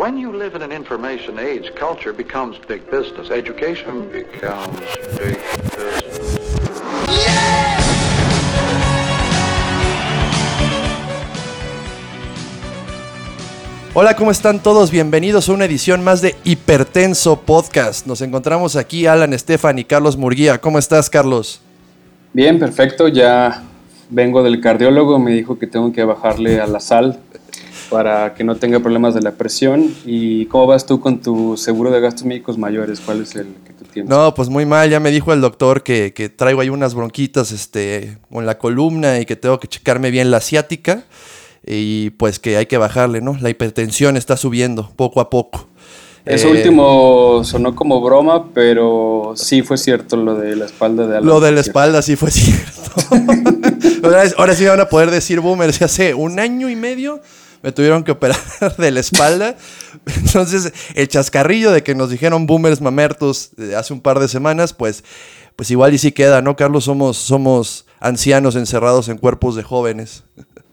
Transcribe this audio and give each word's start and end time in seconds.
When 0.00 0.16
you 0.16 0.32
live 0.32 0.56
in 0.56 0.62
an 0.62 0.72
information 0.72 1.38
age, 1.38 1.74
culture 1.74 2.14
becomes 2.14 2.56
big 2.66 2.90
business. 2.90 3.30
Education 3.30 4.08
becomes 4.10 4.80
big 5.18 5.36
business. 5.76 6.40
Hola, 13.92 14.16
¿cómo 14.16 14.30
están 14.30 14.62
todos? 14.62 14.90
Bienvenidos 14.90 15.50
a 15.50 15.52
una 15.52 15.66
edición 15.66 16.02
más 16.02 16.22
de 16.22 16.34
Hipertenso 16.44 17.42
Podcast. 17.42 18.06
Nos 18.06 18.22
encontramos 18.22 18.76
aquí 18.76 19.04
Alan 19.04 19.34
Estefan 19.34 19.78
y 19.78 19.84
Carlos 19.84 20.16
Murguía. 20.16 20.62
¿Cómo 20.62 20.78
estás, 20.78 21.10
Carlos? 21.10 21.60
Bien, 22.32 22.58
perfecto. 22.58 23.06
Ya 23.08 23.64
vengo 24.08 24.42
del 24.42 24.62
cardiólogo, 24.62 25.18
me 25.18 25.32
dijo 25.32 25.58
que 25.58 25.66
tengo 25.66 25.92
que 25.92 26.04
bajarle 26.04 26.58
a 26.58 26.66
la 26.66 26.80
sal 26.80 27.20
para 27.90 28.34
que 28.34 28.44
no 28.44 28.56
tenga 28.56 28.80
problemas 28.80 29.14
de 29.14 29.20
la 29.20 29.32
presión. 29.32 29.92
¿Y 30.06 30.46
cómo 30.46 30.66
vas 30.66 30.86
tú 30.86 31.00
con 31.00 31.20
tu 31.20 31.56
seguro 31.56 31.90
de 31.90 32.00
gastos 32.00 32.24
médicos 32.24 32.56
mayores? 32.56 33.00
¿Cuál 33.00 33.22
es 33.22 33.34
el 33.34 33.48
que 33.66 33.72
tú 33.72 33.84
tienes? 33.92 34.08
No, 34.08 34.32
pues 34.34 34.48
muy 34.48 34.64
mal. 34.64 34.88
Ya 34.88 35.00
me 35.00 35.10
dijo 35.10 35.32
el 35.32 35.40
doctor 35.40 35.82
que, 35.82 36.14
que 36.14 36.28
traigo 36.28 36.60
ahí 36.60 36.70
unas 36.70 36.94
bronquitas 36.94 37.52
este, 37.52 38.16
con 38.32 38.46
la 38.46 38.56
columna 38.58 39.18
y 39.18 39.26
que 39.26 39.36
tengo 39.36 39.58
que 39.60 39.68
checarme 39.68 40.10
bien 40.10 40.30
la 40.30 40.38
asiática 40.38 41.04
y 41.66 42.10
pues 42.10 42.38
que 42.38 42.56
hay 42.56 42.66
que 42.66 42.78
bajarle, 42.78 43.20
¿no? 43.20 43.36
La 43.40 43.50
hipertensión 43.50 44.16
está 44.16 44.36
subiendo 44.36 44.90
poco 44.96 45.20
a 45.20 45.28
poco. 45.28 45.66
Eso 46.24 46.48
Eh, 46.48 46.52
último 46.52 47.42
sonó 47.44 47.74
como 47.74 48.00
broma, 48.00 48.48
pero 48.52 49.32
sí 49.36 49.62
fue 49.62 49.78
cierto 49.78 50.16
lo 50.16 50.34
de 50.36 50.54
la 50.54 50.66
espalda 50.66 51.06
de 51.06 51.16
Alan. 51.16 51.26
Lo 51.26 51.40
de 51.40 51.52
la 51.52 51.60
espalda 51.60 52.02
sí 52.02 52.14
fue 52.16 52.30
cierto. 52.30 52.92
ahora, 54.04 54.24
ahora 54.36 54.54
sí 54.54 54.64
me 54.64 54.70
van 54.70 54.80
a 54.80 54.88
poder 54.88 55.10
decir 55.10 55.40
boomers. 55.40 55.78
Ya 55.78 55.86
hace 55.86 56.14
un 56.14 56.38
año 56.38 56.68
y 56.68 56.76
medio 56.76 57.20
me 57.62 57.72
tuvieron 57.72 58.04
que 58.04 58.12
operar 58.12 58.38
de 58.78 58.90
la 58.90 59.00
espalda. 59.00 59.56
Entonces, 60.16 60.72
el 60.94 61.08
chascarrillo 61.08 61.70
de 61.70 61.82
que 61.82 61.94
nos 61.94 62.10
dijeron 62.10 62.46
boomers 62.46 62.80
mamertos 62.80 63.50
eh, 63.58 63.74
hace 63.76 63.92
un 63.92 64.00
par 64.00 64.18
de 64.18 64.28
semanas, 64.28 64.72
pues, 64.72 65.04
pues 65.56 65.70
igual 65.70 65.94
y 65.94 65.98
sí 65.98 66.12
queda, 66.12 66.42
¿no, 66.42 66.56
Carlos? 66.56 66.84
Somos, 66.84 67.16
somos 67.16 67.86
ancianos 67.98 68.56
encerrados 68.56 69.08
en 69.08 69.18
cuerpos 69.18 69.56
de 69.56 69.62
jóvenes. 69.62 70.24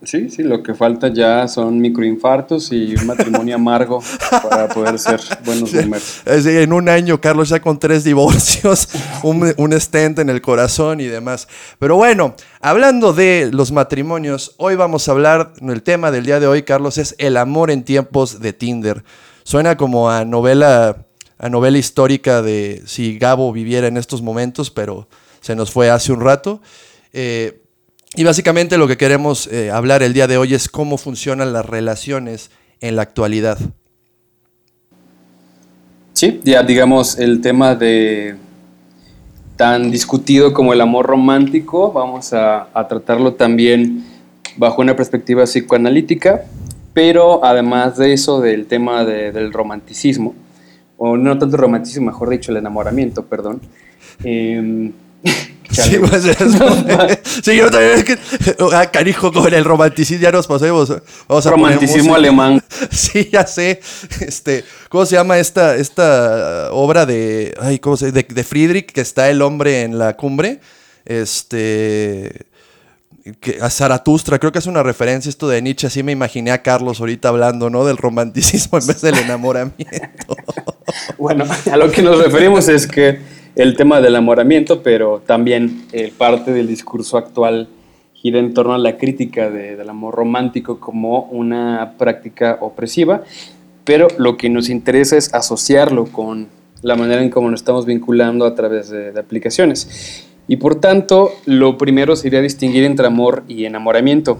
Sí, 0.03 0.29
sí, 0.29 0.43
lo 0.43 0.61
que 0.61 0.75
falta 0.75 1.11
ya 1.11 1.47
son 1.47 1.79
microinfartos 1.79 2.71
y 2.71 2.95
un 2.95 3.07
matrimonio 3.07 3.55
amargo 3.55 3.99
para 4.29 4.67
poder 4.67 4.99
ser 4.99 5.19
buenos 5.43 5.71
decir, 5.71 6.57
en 6.57 6.71
un 6.71 6.87
año, 6.87 7.19
Carlos 7.19 7.49
ya 7.49 7.59
con 7.59 7.79
tres 7.79 8.03
divorcios, 8.03 8.89
un, 9.23 9.53
un 9.57 9.79
stent 9.79 10.19
en 10.19 10.29
el 10.29 10.39
corazón 10.39 10.99
y 10.99 11.05
demás. 11.05 11.47
Pero 11.79 11.95
bueno, 11.95 12.35
hablando 12.61 13.11
de 13.11 13.49
los 13.51 13.71
matrimonios, 13.71 14.53
hoy 14.57 14.75
vamos 14.75 15.07
a 15.07 15.13
hablar, 15.13 15.53
el 15.59 15.81
tema 15.81 16.11
del 16.11 16.25
día 16.25 16.39
de 16.39 16.45
hoy, 16.45 16.61
Carlos, 16.61 16.99
es 16.99 17.15
el 17.17 17.35
amor 17.35 17.71
en 17.71 17.83
tiempos 17.83 18.39
de 18.39 18.53
Tinder. 18.53 19.03
Suena 19.43 19.77
como 19.77 20.11
a 20.11 20.25
novela, 20.25 21.07
a 21.39 21.49
novela 21.49 21.79
histórica 21.79 22.43
de 22.43 22.83
si 22.85 23.17
Gabo 23.17 23.51
viviera 23.51 23.87
en 23.87 23.97
estos 23.97 24.21
momentos, 24.21 24.69
pero 24.69 25.07
se 25.41 25.55
nos 25.55 25.71
fue 25.71 25.89
hace 25.89 26.11
un 26.11 26.21
rato. 26.21 26.61
Eh, 27.13 27.63
y 28.15 28.23
básicamente 28.23 28.77
lo 28.77 28.87
que 28.87 28.97
queremos 28.97 29.47
eh, 29.47 29.69
hablar 29.71 30.01
el 30.03 30.13
día 30.13 30.27
de 30.27 30.37
hoy 30.37 30.53
es 30.53 30.69
cómo 30.69 30.97
funcionan 30.97 31.53
las 31.53 31.65
relaciones 31.65 32.49
en 32.79 32.95
la 32.95 33.01
actualidad. 33.01 33.57
Sí, 36.13 36.39
ya 36.43 36.63
digamos 36.63 37.19
el 37.19 37.41
tema 37.41 37.75
de 37.75 38.35
tan 39.55 39.91
discutido 39.91 40.53
como 40.53 40.73
el 40.73 40.81
amor 40.81 41.05
romántico, 41.07 41.91
vamos 41.91 42.33
a, 42.33 42.67
tratarlo 42.87 43.33
también 43.33 44.05
bajo 44.55 44.81
una 44.81 44.95
perspectiva 44.95 45.43
psicoanalítica, 45.43 46.43
pero 46.93 47.43
además 47.43 47.97
de 47.97 48.13
eso 48.13 48.39
del 48.39 48.67
tema 48.67 49.03
de- 49.03 49.31
del 49.31 49.51
romanticismo, 49.51 50.33
o 50.97 51.17
no 51.17 51.37
tanto 51.37 51.57
romanticismo, 51.57 52.05
mejor 52.07 52.29
dicho, 52.29 52.51
el 52.51 52.57
enamoramiento, 52.57 53.25
perdón. 53.25 53.61
em. 54.23 54.93
Sí, 55.69 55.97
pues, 55.99 56.25
es- 56.25 56.37
sí, 57.43 57.55
yo 57.57 57.69
también 57.69 57.91
es 57.99 58.03
que. 58.05 58.17
Ah, 58.73 58.89
carijo, 58.89 59.31
con 59.31 59.53
el 59.53 59.63
romanticismo 59.65 60.23
ya 60.23 60.31
nos 60.31 60.47
pasemos. 60.47 60.89
Vamos 61.27 61.45
a 61.45 61.51
poner 61.51 61.75
romanticismo 61.75 62.15
alemán. 62.15 62.63
Sí, 62.91 63.29
ya 63.31 63.45
sé. 63.45 63.81
Este, 64.21 64.63
¿cómo 64.89 65.05
se 65.05 65.15
llama 65.15 65.37
esta, 65.37 65.75
esta 65.75 66.69
obra 66.71 67.05
de. 67.05 67.53
Ay, 67.59 67.79
¿cómo 67.79 67.97
se 67.97 68.11
de, 68.11 68.23
de 68.23 68.43
Friedrich, 68.43 68.91
que 68.91 69.01
está 69.01 69.29
el 69.29 69.41
hombre 69.41 69.81
en 69.83 69.99
la 69.99 70.15
cumbre? 70.15 70.61
Este. 71.05 72.45
Que, 73.41 73.57
a 73.61 73.69
Zaratustra, 73.69 74.39
creo 74.39 74.53
que 74.53 74.59
es 74.59 74.67
una 74.67 74.83
referencia 74.83 75.29
esto 75.29 75.49
de 75.49 75.61
Nietzsche, 75.61 75.87
así 75.87 76.01
me 76.01 76.13
imaginé 76.13 76.51
a 76.51 76.63
Carlos 76.63 77.01
ahorita 77.01 77.27
hablando, 77.27 77.69
¿no? 77.69 77.83
Del 77.85 77.97
romanticismo 77.97 78.77
en 78.79 78.87
vez 78.87 79.01
del 79.01 79.17
enamoramiento. 79.17 80.37
Bueno, 81.17 81.43
a 81.69 81.75
lo 81.77 81.91
que 81.91 82.01
nos 82.01 82.23
referimos 82.23 82.69
es 82.69 82.87
que 82.87 83.19
el 83.57 83.75
tema 83.75 83.97
del 84.01 84.13
enamoramiento, 84.13 84.83
pero 84.83 85.21
también 85.25 85.83
eh, 85.91 86.13
parte 86.17 86.51
del 86.51 86.67
discurso 86.67 87.17
actual 87.17 87.67
gira 88.13 88.39
en 88.39 88.53
torno 88.53 88.73
a 88.73 88.77
la 88.77 88.97
crítica 88.97 89.49
de- 89.49 89.75
del 89.75 89.89
amor 89.89 90.15
romántico 90.15 90.79
como 90.79 91.23
una 91.31 91.93
práctica 91.97 92.57
opresiva, 92.61 93.23
pero 93.83 94.07
lo 94.17 94.37
que 94.37 94.49
nos 94.49 94.69
interesa 94.69 95.17
es 95.17 95.33
asociarlo 95.33 96.05
con 96.05 96.47
la 96.83 96.95
manera 96.95 97.21
en 97.23 97.29
cómo 97.29 97.49
nos 97.49 97.61
estamos 97.61 97.85
vinculando 97.85 98.45
a 98.45 98.53
través 98.53 98.89
de, 98.89 99.11
de 99.11 99.19
aplicaciones. 99.19 100.27
Y 100.47 100.57
por 100.57 100.75
tanto, 100.79 101.31
lo 101.45 101.77
primero 101.77 102.15
sería 102.15 102.41
distinguir 102.41 102.83
entre 102.83 103.07
amor 103.07 103.43
y 103.47 103.65
enamoramiento, 103.65 104.37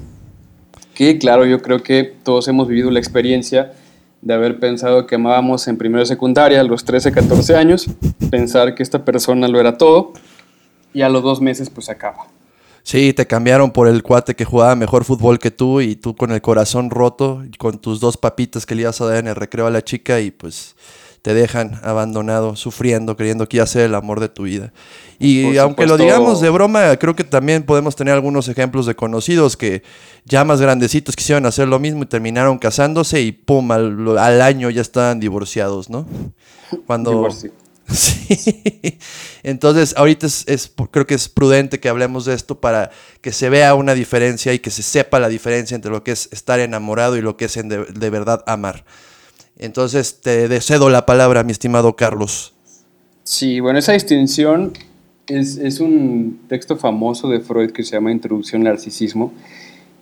que 0.94 1.18
claro, 1.18 1.46
yo 1.46 1.62
creo 1.62 1.82
que 1.84 2.04
todos 2.24 2.48
hemos 2.48 2.68
vivido 2.68 2.92
la 2.92 3.00
experiencia 3.00 3.74
de 4.22 4.34
haber 4.34 4.60
pensado 4.60 5.06
que 5.08 5.16
amábamos 5.16 5.68
en 5.68 5.78
primero 5.78 6.00
de 6.00 6.06
secundaria 6.06 6.62
a 6.62 6.64
los 6.64 6.84
13, 6.86 7.12
14 7.12 7.56
años, 7.56 7.88
pensar 8.30 8.76
que 8.76 8.84
esta 8.84 9.06
persona 9.06 9.48
lo 9.48 9.60
era 9.60 9.78
todo 9.78 10.14
y 10.94 11.02
a 11.02 11.10
los 11.10 11.24
dos 11.24 11.42
meses 11.42 11.70
pues 11.70 11.90
acaba. 11.90 12.28
Sí, 12.84 13.12
te 13.12 13.28
cambiaron 13.28 13.72
por 13.72 13.90
el 13.90 14.02
cuate 14.02 14.34
que 14.34 14.46
jugaba 14.46 14.74
mejor 14.76 15.04
fútbol 15.04 15.40
que 15.40 15.52
tú 15.52 15.82
y 15.82 15.98
tú 15.98 16.16
con 16.16 16.32
el 16.32 16.42
corazón 16.42 16.90
roto, 16.90 17.44
con 17.58 17.80
tus 17.80 18.00
dos 18.00 18.16
papitas 18.16 18.66
que 18.66 18.76
le 18.76 18.84
ibas 18.84 19.02
a 19.02 19.06
dar 19.06 19.18
en 19.18 19.28
el 19.28 19.36
recreo 19.36 19.68
a 19.68 19.70
la 19.70 19.84
chica 19.84 20.22
y 20.22 20.32
pues 20.32 20.76
te 21.28 21.34
dejan 21.34 21.78
abandonado, 21.84 22.56
sufriendo, 22.56 23.18
creyendo 23.18 23.50
que 23.50 23.58
iba 23.58 23.66
a 23.66 23.68
ser 23.68 23.82
el 23.82 23.96
amor 23.96 24.22
de 24.22 24.30
tu 24.30 24.44
vida. 24.44 24.72
Y 25.20 25.58
aunque 25.58 25.86
lo 25.86 25.98
digamos 25.98 26.40
de 26.40 26.50
broma, 26.50 26.96
creo 26.96 27.18
que 27.18 27.26
también 27.26 27.64
podemos 27.64 27.98
tener 27.98 28.14
algunos 28.14 28.48
ejemplos 28.48 28.86
de 28.86 28.96
conocidos 28.96 29.58
que 29.58 29.84
ya 30.24 30.46
más 30.46 30.62
grandecitos 30.62 31.18
quisieron 31.18 31.46
hacer 31.46 31.68
lo 31.68 31.80
mismo 31.80 32.04
y 32.04 32.06
terminaron 32.06 32.58
casándose 32.58 33.20
y 33.20 33.34
pum, 33.34 33.70
al, 33.74 34.18
al 34.18 34.42
año 34.42 34.70
ya 34.70 34.80
estaban 34.82 35.20
divorciados, 35.20 35.90
¿no? 35.90 36.08
Cuando... 36.86 37.12
Divorcio. 37.12 37.52
Sí. 37.90 39.00
Entonces, 39.44 39.96
ahorita 39.98 40.28
es, 40.28 40.46
es- 40.48 40.72
creo 40.92 41.06
que 41.08 41.16
es 41.16 41.28
prudente 41.28 41.82
que 41.82 41.90
hablemos 41.90 42.24
de 42.24 42.36
esto 42.36 42.60
para 42.62 42.90
que 43.20 43.34
se 43.34 43.50
vea 43.50 43.76
una 43.76 43.94
diferencia 43.96 44.54
y 44.54 44.60
que 44.60 44.72
se 44.72 44.82
sepa 44.82 45.20
la 45.20 45.28
diferencia 45.28 45.76
entre 45.76 45.92
lo 45.92 46.04
que 46.06 46.12
es 46.12 46.30
estar 46.32 46.60
enamorado 46.62 47.18
y 47.18 47.22
lo 47.22 47.36
que 47.36 47.46
es 47.46 47.54
de, 47.56 47.86
de 47.86 48.10
verdad 48.10 48.44
amar. 48.48 48.86
Entonces, 49.60 50.22
te 50.22 50.62
cedo 50.62 50.90
la 50.90 51.06
palabra, 51.06 51.44
mi 51.44 51.52
estimado 51.52 51.96
Carlos. 51.96 52.54
Sí, 53.24 53.60
bueno, 53.60 53.80
esa 53.80 53.94
distinción 53.94 54.74
es, 55.28 55.58
es 55.58 55.80
un 55.80 56.40
texto 56.48 56.78
famoso 56.78 57.30
de 57.30 57.42
Freud 57.42 57.72
que 57.72 57.84
se 57.84 57.92
llama 57.92 58.12
Introducción 58.12 58.62
al 58.62 58.76
Narcisismo 58.76 59.34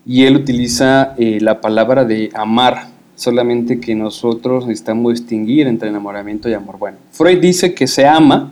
y 0.05 0.25
él 0.25 0.35
utiliza 0.35 1.15
eh, 1.17 1.39
la 1.41 1.61
palabra 1.61 2.05
de 2.05 2.29
amar, 2.33 2.89
solamente 3.15 3.79
que 3.79 3.95
nosotros 3.95 4.67
necesitamos 4.67 5.13
distinguir 5.13 5.67
entre 5.67 5.89
enamoramiento 5.89 6.47
y 6.49 6.53
amor. 6.53 6.77
Bueno, 6.77 6.97
Freud 7.11 7.39
dice 7.39 7.73
que 7.73 7.87
se 7.87 8.05
ama, 8.05 8.51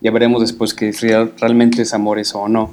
ya 0.00 0.10
veremos 0.10 0.40
después 0.40 0.74
que 0.74 0.90
realmente 1.38 1.82
es 1.82 1.94
amor 1.94 2.18
eso 2.18 2.40
o 2.40 2.48
no, 2.48 2.72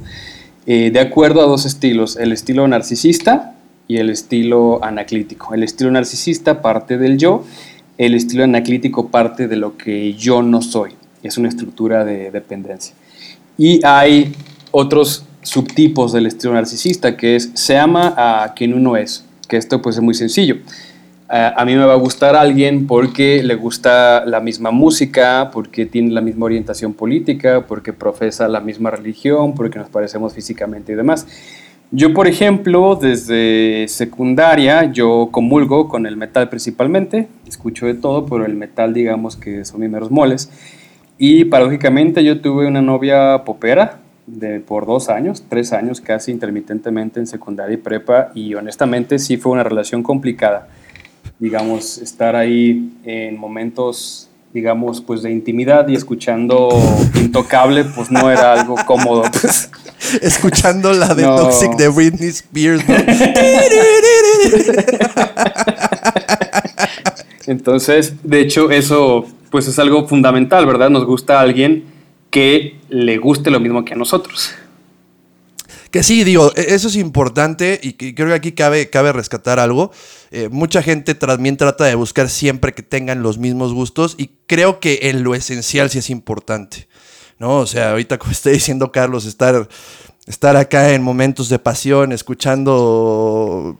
eh, 0.66 0.90
de 0.92 1.00
acuerdo 1.00 1.42
a 1.42 1.46
dos 1.46 1.66
estilos, 1.66 2.18
el 2.18 2.32
estilo 2.32 2.68
narcisista 2.68 3.56
y 3.90 3.98
el 3.98 4.12
estilo 4.12 4.82
anaclítico. 4.84 5.54
El 5.54 5.64
estilo 5.64 5.90
narcisista 5.90 6.62
parte 6.62 7.00
del 7.00 7.18
yo, 7.18 7.44
el 7.98 8.14
estilo 8.14 8.44
anaclítico 8.44 9.10
parte 9.10 9.48
de 9.48 9.56
lo 9.56 9.78
que 9.78 10.14
yo 10.14 10.44
no 10.44 10.62
soy. 10.62 10.92
Es 11.24 11.40
una 11.40 11.50
estructura 11.50 12.06
de 12.06 12.30
dependencia. 12.30 12.94
Y 13.58 13.84
hay 13.84 14.32
otros 14.70 15.26
subtipos 15.42 16.14
del 16.14 16.28
estilo 16.28 16.54
narcisista, 16.54 17.18
que 17.18 17.36
es 17.36 17.50
se 17.56 17.78
ama 17.78 18.14
a 18.16 18.54
quien 18.54 18.76
uno 18.76 18.96
es, 18.96 19.26
que 19.48 19.58
esto 19.58 19.82
pues 19.82 19.96
es 19.96 20.04
muy 20.04 20.14
sencillo. 20.14 20.58
A 21.28 21.62
a 21.62 21.66
mí 21.66 21.76
me 21.76 21.86
va 21.86 21.94
a 21.94 21.98
gustar 21.98 22.36
alguien 22.36 22.86
porque 22.86 23.42
le 23.44 23.56
gusta 23.56 24.24
la 24.26 24.40
misma 24.40 24.70
música, 24.70 25.50
porque 25.52 25.88
tiene 25.88 26.12
la 26.12 26.22
misma 26.22 26.46
orientación 26.46 26.94
política, 26.94 27.66
porque 27.68 27.92
profesa 27.94 28.48
la 28.48 28.60
misma 28.60 28.92
religión, 28.92 29.56
porque 29.56 29.80
nos 29.80 29.90
parecemos 29.90 30.34
físicamente 30.34 30.94
y 30.94 30.96
demás. 30.96 31.26
Yo, 31.92 32.14
por 32.14 32.28
ejemplo, 32.28 32.96
desde 32.96 33.88
secundaria, 33.88 34.92
yo 34.92 35.30
comulgo 35.32 35.90
con 35.90 36.06
el 36.06 36.18
metal 36.18 36.48
principalmente, 36.48 37.28
escucho 37.48 37.88
de 37.88 37.96
todo, 37.96 38.28
pero 38.28 38.46
el 38.46 38.56
metal 38.56 38.94
digamos 38.94 39.36
que 39.36 39.66
son 39.66 39.80
mis 39.80 39.90
meros 39.90 40.12
moles. 40.12 40.52
Y 41.18 41.46
paradójicamente 41.46 42.24
yo 42.24 42.42
tuve 42.42 42.68
una 42.68 42.84
novia 42.84 43.44
popera 43.44 44.02
de, 44.28 44.60
por 44.60 44.86
dos 44.86 45.10
años, 45.10 45.44
tres 45.50 45.74
años 45.74 46.00
casi 46.00 46.32
intermitentemente 46.32 47.20
en 47.20 47.26
secundaria 47.26 47.74
y 47.74 47.78
prepa, 47.78 48.32
y 48.36 48.54
honestamente 48.54 49.18
sí 49.18 49.38
fue 49.38 49.52
una 49.52 49.64
relación 49.64 50.04
complicada. 50.04 50.68
digamos, 51.40 51.98
estar 51.98 52.36
ahí 52.36 52.92
en 53.04 53.38
momentos, 53.38 54.29
digamos, 54.54 55.02
pues 55.02 55.22
de 55.22 55.32
intimidad 55.32 55.88
y 55.88 55.96
escuchando 55.96 56.70
Intocable, 57.16 57.84
pues 57.84 58.12
no 58.12 58.32
era 58.32 58.54
algo 58.54 58.76
cómodo. 58.86 59.24
Pues. 59.42 59.70
Escuchando 60.22 60.94
la 60.94 61.14
de 61.14 61.24
Toxic 61.24 61.76
de 61.76 61.90
Britney 61.90 62.30
Spears. 62.30 62.84
Entonces, 67.48 68.14
de 68.24 68.42
hecho, 68.42 68.72
eso 68.72 69.26
pues 69.50 69.68
es 69.68 69.80
algo 69.80 70.08
fundamental, 70.08 70.66
¿verdad? 70.66 70.90
Nos 70.90 71.06
gusta 71.06 71.40
a 71.40 71.42
alguien 71.42 71.84
que 72.30 72.78
le 72.90 73.18
guste 73.18 73.50
lo 73.50 73.60
mismo 73.60 73.84
que 73.84 73.94
a 73.94 73.98
nosotros. 73.98 74.54
Que 75.92 76.04
sí, 76.04 76.24
digo, 76.24 76.52
e-, 76.56 76.74
eso 76.74 76.88
es 76.88 76.96
importante 76.96 77.80
y 77.82 77.94
creo 77.94 78.28
que 78.28 78.34
aquí 78.34 78.52
cabe, 78.52 78.90
cabe 78.90 79.12
rescatar 79.12 79.60
algo. 79.60 79.92
Eh, 80.32 80.50
mucha 80.50 80.82
gente 80.84 81.16
también 81.16 81.58
trata 81.58 81.86
de 81.86 81.96
buscar 81.96 82.30
siempre 82.30 82.74
que 82.74 82.84
tengan 82.84 83.24
los 83.24 83.38
mismos 83.38 83.74
gustos 83.74 84.16
y 84.18 84.32
creo 84.48 84.80
que 84.80 85.00
en 85.04 85.24
lo 85.24 85.36
esencial 85.36 85.90
sí 85.90 86.00
es 86.00 86.10
importante. 86.10 86.88
¿no? 87.40 87.58
O 87.58 87.66
sea, 87.66 87.92
ahorita 87.92 88.18
como 88.18 88.32
está 88.32 88.50
diciendo 88.52 88.92
Carlos, 88.92 89.26
estar, 89.26 89.68
estar 90.28 90.56
acá 90.56 90.94
en 90.94 91.02
momentos 91.02 91.50
de 91.50 91.58
pasión, 91.58 92.12
escuchando 92.12 93.80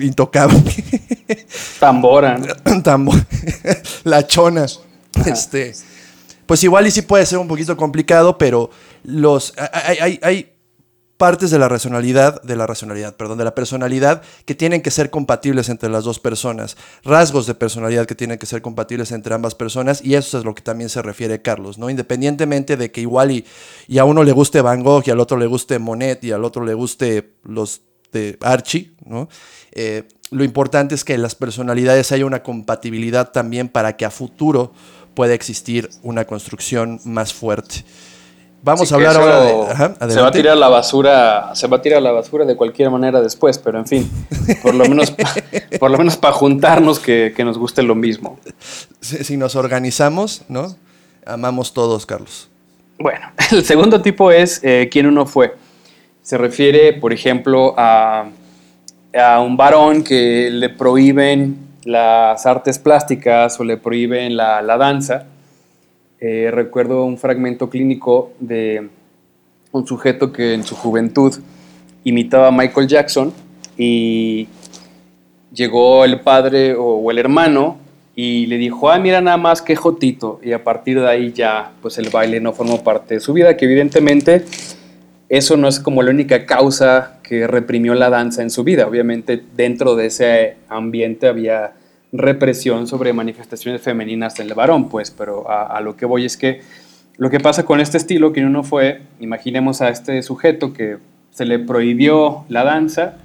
intocable. 0.00 0.62
Tambora. 1.80 2.40
Tambor. 2.82 3.26
La 4.04 4.26
chona. 4.26 4.66
Este, 5.26 5.74
pues 6.46 6.64
igual 6.64 6.86
y 6.86 6.90
sí 6.90 7.02
puede 7.02 7.26
ser 7.26 7.38
un 7.38 7.48
poquito 7.48 7.76
complicado, 7.76 8.38
pero 8.38 8.70
los 9.04 9.52
hay, 9.58 10.18
hay, 10.22 10.51
partes 11.22 11.52
de 11.52 11.58
la 11.60 11.68
racionalidad, 11.68 12.42
de 12.42 12.56
la 12.56 12.66
racionalidad, 12.66 13.14
perdón, 13.14 13.38
de 13.38 13.44
la 13.44 13.54
personalidad 13.54 14.22
que 14.44 14.56
tienen 14.56 14.82
que 14.82 14.90
ser 14.90 15.08
compatibles 15.08 15.68
entre 15.68 15.88
las 15.88 16.02
dos 16.02 16.18
personas, 16.18 16.76
rasgos 17.04 17.46
de 17.46 17.54
personalidad 17.54 18.06
que 18.06 18.16
tienen 18.16 18.40
que 18.40 18.46
ser 18.46 18.60
compatibles 18.60 19.12
entre 19.12 19.32
ambas 19.32 19.54
personas 19.54 20.04
y 20.04 20.16
eso 20.16 20.36
es 20.36 20.44
lo 20.44 20.52
que 20.52 20.62
también 20.62 20.90
se 20.90 21.00
refiere 21.00 21.40
Carlos, 21.40 21.78
¿no? 21.78 21.88
Independientemente 21.90 22.76
de 22.76 22.90
que 22.90 23.02
igual 23.02 23.30
y, 23.30 23.46
a 23.96 24.04
uno 24.04 24.24
le 24.24 24.32
guste 24.32 24.62
Van 24.62 24.82
Gogh 24.82 25.04
y 25.06 25.12
al 25.12 25.20
otro 25.20 25.36
le 25.36 25.46
guste 25.46 25.78
Monet 25.78 26.24
y 26.24 26.32
al 26.32 26.42
otro 26.42 26.64
le 26.64 26.74
guste 26.74 27.34
los 27.44 27.82
de 28.10 28.36
Archie, 28.40 28.90
¿no? 29.06 29.28
Eh, 29.70 30.08
lo 30.32 30.42
importante 30.42 30.96
es 30.96 31.04
que 31.04 31.14
en 31.14 31.22
las 31.22 31.36
personalidades 31.36 32.10
haya 32.10 32.26
una 32.26 32.42
compatibilidad 32.42 33.30
también 33.30 33.68
para 33.68 33.96
que 33.96 34.04
a 34.04 34.10
futuro 34.10 34.72
pueda 35.14 35.34
existir 35.34 35.88
una 36.02 36.24
construcción 36.24 37.00
más 37.04 37.32
fuerte. 37.32 37.84
Vamos 38.64 38.92
a 38.92 38.94
hablar 38.94 39.16
ahora 39.16 39.40
de. 40.06 40.14
se 40.14 40.20
va 40.20 40.28
a 40.28 40.30
tirar 40.30 40.56
la 40.56 40.68
basura, 40.68 41.50
se 41.52 41.66
va 41.66 41.78
a 41.78 41.82
tirar 41.82 42.00
la 42.00 42.12
basura 42.12 42.44
de 42.44 42.54
cualquier 42.54 42.90
manera 42.90 43.20
después, 43.20 43.58
pero 43.58 43.78
en 43.78 43.86
fin, 43.88 44.10
por 44.62 44.72
lo 44.72 44.84
menos, 44.84 45.12
por 45.80 45.90
lo 45.90 45.98
menos 45.98 46.16
para 46.16 46.32
juntarnos 46.32 47.00
que, 47.00 47.34
nos 47.44 47.58
guste 47.58 47.82
lo 47.82 47.96
mismo. 47.96 48.38
Si, 49.00 49.36
nos 49.36 49.56
organizamos, 49.56 50.42
¿no? 50.48 50.76
Amamos 51.26 51.74
todos, 51.74 52.06
Carlos. 52.06 52.48
Bueno, 53.00 53.32
el 53.50 53.64
segundo 53.64 54.00
tipo 54.00 54.30
es 54.30 54.60
eh, 54.62 54.88
quién 54.92 55.06
uno 55.06 55.26
fue. 55.26 55.56
Se 56.22 56.38
refiere, 56.38 56.92
por 56.92 57.12
ejemplo, 57.12 57.74
a, 57.76 58.26
a 59.12 59.40
un 59.40 59.56
varón 59.56 60.04
que 60.04 60.50
le 60.52 60.68
prohíben 60.68 61.56
las 61.82 62.46
artes 62.46 62.78
plásticas 62.78 63.58
o 63.58 63.64
le 63.64 63.76
prohíben 63.76 64.36
la, 64.36 64.62
la 64.62 64.76
danza 64.76 65.26
eh, 66.24 66.52
recuerdo 66.52 67.04
un 67.04 67.18
fragmento 67.18 67.68
clínico 67.68 68.30
de 68.38 68.90
un 69.72 69.84
sujeto 69.88 70.32
que 70.32 70.54
en 70.54 70.62
su 70.62 70.76
juventud 70.76 71.34
imitaba 72.04 72.46
a 72.46 72.52
Michael 72.52 72.86
Jackson 72.86 73.32
y 73.76 74.46
llegó 75.52 76.04
el 76.04 76.20
padre 76.20 76.76
o, 76.78 77.10
el 77.10 77.18
hermano 77.18 77.78
y 78.14 78.46
le 78.46 78.56
dijo, 78.58 78.88
ah, 78.88 79.00
mira 79.00 79.20
nada 79.20 79.36
más 79.36 79.62
que 79.62 79.74
jotito. 79.74 80.38
Y 80.44 80.52
a 80.52 80.62
partir 80.62 81.00
de 81.00 81.08
ahí 81.08 81.32
ya, 81.32 81.72
pues 81.82 81.98
el 81.98 82.08
baile 82.10 82.38
no 82.38 82.52
formó 82.52 82.84
parte 82.84 83.14
de 83.14 83.20
su 83.20 83.32
vida, 83.32 83.56
que 83.56 83.64
evidentemente 83.64 84.44
eso 85.28 85.56
no 85.56 85.66
es 85.66 85.80
como 85.80 86.04
la 86.04 86.12
única 86.12 86.46
causa 86.46 87.18
que 87.24 87.48
reprimió 87.48 87.94
la 87.94 88.10
danza 88.10 88.42
en 88.42 88.50
su 88.50 88.62
vida. 88.62 88.86
Obviamente 88.86 89.42
dentro 89.56 89.96
de 89.96 90.06
ese 90.06 90.54
ambiente 90.68 91.26
había 91.26 91.72
represión 92.12 92.86
sobre 92.86 93.14
manifestaciones 93.14 93.80
femeninas 93.80 94.36
del 94.36 94.52
varón, 94.54 94.88
pues, 94.88 95.10
pero 95.10 95.50
a, 95.50 95.80
lo 95.80 95.96
que 95.96 96.04
voy 96.04 96.26
es 96.26 96.36
que 96.36 96.60
lo 97.16 97.30
que 97.30 97.40
pasa 97.40 97.64
con 97.64 97.80
este 97.80 97.96
estilo, 97.96 98.32
que 98.32 98.44
uno 98.44 98.62
fue, 98.62 99.02
imaginemos 99.18 99.80
a 99.80 99.88
este 99.88 100.22
sujeto 100.22 100.72
que 100.72 100.98
se 101.30 101.46
le 101.46 101.58
prohibió 101.58 102.44
la 102.48 102.64
danza 102.64 103.16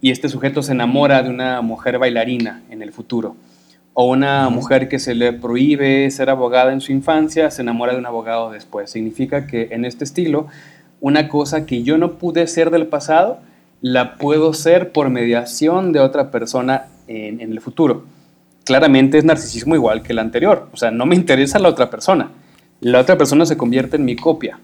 y 0.00 0.10
este 0.10 0.28
sujeto 0.28 0.62
se 0.62 0.72
enamora 0.72 1.22
de 1.22 1.30
una 1.30 1.60
mujer 1.62 1.98
bailarina 1.98 2.62
en 2.70 2.82
el 2.82 2.92
futuro. 2.92 3.36
O 3.94 4.06
una 4.06 4.48
mujer 4.48 4.88
que 4.88 4.98
se 4.98 5.14
le 5.14 5.32
prohíbe 5.32 6.10
ser 6.10 6.30
abogada 6.30 6.72
en 6.72 6.80
su 6.80 6.92
infancia, 6.92 7.50
se 7.50 7.62
enamora 7.62 7.92
de 7.92 7.98
un 7.98 8.06
abogado 8.06 8.50
después. 8.50 8.90
Significa 8.90 9.46
que 9.46 9.68
en 9.70 9.84
este 9.84 10.04
estilo, 10.04 10.46
una 11.00 11.28
cosa 11.28 11.66
que 11.66 11.82
yo 11.82 11.98
no 11.98 12.18
pude 12.18 12.46
ser 12.46 12.70
del 12.70 12.86
pasado, 12.86 13.40
la 13.80 14.16
puedo 14.16 14.54
ser 14.54 14.92
por 14.92 15.10
mediación 15.10 15.92
de 15.92 16.00
otra 16.00 16.30
persona 16.30 16.86
en, 17.12 17.40
el 17.40 17.60
futuro. 17.60 18.04
Claramente 18.64 19.18
es 19.18 19.24
narcisismo 19.24 19.74
igual 19.74 20.02
que 20.02 20.12
el 20.12 20.18
anterior. 20.18 20.68
O 20.72 20.76
sea, 20.76 20.90
no 20.90 21.06
me 21.06 21.16
interesa 21.16 21.58
la 21.58 21.68
otra 21.68 21.90
persona. 21.90 22.30
La 22.80 23.00
otra 23.00 23.16
persona 23.16 23.46
se 23.46 23.56
convierte 23.56 23.96
en 23.96 24.04
mi 24.04 24.16
copia. 24.16 24.58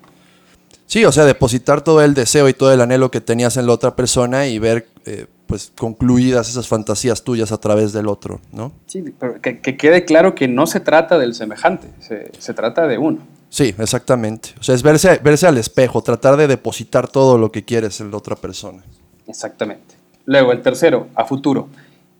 Sí, 0.87 1.05
o 1.05 1.13
sea, 1.13 1.25
depositar 1.25 1.83
todo 1.83 2.03
el 2.03 2.15
deseo 2.15 2.49
y 2.49 2.55
todo 2.55 2.73
el 2.73 2.81
anhelo 2.81 3.11
que 3.11 3.21
tenías 3.21 3.57
en 3.59 3.67
la 3.67 3.73
otra 3.73 3.95
persona 3.95 4.47
y 4.47 4.59
ver, 4.59 4.87
eh, 5.05 5.27
pues, 5.47 5.71
concluidas 5.77 6.49
esas 6.49 6.67
fantasías 6.67 7.23
tuyas 7.25 7.53
a 7.53 7.59
través 7.59 7.93
del 7.93 8.09
otro, 8.09 8.41
¿no? 8.53 8.73
Sí, 8.87 9.05
pero 9.19 9.41
que, 9.41 9.61
quede 9.61 10.07
claro 10.07 10.35
que 10.35 10.49
no 10.49 10.67
se 10.67 10.81
trata 10.81 11.19
del 11.19 11.35
semejante, 11.35 11.89
se, 12.01 12.33
se, 12.39 12.55
trata 12.55 12.87
de 12.87 12.97
uno. 12.97 13.19
Sí, 13.51 13.75
exactamente. 13.79 14.51
O 14.59 14.63
sea, 14.63 14.75
es 14.75 14.83
verse, 14.83 15.21
verse 15.23 15.47
al 15.47 15.59
espejo, 15.59 16.03
tratar 16.03 16.39
de 16.39 16.47
depositar 16.47 17.09
todo 17.09 17.37
lo 17.37 17.53
que 17.53 17.67
quieres 17.67 18.01
en 18.01 18.11
la 18.11 18.17
otra 18.17 18.37
persona. 18.37 18.83
Exactamente. 19.27 19.95
Luego, 20.25 20.53
el 20.53 20.63
tercero, 20.63 21.09
a 21.15 21.27
futuro 21.27 21.69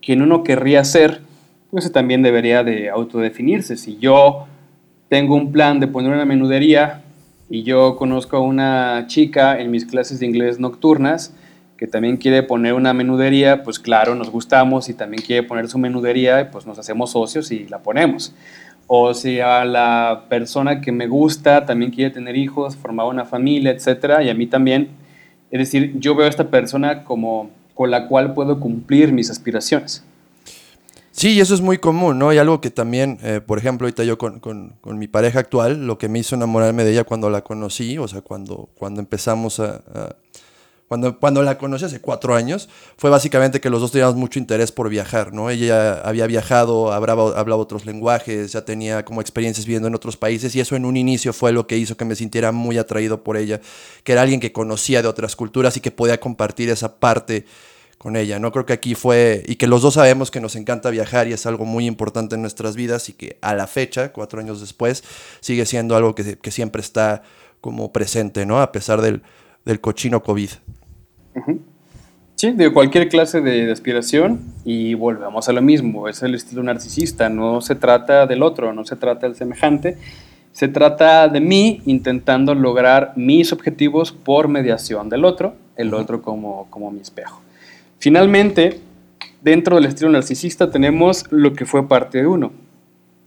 quien 0.01 0.21
uno 0.21 0.43
querría 0.43 0.83
ser, 0.83 1.21
pues 1.71 1.91
también 1.91 2.21
debería 2.21 2.63
de 2.63 2.89
autodefinirse. 2.89 3.77
Si 3.77 3.97
yo 3.97 4.47
tengo 5.07 5.35
un 5.35 5.51
plan 5.51 5.79
de 5.79 5.87
poner 5.87 6.11
una 6.11 6.25
menudería 6.25 7.01
y 7.49 7.63
yo 7.63 7.95
conozco 7.95 8.37
a 8.37 8.41
una 8.41 9.05
chica 9.07 9.59
en 9.59 9.71
mis 9.71 9.85
clases 9.85 10.19
de 10.19 10.25
inglés 10.25 10.59
nocturnas 10.59 11.33
que 11.79 11.87
también 11.87 12.17
quiere 12.17 12.43
poner 12.43 12.73
una 12.73 12.93
menudería, 12.93 13.63
pues 13.63 13.79
claro, 13.79 14.13
nos 14.13 14.29
gustamos 14.29 14.89
y 14.89 14.93
también 14.93 15.23
quiere 15.23 15.43
poner 15.43 15.69
su 15.69 15.77
menudería, 15.77 16.51
pues 16.51 16.65
nos 16.65 16.77
hacemos 16.77 17.11
socios 17.11 17.51
y 17.53 17.69
la 17.69 17.79
ponemos. 17.79 18.35
O 18.85 19.13
si 19.13 19.39
a 19.39 19.63
la 19.63 20.25
persona 20.27 20.81
que 20.81 20.91
me 20.91 21.07
gusta 21.07 21.65
también 21.65 21.91
quiere 21.91 22.11
tener 22.11 22.35
hijos, 22.35 22.75
formar 22.75 23.05
una 23.05 23.23
familia, 23.23 23.71
etcétera, 23.71 24.21
y 24.23 24.29
a 24.29 24.33
mí 24.33 24.45
también. 24.45 24.89
Es 25.51 25.59
decir, 25.59 25.93
yo 25.99 26.15
veo 26.15 26.25
a 26.25 26.29
esta 26.29 26.49
persona 26.49 27.05
como 27.05 27.49
con 27.79 27.91
la 27.91 28.09
cual 28.09 28.33
puedo 28.33 28.59
cumplir 28.59 29.13
mis 29.13 29.29
aspiraciones. 29.29 30.03
Sí, 31.11 31.39
eso 31.39 31.55
es 31.55 31.61
muy 31.61 31.77
común, 31.77 32.19
¿no? 32.19 32.33
Y 32.33 32.37
algo 32.37 32.59
que 32.59 32.71
también, 32.71 33.17
eh, 33.23 33.39
por 33.39 33.57
ejemplo, 33.57 33.85
ahorita 33.87 34.03
yo 34.03 34.17
con, 34.17 34.41
con, 34.41 34.99
mi 34.99 35.07
pareja 35.07 35.39
actual, 35.39 35.87
lo 35.87 35.97
que 35.97 36.09
me 36.09 36.19
hizo 36.19 36.35
enamorarme 36.35 36.83
de 36.83 36.91
ella 36.91 37.05
cuando 37.05 37.29
la 37.29 37.41
conocí, 37.41 37.97
o 37.97 38.05
sea, 38.09 38.19
cuando, 38.19 38.67
cuando 38.77 38.99
empezamos 38.99 39.61
a, 39.61 39.81
cuando, 40.89 41.19
cuando 41.19 41.43
la 41.43 41.59
conocí 41.59 41.85
hace 41.85 42.01
cuatro 42.01 42.35
años, 42.35 42.67
fue 42.97 43.11
básicamente 43.11 43.61
que 43.61 43.69
los 43.69 43.79
dos 43.79 43.91
teníamos 43.91 44.15
mucho 44.15 44.39
interés 44.39 44.71
por 44.71 44.89
viajar, 44.89 45.31
¿no? 45.31 45.51
Ella 45.51 46.01
había 46.01 46.25
viajado, 46.25 46.91
hablaba, 46.91 47.39
hablaba 47.39 47.61
otros 47.61 47.85
lenguajes, 47.85 48.51
ya 48.51 48.65
tenía 48.65 49.05
como 49.05 49.21
experiencias 49.21 49.67
viviendo 49.67 49.87
en 49.87 49.93
otros 49.93 50.17
países 50.17 50.55
y 50.55 50.59
eso 50.59 50.75
en 50.75 50.85
un 50.85 50.97
inicio 50.97 51.31
fue 51.31 51.51
lo 51.51 51.67
que 51.67 51.77
hizo 51.77 51.95
que 51.95 52.05
me 52.05 52.15
sintiera 52.15 52.51
muy 52.51 52.79
atraído 52.79 53.23
por 53.23 53.37
ella, 53.37 53.61
que 54.03 54.13
era 54.13 54.23
alguien 54.23 54.39
que 54.39 54.51
conocía 54.51 55.03
de 55.03 55.07
otras 55.07 55.35
culturas 55.35 55.77
y 55.77 55.79
que 55.79 55.91
podía 55.91 56.19
compartir 56.19 56.71
esa 56.71 56.95
parte 56.95 57.45
con 57.99 58.15
ella, 58.15 58.39
¿no? 58.39 58.53
Creo 58.53 58.65
que 58.65 58.71
aquí 58.71 58.95
fue, 58.95 59.43
y 59.45 59.57
que 59.57 59.67
los 59.67 59.81
dos 59.81 59.95
sabemos 59.95 60.31
que 60.31 60.39
nos 60.39 60.55
encanta 60.55 60.89
viajar 60.89 61.27
y 61.27 61.33
es 61.33 61.45
algo 61.45 61.65
muy 61.65 61.85
importante 61.85 62.35
en 62.35 62.41
nuestras 62.41 62.77
vidas 62.77 63.09
y 63.09 63.13
que 63.13 63.37
a 63.41 63.53
la 63.53 63.67
fecha, 63.67 64.13
cuatro 64.13 64.39
años 64.39 64.61
después, 64.61 65.03
sigue 65.41 65.65
siendo 65.65 65.97
algo 65.97 66.15
que, 66.15 66.39
siempre 66.49 66.81
está 66.81 67.23
como 67.59 67.91
presente, 67.91 68.45
¿no? 68.45 68.61
A 68.61 68.71
pesar 68.71 69.01
del, 69.01 69.21
cochino 69.81 70.23
COVID. 70.23 70.49
Sí, 72.35 72.51
de 72.51 72.71
cualquier 72.71 73.09
clase 73.09 73.41
de, 73.41 73.69
aspiración 73.69 74.39
y 74.63 74.93
volvemos 74.93 75.49
a 75.49 75.51
lo 75.51 75.61
mismo, 75.61 76.07
es 76.07 76.23
el 76.23 76.35
estilo 76.35 76.63
narcisista, 76.63 77.27
no 77.27 77.59
se 77.59 77.75
trata 77.75 78.25
del 78.27 78.43
otro, 78.43 78.71
no 78.71 78.85
se 78.85 78.95
trata 78.95 79.27
del 79.27 79.35
semejante, 79.35 79.97
se 80.53 80.69
trata 80.69 81.27
de 81.27 81.41
mí 81.41 81.81
intentando 81.85 82.55
lograr 82.55 83.11
mis 83.17 83.51
objetivos 83.51 84.13
por 84.13 84.47
mediación 84.47 85.09
del 85.09 85.25
otro, 85.25 85.53
el 85.75 85.93
otro 85.93 86.21
como, 86.21 86.67
como 86.69 86.91
mi 86.91 87.01
espejo. 87.01 87.41
Finalmente, 87.99 88.79
dentro 89.41 89.75
del 89.75 89.85
estilo 89.85 90.09
narcisista 90.09 90.71
tenemos 90.71 91.25
lo 91.31 91.53
que 91.53 91.65
fue 91.65 91.87
parte 91.87 92.19
de 92.19 92.27
uno. 92.27 92.53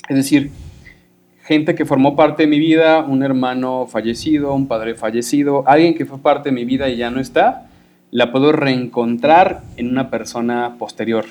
Es 0.09 0.17
decir, 0.17 0.50
gente 1.45 1.75
que 1.75 1.85
formó 1.85 2.17
parte 2.17 2.45
de 2.45 2.47
mi 2.49 2.59
vida, 2.59 3.00
un 3.00 3.23
hermano 3.23 3.87
fallecido, 3.87 4.55
un 4.55 4.67
padre 4.67 4.95
fallecido, 4.95 5.64
alguien 5.67 5.95
que 5.95 6.07
fue 6.07 6.19
parte 6.19 6.49
de 6.49 6.55
mi 6.55 6.64
vida 6.64 6.88
y 6.88 6.97
ya 6.97 7.11
no 7.11 7.21
está, 7.21 7.69
la 8.11 8.33
puedo 8.33 8.50
reencontrar 8.52 9.62
en 9.76 9.91
una 9.91 10.09
persona 10.09 10.76
posterior, 10.79 11.26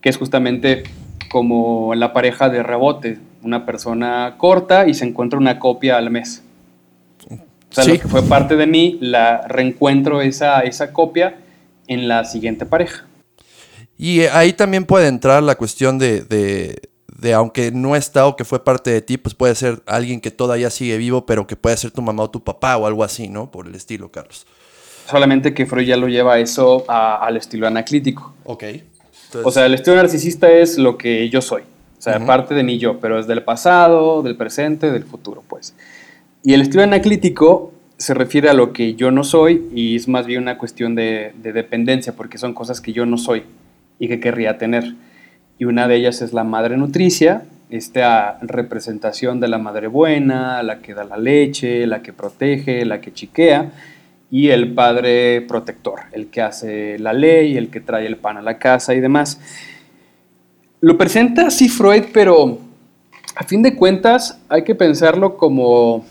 que 0.00 0.08
es 0.08 0.16
justamente 0.16 0.84
como 1.32 1.96
la 1.96 2.12
pareja 2.12 2.48
de 2.48 2.62
rebote, 2.62 3.18
una 3.42 3.66
persona 3.66 4.36
corta 4.38 4.86
y 4.86 4.94
se 4.94 5.04
encuentra 5.04 5.38
una 5.38 5.58
copia 5.58 5.96
al 5.96 6.10
mes. 6.10 6.44
O 7.28 7.74
sea, 7.74 7.84
lo 7.84 8.00
que 8.00 8.08
fue 8.08 8.22
parte 8.22 8.54
de 8.54 8.66
mí, 8.66 8.98
la 9.00 9.46
reencuentro 9.48 10.22
esa, 10.22 10.60
esa 10.60 10.92
copia 10.92 11.36
en 11.88 12.06
la 12.06 12.24
siguiente 12.24 12.66
pareja. 12.66 13.06
Y 13.96 14.20
ahí 14.20 14.52
también 14.52 14.84
puede 14.84 15.08
entrar 15.08 15.42
la 15.42 15.56
cuestión 15.56 15.98
de, 15.98 16.22
de, 16.22 17.34
aunque 17.34 17.72
no 17.72 17.96
está 17.96 18.26
o 18.26 18.36
que 18.36 18.44
fue 18.44 18.62
parte 18.62 18.90
de 18.90 19.02
ti, 19.02 19.16
pues 19.16 19.34
puede 19.34 19.56
ser 19.56 19.82
alguien 19.86 20.20
que 20.20 20.30
todavía 20.30 20.70
sigue 20.70 20.96
vivo, 20.98 21.26
pero 21.26 21.48
que 21.48 21.56
puede 21.56 21.76
ser 21.76 21.90
tu 21.90 22.00
mamá 22.00 22.22
o 22.22 22.30
tu 22.30 22.44
papá 22.44 22.76
o 22.76 22.86
algo 22.86 23.02
así, 23.02 23.28
¿no? 23.28 23.50
Por 23.50 23.66
el 23.66 23.74
estilo, 23.74 24.12
Carlos. 24.12 24.46
Solamente 25.10 25.52
que 25.52 25.66
Freud 25.66 25.86
ya 25.86 25.96
lo 25.96 26.06
lleva 26.06 26.38
eso 26.38 26.84
al 26.88 27.36
estilo 27.36 27.66
anaclítico. 27.66 28.34
Ok. 28.44 28.64
O 29.42 29.50
sea, 29.50 29.66
el 29.66 29.74
estilo 29.74 29.96
narcisista 29.96 30.48
es 30.50 30.78
lo 30.78 30.96
que 30.96 31.28
yo 31.28 31.42
soy. 31.42 31.62
O 31.62 32.00
sea, 32.00 32.24
parte 32.24 32.54
de 32.54 32.62
mí 32.62 32.78
yo, 32.78 33.00
pero 33.00 33.18
es 33.18 33.26
del 33.26 33.42
pasado, 33.42 34.22
del 34.22 34.36
presente, 34.36 34.92
del 34.92 35.02
futuro, 35.02 35.42
pues. 35.48 35.74
Y 36.44 36.54
el 36.54 36.60
estilo 36.60 36.84
anaclítico 36.84 37.72
se 37.98 38.14
refiere 38.14 38.48
a 38.48 38.54
lo 38.54 38.72
que 38.72 38.94
yo 38.94 39.10
no 39.10 39.24
soy 39.24 39.68
y 39.74 39.96
es 39.96 40.06
más 40.06 40.24
bien 40.24 40.42
una 40.42 40.56
cuestión 40.56 40.94
de, 40.94 41.32
dependencia, 41.42 42.14
porque 42.14 42.38
son 42.38 42.54
cosas 42.54 42.80
que 42.80 42.92
yo 42.92 43.04
no 43.06 43.18
soy 43.18 43.42
y 43.98 44.06
que 44.06 44.20
querría 44.20 44.56
tener. 44.56 44.94
Y 45.58 45.64
una 45.64 45.88
de 45.88 45.96
ellas 45.96 46.22
es 46.22 46.32
la 46.32 46.44
madre 46.44 46.76
nutricia, 46.76 47.42
esta 47.70 48.38
representación 48.40 49.40
de 49.40 49.48
la 49.48 49.58
madre 49.58 49.88
buena, 49.88 50.62
la 50.62 50.78
que 50.78 50.94
da 50.94 51.02
la 51.02 51.16
leche, 51.16 51.88
la 51.88 52.00
que 52.00 52.12
protege, 52.12 52.84
la 52.84 53.00
que 53.00 53.12
chiquea, 53.12 53.72
y 54.30 54.50
el 54.50 54.72
padre 54.74 55.40
protector, 55.40 56.02
el 56.12 56.28
que 56.28 56.40
hace 56.40 57.00
la 57.00 57.12
ley, 57.12 57.56
el 57.56 57.68
que 57.68 57.80
trae 57.80 58.06
el 58.06 58.16
pan 58.16 58.36
a 58.36 58.42
la 58.42 58.58
casa 58.58 58.94
y 58.94 59.00
demás. 59.00 59.40
Lo 60.80 60.96
presenta 60.96 61.48
así 61.48 61.68
Freud, 61.68 62.04
pero 62.12 62.60
a 63.34 63.42
fin 63.42 63.60
de 63.62 63.74
cuentas 63.74 64.40
hay 64.48 64.62
que 64.62 64.76
pensarlo 64.76 65.36
como 65.36 66.04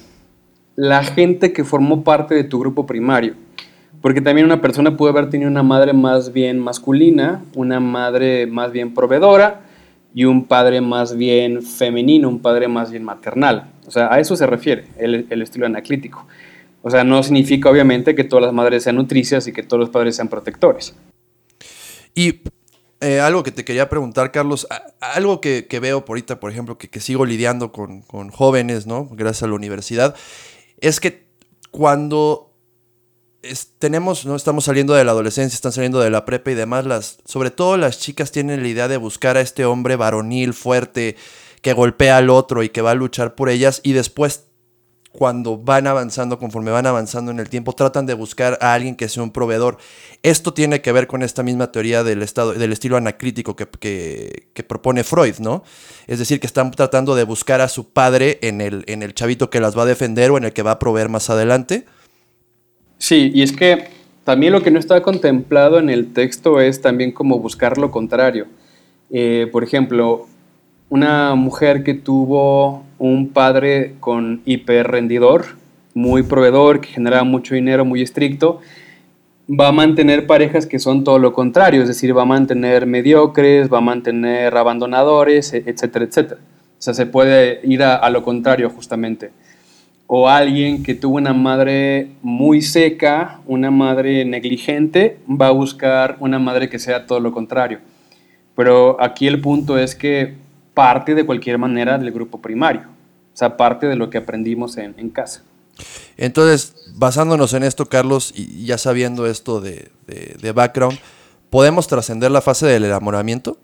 la 0.78 1.04
gente 1.04 1.52
que 1.54 1.66
formó 1.66 2.04
parte 2.04 2.36
de 2.36 2.44
tu 2.44 2.60
grupo 2.60 2.86
primario. 2.86 3.34
Porque 4.00 4.22
también 4.22 4.46
una 4.46 4.62
persona 4.62 4.96
puede 4.96 5.12
haber 5.12 5.30
tenido 5.30 5.50
una 5.50 5.64
madre 5.64 5.92
más 5.92 6.32
bien 6.32 6.60
masculina, 6.60 7.44
una 7.56 7.80
madre 7.80 8.46
más 8.46 8.72
bien 8.72 8.94
proveedora 8.94 9.62
y 10.14 10.26
un 10.26 10.46
padre 10.46 10.80
más 10.80 11.18
bien 11.18 11.64
femenino, 11.64 12.30
un 12.30 12.40
padre 12.40 12.68
más 12.68 12.92
bien 12.92 13.04
maternal. 13.04 13.72
O 13.88 13.92
sea, 13.92 14.14
a 14.14 14.20
eso 14.20 14.36
se 14.36 14.46
refiere 14.46 14.86
el, 15.00 15.42
estilo 15.42 15.66
anaclítico. 15.66 16.28
O 16.84 16.92
sea, 16.92 17.04
no 17.04 17.24
significa 17.24 17.72
obviamente 17.72 18.14
que 18.14 18.24
todas 18.24 18.46
las 18.46 18.54
madres 18.54 18.84
sean 18.84 18.98
nutricias 18.98 19.48
y 19.48 19.54
que 19.54 19.64
todos 19.64 19.80
los 19.80 19.90
padres 19.90 20.16
sean 20.16 20.28
protectores. 20.28 20.96
Y 22.14 22.42
eh, 23.02 23.20
algo 23.20 23.42
que 23.42 23.52
te 23.52 23.66
quería 23.66 23.90
preguntar, 23.90 24.32
Carlos, 24.32 24.68
algo 25.00 25.42
que, 25.42 25.66
veo 25.82 26.06
por 26.06 26.16
ahorita, 26.16 26.40
por 26.40 26.52
ejemplo, 26.52 26.78
que, 26.78 27.00
sigo 27.00 27.26
lidiando 27.26 27.72
con, 27.72 28.02
con, 28.02 28.30
jóvenes, 28.30 28.86
¿no? 28.86 29.10
Gracias 29.12 29.44
a 29.44 29.48
la 29.48 29.56
universidad, 29.56 30.16
es 30.80 31.00
que 31.00 31.28
cuando 31.72 32.54
tenemos, 33.80 34.26
no 34.26 34.36
estamos 34.36 34.66
saliendo 34.66 34.94
de 34.94 35.04
la 35.04 35.12
adolescencia, 35.12 35.56
están 35.56 35.72
saliendo 35.72 36.00
de 36.00 36.10
la 36.10 36.26
prepa 36.26 36.52
y 36.52 36.56
demás, 36.56 36.86
las, 36.86 37.20
sobre 37.26 37.52
todo 37.52 37.78
las 37.78 38.00
chicas 38.00 38.32
tienen 38.32 38.62
la 38.62 38.68
idea 38.68 38.88
de 38.88 38.98
buscar 38.98 39.38
a 39.38 39.42
este 39.42 39.66
hombre 39.66 39.96
varonil, 39.96 40.54
fuerte, 40.54 41.16
que 41.62 41.74
golpea 41.74 42.18
al 42.18 42.30
otro 42.30 42.64
y 42.64 42.70
que 42.70 42.82
va 42.82 42.92
a 42.92 42.96
luchar 42.96 43.36
por 43.36 43.50
ellas 43.50 43.82
y 43.84 43.94
después 43.94 44.47
cuando 45.18 45.58
van 45.58 45.88
avanzando, 45.88 46.38
conforme 46.38 46.70
van 46.70 46.86
avanzando 46.86 47.32
en 47.32 47.40
el 47.40 47.50
tiempo, 47.50 47.74
tratan 47.74 48.06
de 48.06 48.14
buscar 48.14 48.56
a 48.62 48.76
alguien 48.76 48.96
que 48.96 49.10
sea 49.10 49.24
un 49.24 49.32
proveedor. 49.32 49.80
Esto 50.22 50.54
tiene 50.54 50.80
que 50.82 50.92
ver 50.92 51.08
con 51.08 51.24
esta 51.24 51.42
misma 51.42 51.72
teoría 51.72 52.04
del, 52.04 52.22
estado, 52.22 52.54
del 52.54 52.72
estilo 52.72 52.98
anacrítico 52.98 53.56
que, 53.56 53.66
propone 54.68 55.04
Freud, 55.04 55.40
¿no? 55.40 55.64
Es 56.06 56.20
decir, 56.20 56.40
que 56.40 56.46
están 56.46 56.70
tratando 56.70 57.16
de 57.16 57.24
buscar 57.24 57.62
a 57.62 57.68
su 57.68 57.90
padre 57.90 58.38
en 58.44 58.62
el, 58.62 58.84
en 58.86 59.02
el 59.02 59.16
chavito 59.16 59.50
que 59.50 59.60
las 59.60 59.76
va 59.76 59.82
a 59.82 59.86
defender 59.88 60.30
o 60.30 60.38
en 60.38 60.44
el 60.44 60.54
que 60.54 60.62
va 60.62 60.72
a 60.72 60.80
proveer 60.80 61.10
más 61.10 61.32
adelante. 61.32 61.86
Sí, 63.00 63.32
y 63.34 63.42
es 63.42 63.54
que 63.54 63.88
también 64.24 64.54
lo 64.54 64.62
que 64.62 64.70
no 64.70 64.78
está 64.78 65.02
contemplado 65.02 65.80
en 65.80 65.90
el 65.90 66.14
texto 66.14 66.62
es 66.62 66.80
también 66.80 67.12
como 67.12 67.40
buscar 67.40 67.80
lo 67.80 67.90
contrario. 67.90 68.46
Eh, 69.10 69.50
por 69.52 69.64
ejemplo, 69.64 70.28
una 70.90 71.34
mujer 71.34 71.84
que 71.84 71.96
tuvo 71.96 72.84
un 73.00 73.30
padre 73.30 73.96
con 74.00 74.42
hiperrendidor, 74.46 75.46
muy 75.94 76.24
proveedor, 76.24 76.82
que 76.82 76.89
generaba 76.89 77.24
mucho 77.24 77.56
dinero, 77.56 77.86
muy 77.86 78.01
estricto, 78.01 78.60
va 79.50 79.70
a 79.70 79.72
mantener 79.72 80.27
parejas 80.27 80.66
que 80.66 80.80
son 80.80 81.04
todo 81.04 81.20
lo 81.20 81.34
contrario, 81.34 81.82
es 81.82 81.88
decir, 81.88 82.16
va 82.16 82.24
a 82.24 82.25
mantener 82.25 82.86
mediocres, 82.86 83.72
va 83.72 83.77
a 83.77 83.82
mantener 83.82 84.56
abandonadores, 84.56 85.54
e-, 85.54 85.63
etcétera, 85.66 86.06
etcétera. 86.06 86.42
O 86.77 86.82
sea, 86.82 86.94
se 86.94 87.06
puede 87.06 87.62
ir 87.63 87.82
a, 87.82 88.08
lo 88.10 88.22
contrario 88.24 88.70
justamente. 88.70 89.32
O 90.06 90.30
alguien 90.30 90.84
que 90.84 90.94
tuvo 90.94 91.18
una 91.18 91.34
madre 91.34 92.10
muy 92.22 92.62
seca, 92.62 93.42
una 93.48 93.72
madre 93.72 94.25
negligente, 94.25 95.18
va 95.30 95.48
a 95.48 95.51
buscar 95.51 96.18
una 96.20 96.39
madre 96.39 96.70
que 96.70 96.77
sea 96.77 97.08
todo 97.08 97.20
lo 97.20 97.32
contrario. 97.32 97.80
Pero 98.56 99.01
aquí 99.01 99.27
el 99.27 99.42
punto 99.42 99.77
es 99.77 99.96
que 99.96 100.36
parte 100.78 101.16
de 101.16 101.26
cualquier 101.26 101.58
manera 101.58 101.98
del 101.98 102.12
grupo 102.12 102.40
primario, 102.40 102.82
o 102.82 103.38
sea, 103.38 103.58
parte 103.58 103.88
de 103.88 103.96
lo 103.96 104.12
que 104.12 104.20
aprendimos 104.20 104.78
en, 104.78 105.10
casa. 105.10 105.42
Entonces, 106.18 106.76
basándonos 106.94 107.56
en 107.56 107.64
esto, 107.64 107.88
Carlos, 107.88 108.32
y 108.36 108.64
ya 108.68 108.78
sabiendo 108.78 109.26
esto 109.26 109.60
de, 109.60 109.90
background, 110.54 111.00
¿podemos 111.50 111.88
trascender 111.88 112.30
la 112.30 112.42
fase 112.42 112.68
del 112.68 112.86
enamoramiento? 112.86 113.58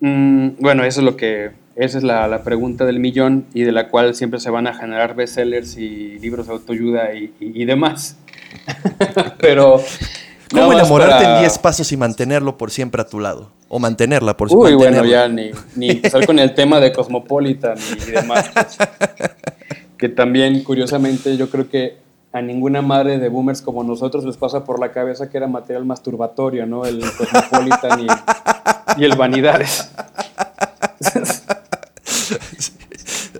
Mm, 0.00 0.52
bueno, 0.60 0.82
eso 0.82 1.00
es 1.00 1.04
lo 1.04 1.14
que, 1.14 1.50
esa 1.76 1.98
es 1.98 2.04
la, 2.04 2.42
pregunta 2.42 2.86
del 2.86 2.98
millón 2.98 3.44
y 3.52 3.64
de 3.64 3.72
la 3.72 3.90
cual 3.90 4.14
siempre 4.14 4.40
se 4.40 4.48
van 4.48 4.66
a 4.66 4.72
generar 4.72 5.14
bestsellers 5.14 5.76
y 5.76 6.18
libros 6.20 6.46
de 6.46 6.54
autoayuda 6.54 7.12
y 7.12 7.64
demás. 7.66 8.16
Pero 9.38 9.82
¿Cómo 10.54 10.72
enamorarte 10.72 11.24
en 11.24 11.40
10 11.40 11.58
pasos 11.58 11.90
y 11.92 11.96
mantenerlo 11.96 12.56
por 12.56 12.70
siempre 12.70 13.02
a 13.02 13.06
tu 13.06 13.20
lado? 13.20 13.50
O 13.76 13.80
mantenerla 13.80 14.36
por 14.36 14.48
siempre. 14.48 14.70
Uy, 14.70 14.76
bueno, 14.76 15.04
ya 15.04 15.26
ni, 15.26 15.50
ni 15.74 15.90
empezar 15.90 16.24
con 16.26 16.38
el 16.38 16.54
tema 16.54 16.78
de 16.78 16.92
Cosmopolitan 16.92 17.76
y 18.06 18.12
demás. 18.12 18.48
Pues. 18.54 18.78
que 19.98 20.08
también, 20.08 20.62
curiosamente, 20.62 21.36
yo 21.36 21.50
creo 21.50 21.68
que 21.68 21.96
a 22.32 22.40
ninguna 22.40 22.82
madre 22.82 23.18
de 23.18 23.28
boomers 23.28 23.62
como 23.62 23.82
nosotros 23.82 24.24
les 24.24 24.36
pasa 24.36 24.62
por 24.64 24.78
la 24.78 24.92
cabeza 24.92 25.28
que 25.28 25.38
era 25.38 25.48
material 25.48 25.84
masturbatorio, 25.86 26.66
¿no? 26.66 26.84
El 26.84 27.00
Cosmopolitan 27.00 27.98
y, 27.98 28.06
y 28.96 29.04
el 29.04 29.16
Vanidades. 29.16 29.90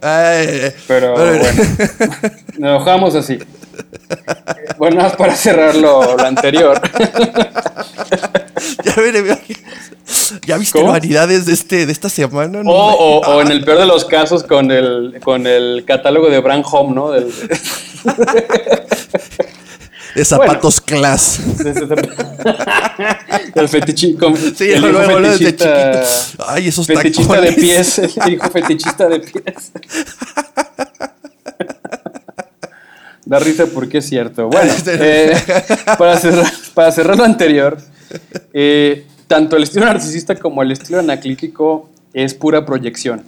Pero 0.88 1.12
bueno, 1.12 1.45
nos 1.45 2.57
enojamos 2.59 3.14
así. 3.14 3.38
Bueno, 4.79 4.97
más 5.00 5.14
para 5.14 5.37
cerrar 5.37 5.76
lo, 5.76 6.19
anterior. 6.21 6.81
ya, 10.47 10.57
viste 10.59 10.83
variedades 10.83 11.47
de, 11.47 11.53
este, 11.53 11.87
de 11.87 11.93
esta 11.93 12.09
semana? 12.09 12.63
O, 12.67 13.41
en 13.41 13.51
el 13.51 13.65
peor 13.65 13.79
de 13.79 13.87
los 13.87 14.05
casos 14.05 14.43
con 14.45 14.71
el, 14.71 15.21
con 15.23 15.47
el 15.47 15.85
catálogo 15.87 16.29
de 16.29 16.41
Brand 16.41 16.65
Home, 16.71 16.95
¿no? 16.95 17.11
de 20.15 20.25
zapatos 20.25 20.81
class. 20.81 21.41
el 23.55 23.69
fetichista. 23.69 24.27
Sí, 24.57 24.71
el 24.71 24.81
luego, 24.83 25.21
fetichista, 25.21 26.05
Ay, 26.47 26.69
esos 26.69 26.87
Fetichista 26.87 27.41
de 27.41 27.53
pies. 27.53 27.99
El 27.99 28.33
hijo 28.33 28.51
fetichista 28.51 29.09
de 29.09 29.21
pies. 29.21 29.73
Da 33.26 33.38
risa 33.38 33.66
porque 33.66 33.99
es 33.99 34.07
cierto. 34.07 34.49
Bueno, 34.50 34.73
eh, 34.87 35.35
para, 35.99 36.16
cerrar, 36.16 36.47
para 36.75 36.93
cerrar 36.93 37.16
lo 37.16 37.25
anterior, 37.25 37.78
eh, 38.52 39.07
tanto 39.26 39.57
el 39.57 39.62
estilo 39.62 39.87
narcisista 39.87 40.35
como 40.37 40.62
el 40.62 40.73
estilo 40.73 40.99
anaclítico 40.99 41.90
es 42.12 42.35
pura 42.35 42.64
proyección. 42.64 43.23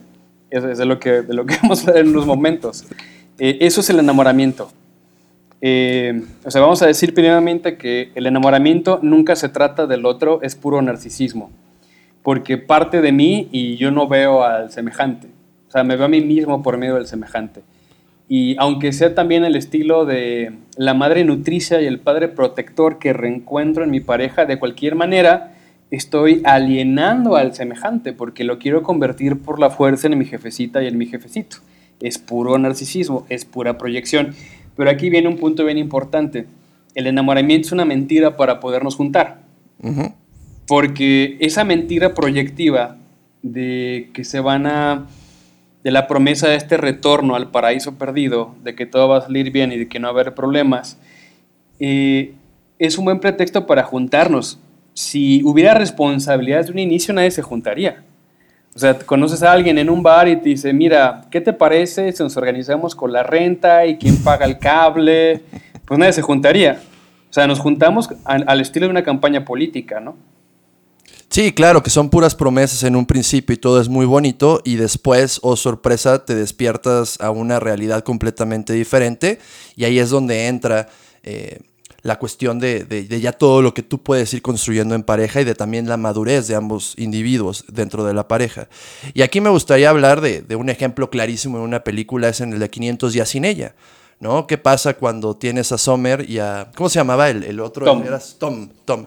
Eso 0.51 0.71
es 0.71 0.79
de 0.79 0.85
lo 0.85 0.99
que, 1.01 1.23
de 1.23 1.35
lo 1.35 1.47
que 1.47 1.57
vamos 1.63 1.87
a 1.87 1.93
ver 1.93 2.05
en 2.05 2.09
unos 2.09 2.27
momentos. 2.27 2.85
Eh, 3.39 3.59
eso 3.61 3.81
es 3.81 3.91
el 3.91 3.99
enamoramiento. 3.99 4.71
o 5.61 6.51
sea, 6.51 6.61
vamos 6.61 6.83
a 6.83 6.87
decir 6.87 7.15
primeramente 7.15 7.77
que 7.77 8.13
el 8.15 8.27
enamoramiento 8.27 9.01
nunca 9.03 9.35
se 9.35 9.49
trata 9.49 9.87
del 9.87 10.05
otro, 10.05 10.41
es 10.43 10.55
puro 10.55 10.81
narcisismo. 10.83 11.51
Porque 12.23 12.59
parte 12.59 13.01
de 13.01 13.13
mí 13.13 13.49
y 13.53 13.77
yo 13.77 13.91
no 13.91 14.09
veo 14.09 14.43
al 14.43 14.71
semejante. 14.73 15.29
O 15.69 15.71
sea, 15.71 15.85
me 15.85 15.97
veo 15.97 16.07
a 16.07 16.09
mí 16.09 16.21
mismo 16.21 16.63
por 16.63 16.77
medio 16.77 16.97
del 16.97 17.07
semejante. 17.07 17.63
Y 18.29 18.57
aunque 18.59 18.93
sea 18.93 19.15
también 19.15 19.45
el 19.45 19.55
estilo 19.55 20.05
de 20.05 20.53
la 20.77 20.95
madre 20.95 21.25
nutricia 21.25 21.81
y 21.81 21.87
el 21.87 22.01
padre 22.01 22.29
protector 22.29 22.99
que 22.99 23.13
reencuentro 23.13 23.85
en 23.85 23.91
mi 23.91 24.01
pareja, 24.01 24.47
de 24.47 24.59
cualquier 24.59 24.97
manera 24.97 25.53
estoy 25.91 26.43
alienando 26.45 27.37
al 27.37 27.55
semejante 27.55 28.13
porque 28.13 28.43
lo 28.43 28.59
quiero 28.59 28.83
convertir 28.83 29.39
por 29.39 29.61
la 29.61 29.71
fuerza 29.71 30.09
en 30.09 30.19
mi 30.19 30.25
jefecita 30.25 30.83
y 30.83 30.89
en 30.89 30.99
mi 30.99 31.07
jefecito. 31.07 31.59
Es 32.01 32.19
puro 32.19 32.59
narcisismo, 32.59 33.27
es 33.29 33.45
pura 33.45 33.79
proyección. 33.79 34.35
Pero 34.77 34.91
aquí 34.91 35.09
viene 35.09 35.29
un 35.29 35.39
punto 35.39 35.65
bien 35.65 35.79
importante. 35.79 36.47
El 36.95 37.07
enamoramiento 37.07 37.69
es 37.69 37.73
una 37.73 37.85
mentira 37.85 38.37
para 38.37 38.61
podernos 38.61 38.97
juntar. 38.97 39.43
Porque 40.67 41.37
esa 41.41 41.65
mentira 41.65 42.13
proyectiva 42.13 42.97
de 43.43 44.11
que 44.13 44.25
se 44.25 44.41
van 44.41 44.67
a 44.67 45.07
de 45.87 45.93
la 45.93 46.09
promesa 46.09 46.49
de 46.49 46.57
este 46.57 46.77
retorno 46.77 47.37
al 47.37 47.53
paraíso 47.53 47.95
perdido, 47.95 48.57
de 48.65 48.75
que 48.75 48.87
todo 48.87 49.07
va 49.07 49.19
a 49.19 49.21
salir 49.21 49.53
bien 49.53 49.71
y 49.71 49.79
de 49.79 49.89
que 49.89 50.01
no 50.01 50.09
va 50.09 50.19
a 50.19 50.21
haber 50.21 50.35
problemas, 50.35 50.99
eh, 51.79 52.35
es 52.81 52.99
un 52.99 53.05
buen 53.05 53.21
pretexto 53.21 53.69
para 53.69 53.85
juntarnos. 53.85 54.59
Si 54.95 55.45
hubiera 55.45 55.75
responsabilidades 55.75 56.67
de 56.67 56.73
un 56.73 56.81
inicio, 56.81 57.15
nadie 57.15 57.31
se 57.31 57.41
juntaría. 57.41 58.03
O 58.75 58.81
sea, 58.81 58.99
conoces 58.99 59.45
a 59.45 59.53
alguien 59.53 59.79
en 59.79 59.89
un 59.89 60.03
bar 60.03 60.27
y 60.27 60.35
te 60.35 60.49
dice, 60.49 60.73
mira, 60.73 61.27
¿qué 61.31 61.41
te 61.41 61.53
parece 61.53 62.11
si 62.11 62.21
nos 62.21 62.37
organizamos 62.37 62.97
con 62.97 63.13
la 63.13 63.23
renta 63.23 63.87
y 63.87 63.97
quién 63.97 64.17
paga 64.25 64.45
el 64.45 64.59
cable? 64.59 65.43
Pues 65.85 66.01
nadie 66.01 66.15
se 66.15 66.23
juntaría. 66.23 66.81
O 67.31 67.33
sea, 67.33 67.47
nos 67.47 67.61
juntamos 67.61 68.09
al 68.25 68.61
estilo 68.61 68.87
de 68.87 68.91
una 68.91 69.05
campaña 69.05 69.45
política, 69.45 70.01
¿no? 70.01 70.17
Sí, 71.29 71.53
claro, 71.53 71.83
que 71.83 71.91
son 71.91 72.09
puras 72.09 72.35
promesas 72.35 72.83
en 72.85 72.97
un 72.97 73.05
principio 73.05 73.53
y 73.53 73.59
todo 73.59 73.81
es 73.81 73.89
muy 73.89 74.07
bonito 74.07 74.63
y 74.65 74.77
después, 74.77 75.39
oh 75.43 75.57
sorpresa, 75.57 76.25
te 76.25 76.35
despiertas 76.35 77.21
a 77.21 77.31
una 77.31 77.61
realidad 77.61 78.05
completamente 78.05 78.73
diferente 78.73 79.39
y 79.75 79.85
ahí 79.85 79.99
es 79.99 80.09
donde 80.11 80.47
entra 80.47 80.89
eh, 81.25 81.61
la 82.03 82.19
cuestión 82.19 82.59
de, 82.61 83.07
ya 83.21 83.33
todo 83.33 83.61
lo 83.61 83.75
que 83.75 83.83
tú 83.83 84.03
puedes 84.03 84.33
ir 84.33 84.41
construyendo 84.41 84.95
en 84.95 85.03
pareja 85.03 85.41
y 85.41 85.45
de 85.45 85.55
también 85.55 85.89
la 85.89 85.97
madurez 85.97 86.47
de 86.47 86.55
ambos 86.55 86.95
individuos 86.97 87.65
dentro 87.69 88.05
de 88.05 88.15
la 88.15 88.29
pareja. 88.29 88.69
Y 89.13 89.23
aquí 89.23 89.41
me 89.41 89.51
gustaría 89.51 89.91
hablar 89.91 90.21
de, 90.21 90.57
un 90.57 90.71
ejemplo 90.71 91.11
clarísimo 91.11 91.59
en 91.59 91.65
una 91.65 91.83
película, 91.83 92.29
es 92.29 92.41
en 92.41 92.53
el 92.53 92.61
de 92.61 92.71
500 92.71 93.13
días 93.13 93.29
sin 93.29 93.45
ella. 93.45 93.75
¿No? 94.19 94.47
¿Qué 94.47 94.57
pasa 94.57 94.95
cuando 94.95 95.37
tienes 95.37 95.73
a 95.73 95.77
Sommer 95.77 96.25
y 96.27 96.39
a... 96.39 96.71
¿Cómo 96.75 96.89
se 96.89 96.99
llamaba 96.99 97.29
el, 97.29 97.45
el 97.45 97.61
otro? 97.61 97.85
Tom. 97.85 98.03
Tom. 98.39 98.71
Tom 98.87 99.07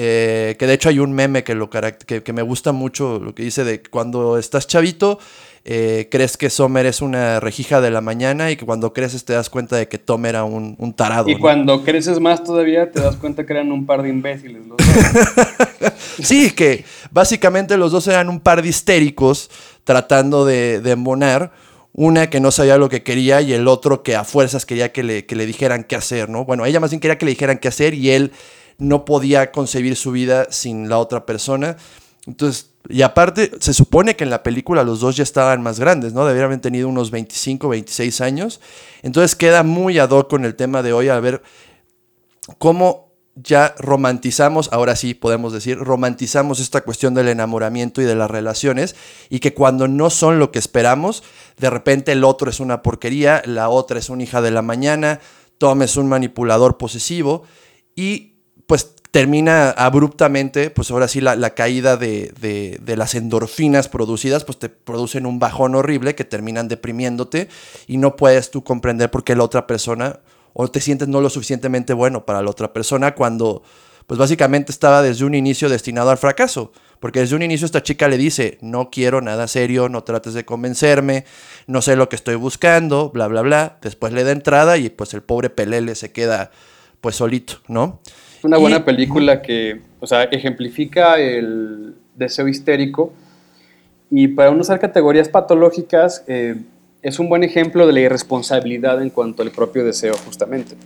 eh, 0.00 0.54
que 0.60 0.68
de 0.68 0.74
hecho 0.74 0.88
hay 0.90 1.00
un 1.00 1.12
meme 1.12 1.42
que, 1.42 1.56
lo 1.56 1.68
que, 1.68 2.22
que, 2.22 2.32
me 2.32 2.42
gusta 2.42 2.70
mucho, 2.70 3.18
lo 3.18 3.34
que 3.34 3.42
dice 3.42 3.64
de 3.64 3.82
cuando 3.82 4.38
estás 4.38 4.68
chavito, 4.68 5.18
eh, 5.64 6.06
crees 6.08 6.36
que 6.36 6.50
Sommer 6.50 6.86
es 6.86 7.02
una 7.02 7.40
rejija 7.40 7.80
de 7.80 7.90
la 7.90 8.00
mañana 8.00 8.52
y 8.52 8.56
que 8.56 8.64
cuando 8.64 8.92
creces 8.92 9.24
te 9.24 9.32
das 9.32 9.50
cuenta 9.50 9.74
de 9.74 9.88
que 9.88 9.98
Tom 9.98 10.24
era 10.26 10.44
un, 10.44 10.76
un 10.78 10.92
tarado. 10.92 11.28
Y 11.28 11.36
cuando 11.36 11.82
creces 11.82 12.20
más 12.20 12.44
todavía 12.44 12.92
te 12.92 13.00
das 13.00 13.16
cuenta 13.16 13.44
que 13.44 13.52
eran 13.54 13.72
un 13.72 13.86
par 13.86 14.02
de 14.02 14.10
imbéciles 14.10 14.64
los 14.68 14.78
dos. 14.78 15.92
sí, 16.22 16.52
que 16.52 16.84
básicamente 17.10 17.76
los 17.76 17.90
dos 17.90 18.06
eran 18.06 18.28
un 18.28 18.38
par 18.38 18.62
de 18.62 18.68
histéricos 18.68 19.50
tratando 19.82 20.44
de, 20.44 20.80
de 20.80 20.92
embonar 20.92 21.50
una 21.92 22.30
que 22.30 22.38
no 22.38 22.52
sabía 22.52 22.78
lo 22.78 22.88
que 22.88 23.02
quería 23.02 23.40
y 23.40 23.52
el 23.52 23.66
otro 23.66 24.04
que 24.04 24.14
a 24.14 24.22
fuerzas 24.22 24.64
quería 24.64 24.92
que 24.92 25.02
le, 25.02 25.26
que 25.26 25.34
le, 25.34 25.44
dijeran 25.44 25.82
qué 25.82 25.96
hacer, 25.96 26.28
¿no? 26.28 26.44
Bueno, 26.44 26.64
ella 26.66 26.78
más 26.78 26.90
bien 26.90 27.00
quería 27.00 27.18
que 27.18 27.26
le 27.26 27.32
dijeran 27.32 27.58
qué 27.58 27.66
hacer 27.66 27.94
y 27.94 28.10
él 28.10 28.30
no 28.78 29.04
podía 29.04 29.50
concebir 29.52 29.96
su 29.96 30.12
vida 30.12 30.46
sin 30.50 30.88
la 30.88 30.98
otra 30.98 31.26
persona. 31.26 31.76
Entonces, 32.26 32.70
y 32.88 33.02
aparte, 33.02 33.50
se 33.60 33.74
supone 33.74 34.16
que 34.16 34.24
en 34.24 34.30
la 34.30 34.42
película 34.42 34.82
los 34.82 35.00
dos 35.00 35.16
ya 35.16 35.22
estaban 35.22 35.62
más 35.62 35.78
grandes, 35.78 36.14
¿no? 36.14 36.24
Deberían 36.24 36.46
haber 36.46 36.60
tenido 36.60 36.88
unos 36.88 37.10
25, 37.10 37.68
26 37.68 38.20
años. 38.20 38.60
Entonces 39.02 39.34
queda 39.34 39.62
muy 39.62 39.98
ad 39.98 40.10
hoc 40.10 40.30
con 40.30 40.44
el 40.44 40.54
tema 40.54 40.82
de 40.82 40.92
hoy 40.92 41.08
a 41.08 41.20
ver 41.20 41.42
cómo 42.58 43.08
ya 43.34 43.74
romantizamos, 43.78 44.68
ahora 44.72 44.96
sí 44.96 45.14
podemos 45.14 45.52
decir, 45.52 45.78
romantizamos 45.78 46.60
esta 46.60 46.80
cuestión 46.80 47.14
del 47.14 47.28
enamoramiento 47.28 48.02
y 48.02 48.04
de 48.04 48.16
las 48.16 48.30
relaciones 48.30 48.96
y 49.28 49.38
que 49.38 49.54
cuando 49.54 49.86
no 49.86 50.10
son 50.10 50.38
lo 50.38 50.50
que 50.50 50.58
esperamos, 50.58 51.22
de 51.58 51.70
repente 51.70 52.12
el 52.12 52.24
otro 52.24 52.50
es 52.50 52.58
una 52.58 52.82
porquería, 52.82 53.42
la 53.44 53.68
otra 53.68 53.98
es 53.98 54.08
una 54.08 54.24
hija 54.24 54.40
de 54.40 54.50
la 54.50 54.62
mañana, 54.62 55.20
Tom 55.58 55.82
es 55.82 55.96
un 55.96 56.08
manipulador 56.08 56.78
posesivo 56.78 57.44
y 57.94 58.37
pues 58.68 58.94
termina 59.10 59.70
abruptamente, 59.70 60.68
pues 60.68 60.90
ahora 60.90 61.08
sí 61.08 61.22
la, 61.22 61.54
caída 61.54 61.96
de, 61.96 62.78
las 62.84 63.14
endorfinas 63.14 63.88
producidas, 63.88 64.44
pues 64.44 64.58
te 64.58 64.68
producen 64.68 65.24
un 65.24 65.38
bajón 65.38 65.74
horrible 65.74 66.14
que 66.14 66.24
terminan 66.24 66.68
deprimiéndote 66.68 67.48
y 67.86 67.96
no 67.96 68.14
puedes 68.14 68.50
tú 68.50 68.62
comprender 68.62 69.10
por 69.10 69.24
qué 69.24 69.34
la 69.34 69.44
otra 69.44 69.66
persona, 69.66 70.20
o 70.52 70.68
te 70.68 70.82
sientes 70.82 71.08
no 71.08 71.22
lo 71.22 71.30
suficientemente 71.30 71.94
bueno 71.94 72.26
para 72.26 72.42
la 72.42 72.50
otra 72.50 72.74
persona 72.74 73.14
cuando, 73.14 73.62
pues 74.06 74.18
básicamente 74.18 74.70
estaba 74.70 75.00
desde 75.00 75.24
un 75.24 75.34
inicio 75.34 75.70
destinado 75.70 76.10
al 76.10 76.18
fracaso. 76.18 76.70
Porque 77.00 77.20
desde 77.20 77.36
un 77.36 77.42
inicio 77.42 77.64
esta 77.64 77.82
chica 77.82 78.08
le 78.08 78.18
dice, 78.18 78.58
no 78.60 78.90
quiero 78.90 79.22
nada 79.22 79.46
serio, 79.46 79.88
no 79.88 80.02
trates 80.02 80.34
de 80.34 80.44
convencerme, 80.44 81.24
no 81.68 81.80
sé 81.80 81.94
lo 81.94 82.08
que 82.08 82.16
estoy 82.16 82.34
buscando, 82.34 83.10
bla, 83.10 83.28
bla, 83.28 83.40
bla. 83.40 83.78
Después 83.80 84.12
le 84.12 84.24
da 84.24 84.32
entrada 84.32 84.76
y 84.78 84.90
pues 84.90 85.14
el 85.14 85.22
pobre 85.22 85.48
Pelele 85.48 85.94
se 85.94 86.10
queda 86.10 86.50
pues 87.00 87.14
solito, 87.16 87.60
¿no? 87.68 88.00
Es 88.38 88.44
una 88.44 88.56
buena 88.56 88.84
película 88.84 89.42
que, 89.42 89.80
o 89.98 90.06
sea, 90.06 90.22
ejemplifica 90.24 91.18
el 91.18 91.96
deseo 92.14 92.46
histérico 92.46 93.12
y 94.10 94.28
para 94.28 94.52
no 94.52 94.60
usar 94.60 94.78
categorías 94.78 95.28
patológicas 95.28 96.22
eh, 96.28 96.54
es 97.02 97.18
un 97.18 97.28
buen 97.28 97.42
ejemplo 97.42 97.84
de 97.84 97.92
la 97.92 98.00
irresponsabilidad 98.00 99.02
en 99.02 99.10
cuanto 99.10 99.42
al 99.42 99.50
propio 99.50 99.84
deseo, 99.84 100.14
justamente. 100.24 100.76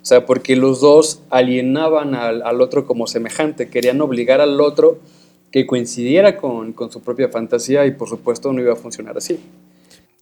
O 0.00 0.04
sea, 0.04 0.24
porque 0.26 0.54
los 0.54 0.80
dos 0.80 1.22
alienaban 1.30 2.14
al, 2.14 2.42
al 2.42 2.60
otro 2.60 2.86
como 2.86 3.08
semejante, 3.08 3.68
querían 3.68 4.00
obligar 4.00 4.40
al 4.40 4.60
otro 4.60 4.98
que 5.50 5.66
coincidiera 5.66 6.36
con, 6.36 6.72
con, 6.72 6.92
su 6.92 7.02
propia 7.02 7.28
fantasía 7.28 7.84
y 7.84 7.90
por 7.90 8.08
supuesto 8.08 8.52
no 8.52 8.60
iba 8.60 8.74
a 8.74 8.76
funcionar 8.76 9.16
así. 9.18 9.40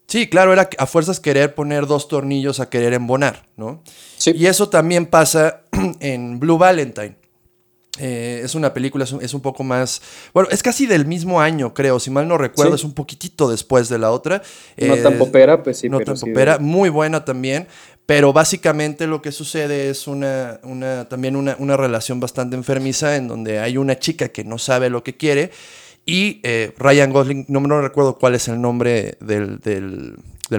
Sí, 0.06 0.28
claro, 0.28 0.52
era 0.54 0.68
a 0.78 0.86
fuerzas 0.86 1.20
querer 1.20 1.54
poner 1.54 1.86
dos 1.86 2.08
tornillos 2.08 2.58
a 2.58 2.68
querer 2.68 2.94
embonar, 2.94 3.44
¿no? 3.56 3.82
Sí. 4.16 4.32
Y 4.34 4.46
eso 4.46 4.68
también 4.68 5.06
pasa 5.06 5.60
en 6.00 6.38
Blue 6.38 6.58
Valentine. 6.58 7.16
Eh, 7.98 8.40
es 8.44 8.54
una 8.54 8.72
película, 8.72 9.04
es 9.04 9.34
un, 9.34 9.40
poco 9.40 9.62
más. 9.62 10.00
Bueno, 10.32 10.48
es 10.50 10.62
casi 10.62 10.86
del 10.86 11.04
mismo 11.06 11.40
año, 11.40 11.74
creo. 11.74 12.00
Si 12.00 12.10
mal 12.10 12.26
no 12.26 12.38
recuerdo, 12.38 12.74
es 12.74 12.84
un 12.84 12.94
poquitito 12.94 13.50
después 13.50 13.88
de 13.88 13.98
la 13.98 14.10
otra. 14.10 14.42
No 14.78 14.96
tan 14.96 15.18
popera, 15.18 15.62
pues 15.62 15.78
sí. 15.78 15.88
No 15.88 16.00
tan 16.00 16.18
popera, 16.18 16.58
muy 16.58 16.88
buena 16.88 17.24
también. 17.24 17.66
Pero 18.06 18.32
básicamente 18.32 19.06
lo 19.06 19.20
que 19.20 19.32
sucede 19.32 19.90
es 19.90 20.06
una, 20.06 20.60
una 20.62 21.08
también 21.08 21.36
una, 21.36 21.56
una 21.58 21.76
relación 21.76 22.20
bastante 22.20 22.56
enfermiza 22.56 23.16
en 23.16 23.28
donde 23.28 23.60
hay 23.60 23.76
una 23.76 23.98
chica 23.98 24.28
que 24.28 24.44
no 24.44 24.58
sabe 24.58 24.88
lo 24.90 25.04
que 25.04 25.16
quiere 25.16 25.50
y 26.06 26.40
eh, 26.42 26.72
Ryan 26.76 27.12
Gosling, 27.12 27.44
no, 27.48 27.60
me 27.60 27.80
recuerdo 27.80 28.16
cuál 28.18 28.34
es 28.34 28.48
el 28.48 28.60
nombre 28.60 29.16
del, 29.20 29.60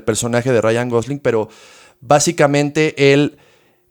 personaje 0.05 0.51
de 0.51 0.61
Ryan 0.61 0.89
Gosling, 0.89 1.19
pero 1.19 1.49
básicamente 1.99 3.11
él, 3.11 3.37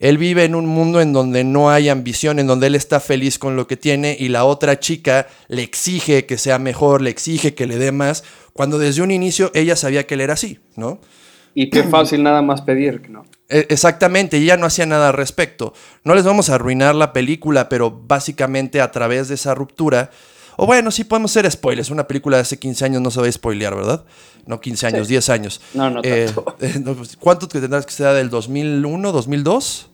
él 0.00 0.16
vive 0.16 0.44
en 0.44 0.54
un 0.54 0.66
mundo 0.66 1.00
en 1.02 1.12
donde 1.12 1.44
no 1.44 1.70
hay 1.70 1.90
ambición, 1.90 2.38
en 2.38 2.46
donde 2.46 2.66
él 2.66 2.74
está 2.74 3.00
feliz 3.00 3.38
con 3.38 3.54
lo 3.54 3.66
que 3.66 3.76
tiene 3.76 4.16
y 4.18 4.28
la 4.28 4.44
otra 4.44 4.80
chica 4.80 5.28
le 5.48 5.62
exige 5.62 6.24
que 6.24 6.38
sea 6.38 6.58
mejor, 6.58 7.02
le 7.02 7.10
exige 7.10 7.54
que 7.54 7.66
le 7.66 7.76
dé 7.76 7.92
más, 7.92 8.24
cuando 8.54 8.78
desde 8.78 9.02
un 9.02 9.10
inicio 9.10 9.50
ella 9.54 9.76
sabía 9.76 10.06
que 10.06 10.14
él 10.14 10.22
era 10.22 10.32
así, 10.32 10.58
¿no? 10.74 11.00
Y 11.54 11.68
qué 11.68 11.82
fácil 11.82 12.22
nada 12.22 12.40
más 12.40 12.62
pedir, 12.62 13.10
¿no? 13.10 13.26
E, 13.48 13.66
exactamente, 13.68 14.38
y 14.38 14.44
ella 14.44 14.56
no 14.56 14.66
hacía 14.66 14.86
nada 14.86 15.08
al 15.08 15.14
respecto. 15.14 15.74
No 16.04 16.14
les 16.14 16.24
vamos 16.24 16.48
a 16.48 16.54
arruinar 16.54 16.94
la 16.94 17.12
película, 17.12 17.68
pero 17.68 17.90
básicamente 17.90 18.80
a 18.80 18.90
través 18.92 19.28
de 19.28 19.34
esa 19.34 19.54
ruptura 19.54 20.10
o 20.62 20.66
bueno, 20.66 20.90
sí 20.90 21.04
podemos 21.04 21.30
hacer 21.30 21.50
spoilers. 21.50 21.88
Una 21.88 22.06
película 22.06 22.36
de 22.36 22.42
hace 22.42 22.58
15 22.58 22.84
años 22.84 23.00
no 23.00 23.10
se 23.10 23.18
va 23.18 23.26
a 23.26 23.32
spoilear, 23.32 23.74
¿verdad? 23.74 24.04
No 24.44 24.60
15 24.60 24.88
años, 24.88 25.08
10 25.08 25.30
años. 25.30 25.60
No, 25.72 25.88
no 25.88 26.00
eh, 26.02 26.26
tanto. 26.26 26.56
Eh, 26.60 26.94
pues, 26.96 27.16
¿Cuánto 27.16 27.48
tendrás 27.48 27.86
que 27.86 27.92
ser 27.92 28.14
del 28.14 28.28
2001, 28.28 29.10
2002? 29.10 29.89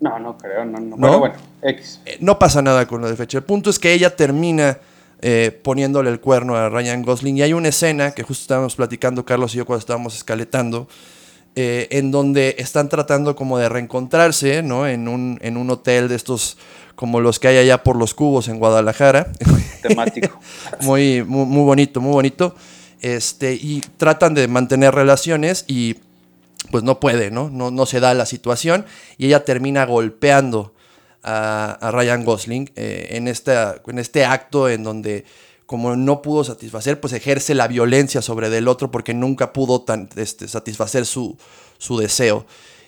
No, 0.00 0.18
no 0.18 0.36
creo, 0.36 0.64
no, 0.64 0.78
no. 0.78 0.96
Pero 0.96 1.18
bueno, 1.18 1.34
X. 1.62 2.00
Eh, 2.04 2.18
no 2.20 2.38
pasa 2.38 2.62
nada 2.62 2.86
con 2.86 3.00
lo 3.00 3.08
de 3.08 3.16
fecha. 3.16 3.38
El 3.38 3.44
punto 3.44 3.70
es 3.70 3.78
que 3.78 3.92
ella 3.92 4.14
termina 4.14 4.78
poniéndole 5.62 6.10
el 6.10 6.20
cuerno 6.20 6.54
a 6.54 6.68
Ryan 6.68 7.02
Gosling 7.02 7.38
y 7.38 7.42
hay 7.42 7.52
una 7.52 7.68
escena 7.68 8.12
que 8.12 8.22
justo 8.22 8.42
estábamos 8.42 8.76
platicando 8.76 9.24
Carlos 9.24 9.54
y 9.54 9.56
yo 9.56 9.64
cuando 9.66 9.80
estábamos 9.80 10.14
escaletando, 10.14 10.88
en 11.56 12.10
donde 12.12 12.54
están 12.58 12.88
tratando 12.88 13.34
como 13.34 13.58
de 13.58 13.68
reencontrarse, 13.68 14.62
¿no? 14.62 14.86
En 14.86 15.08
un, 15.08 15.38
en 15.42 15.56
un 15.56 15.70
hotel 15.70 16.08
de 16.08 16.14
estos 16.14 16.58
como 16.96 17.20
los 17.20 17.38
que 17.38 17.48
hay 17.48 17.58
allá 17.58 17.84
por 17.84 17.94
los 17.94 18.14
cubos 18.14 18.48
en 18.48 18.58
Guadalajara. 18.58 19.30
Temático. 19.82 20.40
muy, 20.80 21.22
muy, 21.22 21.64
bonito, 21.64 22.00
muy 22.00 22.12
bonito. 22.12 22.56
Este, 23.00 23.54
y 23.54 23.82
tratan 23.98 24.34
de 24.34 24.48
mantener 24.48 24.94
relaciones 24.94 25.64
y 25.68 25.96
pues 26.70 26.84
no 26.84 27.00
puede, 27.00 27.30
¿no? 27.30 27.50
No, 27.50 27.70
no 27.70 27.86
se 27.86 28.00
da 28.00 28.14
la 28.14 28.26
situación 28.26 28.86
y 29.18 29.26
ella 29.26 29.44
termina 29.44 29.84
golpeando 29.84 30.74
a, 31.22 31.90
Ryan 31.92 32.24
Gosling 32.24 32.70
eh, 32.76 33.08
en, 33.10 33.28
en 33.28 33.98
este 33.98 34.24
acto 34.24 34.68
en 34.68 34.84
donde 34.84 35.24
como 35.66 35.96
no 35.96 36.22
pudo 36.22 36.44
satisfacer, 36.44 37.00
pues 37.00 37.12
ejerce 37.12 37.54
la 37.54 37.66
violencia 37.66 38.22
sobre 38.22 38.48
del 38.48 38.68
otro 38.68 38.90
porque 38.90 39.14
nunca 39.14 39.52
pudo 39.52 39.82
tan, 39.82 40.08
este, 40.16 40.46
satisfacer 40.48 41.04
su, 41.04 41.36
su 41.78 41.98
deseo. 41.98 42.46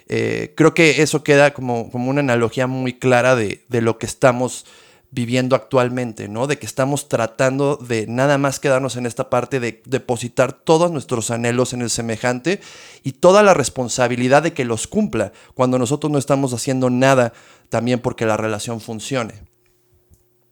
Eh, 0.08 0.54
creo 0.56 0.72
que 0.74 1.02
eso 1.02 1.22
queda 1.22 1.52
como, 1.52 1.90
como 1.90 2.08
una 2.08 2.20
analogía 2.20 2.66
muy 2.66 2.94
clara 2.94 3.36
de, 3.36 3.60
lo 3.68 3.98
que 3.98 4.06
estamos 4.06 4.64
viviendo 5.10 5.56
actualmente, 5.56 6.28
¿no? 6.28 6.46
De 6.46 6.58
que 6.58 6.66
estamos 6.66 7.08
tratando 7.08 7.76
de 7.76 8.06
nada 8.06 8.36
más 8.36 8.60
quedarnos 8.60 8.96
en 8.96 9.06
esta 9.06 9.30
parte 9.30 9.58
de 9.58 9.82
depositar 9.86 10.52
todos 10.52 10.90
nuestros 10.90 11.30
anhelos 11.30 11.72
en 11.72 11.82
el 11.82 11.90
semejante 11.90 12.60
y 13.02 13.12
toda 13.12 13.42
la 13.42 13.54
responsabilidad 13.54 14.42
de 14.42 14.52
que 14.52 14.64
los 14.64 14.86
cumpla 14.86 15.32
cuando 15.54 15.78
nosotros 15.78 16.12
no 16.12 16.18
estamos 16.18 16.52
haciendo 16.52 16.90
nada 16.90 17.32
también 17.70 18.00
porque 18.00 18.26
la 18.26 18.36
relación 18.36 18.80
funcione. 18.80 19.34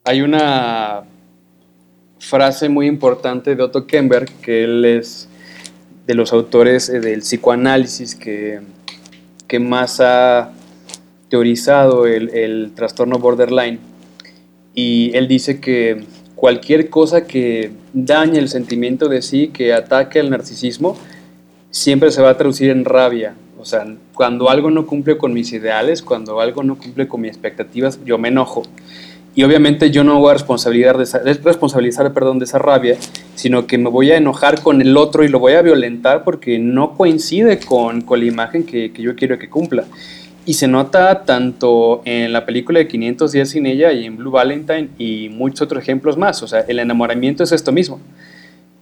hay 0.04 0.22
una 0.22 1.02
frase 2.18 2.68
muy 2.68 2.86
importante 2.86 3.54
de 3.54 3.62
Otto 3.62 3.86
Kemberg, 3.86 4.30
que 4.40 4.64
él 4.64 4.84
es 4.84 5.28
de 6.06 6.14
los 6.14 6.32
autores 6.32 6.88
eh, 6.88 7.00
del 7.00 7.20
psicoanálisis 7.20 8.14
que, 8.14 8.60
que 9.46 9.58
más 9.58 10.00
ha 10.00 10.52
teorizado 11.28 12.06
el, 12.06 12.30
el 12.30 12.72
trastorno 12.74 13.18
borderline. 13.18 13.80
Y 14.76 15.10
él 15.16 15.26
dice 15.26 15.58
que 15.58 16.04
cualquier 16.36 16.90
cosa 16.90 17.26
que 17.26 17.72
dañe 17.94 18.38
el 18.38 18.48
sentimiento 18.48 19.08
de 19.08 19.22
sí, 19.22 19.48
que 19.48 19.72
ataque 19.72 20.20
al 20.20 20.30
narcisismo, 20.30 20.96
siempre 21.70 22.10
se 22.10 22.22
va 22.22 22.30
a 22.30 22.36
traducir 22.36 22.70
en 22.70 22.84
rabia. 22.84 23.34
O 23.58 23.64
sea, 23.64 23.86
cuando 24.14 24.50
algo 24.50 24.70
no 24.70 24.86
cumple 24.86 25.16
con 25.16 25.32
mis 25.32 25.52
ideales, 25.52 26.02
cuando 26.02 26.40
algo 26.40 26.62
no 26.62 26.76
cumple 26.76 27.08
con 27.08 27.22
mis 27.22 27.30
expectativas, 27.30 27.98
yo 28.04 28.18
me 28.18 28.28
enojo. 28.28 28.62
Y 29.34 29.44
obviamente 29.44 29.90
yo 29.90 30.04
no 30.04 30.18
voy 30.18 30.30
a 30.30 30.34
responsabilizar 30.34 30.96
de 30.98 31.04
esa, 31.04 31.18
responsabilizar 31.18 32.12
perdón, 32.12 32.38
de 32.38 32.44
esa 32.44 32.58
rabia, 32.58 32.96
sino 33.34 33.66
que 33.66 33.76
me 33.76 33.90
voy 33.90 34.10
a 34.10 34.16
enojar 34.16 34.62
con 34.62 34.80
el 34.80 34.96
otro 34.96 35.24
y 35.24 35.28
lo 35.28 35.38
voy 35.38 35.54
a 35.54 35.62
violentar 35.62 36.22
porque 36.22 36.58
no 36.58 36.94
coincide 36.94 37.58
con, 37.60 38.02
con 38.02 38.20
la 38.20 38.26
imagen 38.26 38.64
que, 38.64 38.92
que, 38.92 39.02
yo 39.02 39.14
quiero 39.14 39.38
que 39.38 39.50
cumpla. 39.50 39.84
Y 40.46 40.54
se 40.54 40.68
nota 40.68 41.24
tanto 41.24 42.00
en 42.06 42.32
la 42.32 42.46
película 42.46 42.78
de 42.78 42.88
500 42.88 43.32
días 43.32 43.50
sin 43.50 43.66
ella 43.66 43.92
y 43.92 44.06
en 44.06 44.16
Blue 44.16 44.30
Valentine 44.30 44.88
y 44.96 45.28
muchos 45.28 45.62
otros 45.62 45.82
ejemplos 45.82 46.16
más. 46.16 46.42
O 46.42 46.48
sea, 46.48 46.60
el 46.60 46.78
enamoramiento 46.78 47.42
es 47.42 47.52
esto 47.52 47.72
mismo. 47.72 48.00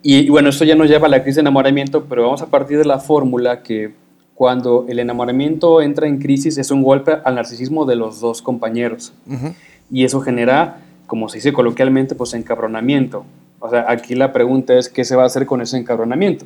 Y, 0.03 0.18
y 0.18 0.29
bueno, 0.29 0.50
esto 0.50 0.64
ya 0.64 0.77
nos 0.77 0.88
lleva 0.88 1.07
a 1.07 1.11
la 1.11 1.22
crisis 1.22 1.37
de 1.37 1.40
enamoramiento, 1.40 2.05
pero 2.05 2.22
vamos 2.22 2.42
a 2.42 2.46
partir 2.46 2.79
de 2.79 2.85
la 2.85 3.00
fórmula 3.00 3.62
que 3.62 3.92
cuando 4.35 4.85
el 4.88 4.98
enamoramiento 4.98 5.81
entra 5.81 6.07
en 6.07 6.18
crisis 6.18 6.59
es 6.59 6.70
un 6.70 6.83
golpe 6.83 7.16
al 7.24 7.35
narcisismo 7.35 7.87
de 7.87 7.96
los 7.96 8.20
dos 8.20 8.42
compañeros. 8.42 9.12
Uh 9.27 9.33
-huh 9.33 9.55
y 9.90 10.05
eso 10.05 10.20
genera, 10.20 10.79
como 11.07 11.29
se 11.29 11.38
dice 11.38 11.53
coloquialmente, 11.53 12.14
pues 12.14 12.35
encabronamiento. 12.35 13.24
O 13.61 13.70
sea, 13.70 13.87
aquí 13.88 14.14
la 14.14 14.33
pregunta 14.33 14.74
es 14.74 14.88
qué 14.88 15.05
se 15.05 15.16
va 15.16 15.22
a 15.22 15.27
hacer 15.27 15.46
con 15.46 15.61
ese 15.61 15.77
encabronamiento. 15.77 16.44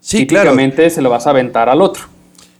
Sí, 0.00 0.18
Típicamente 0.18 0.76
claro. 0.76 0.90
se 0.90 1.02
lo 1.02 1.10
vas 1.10 1.26
a 1.26 1.30
aventar 1.30 1.68
al 1.68 1.80
otro. 1.82 2.04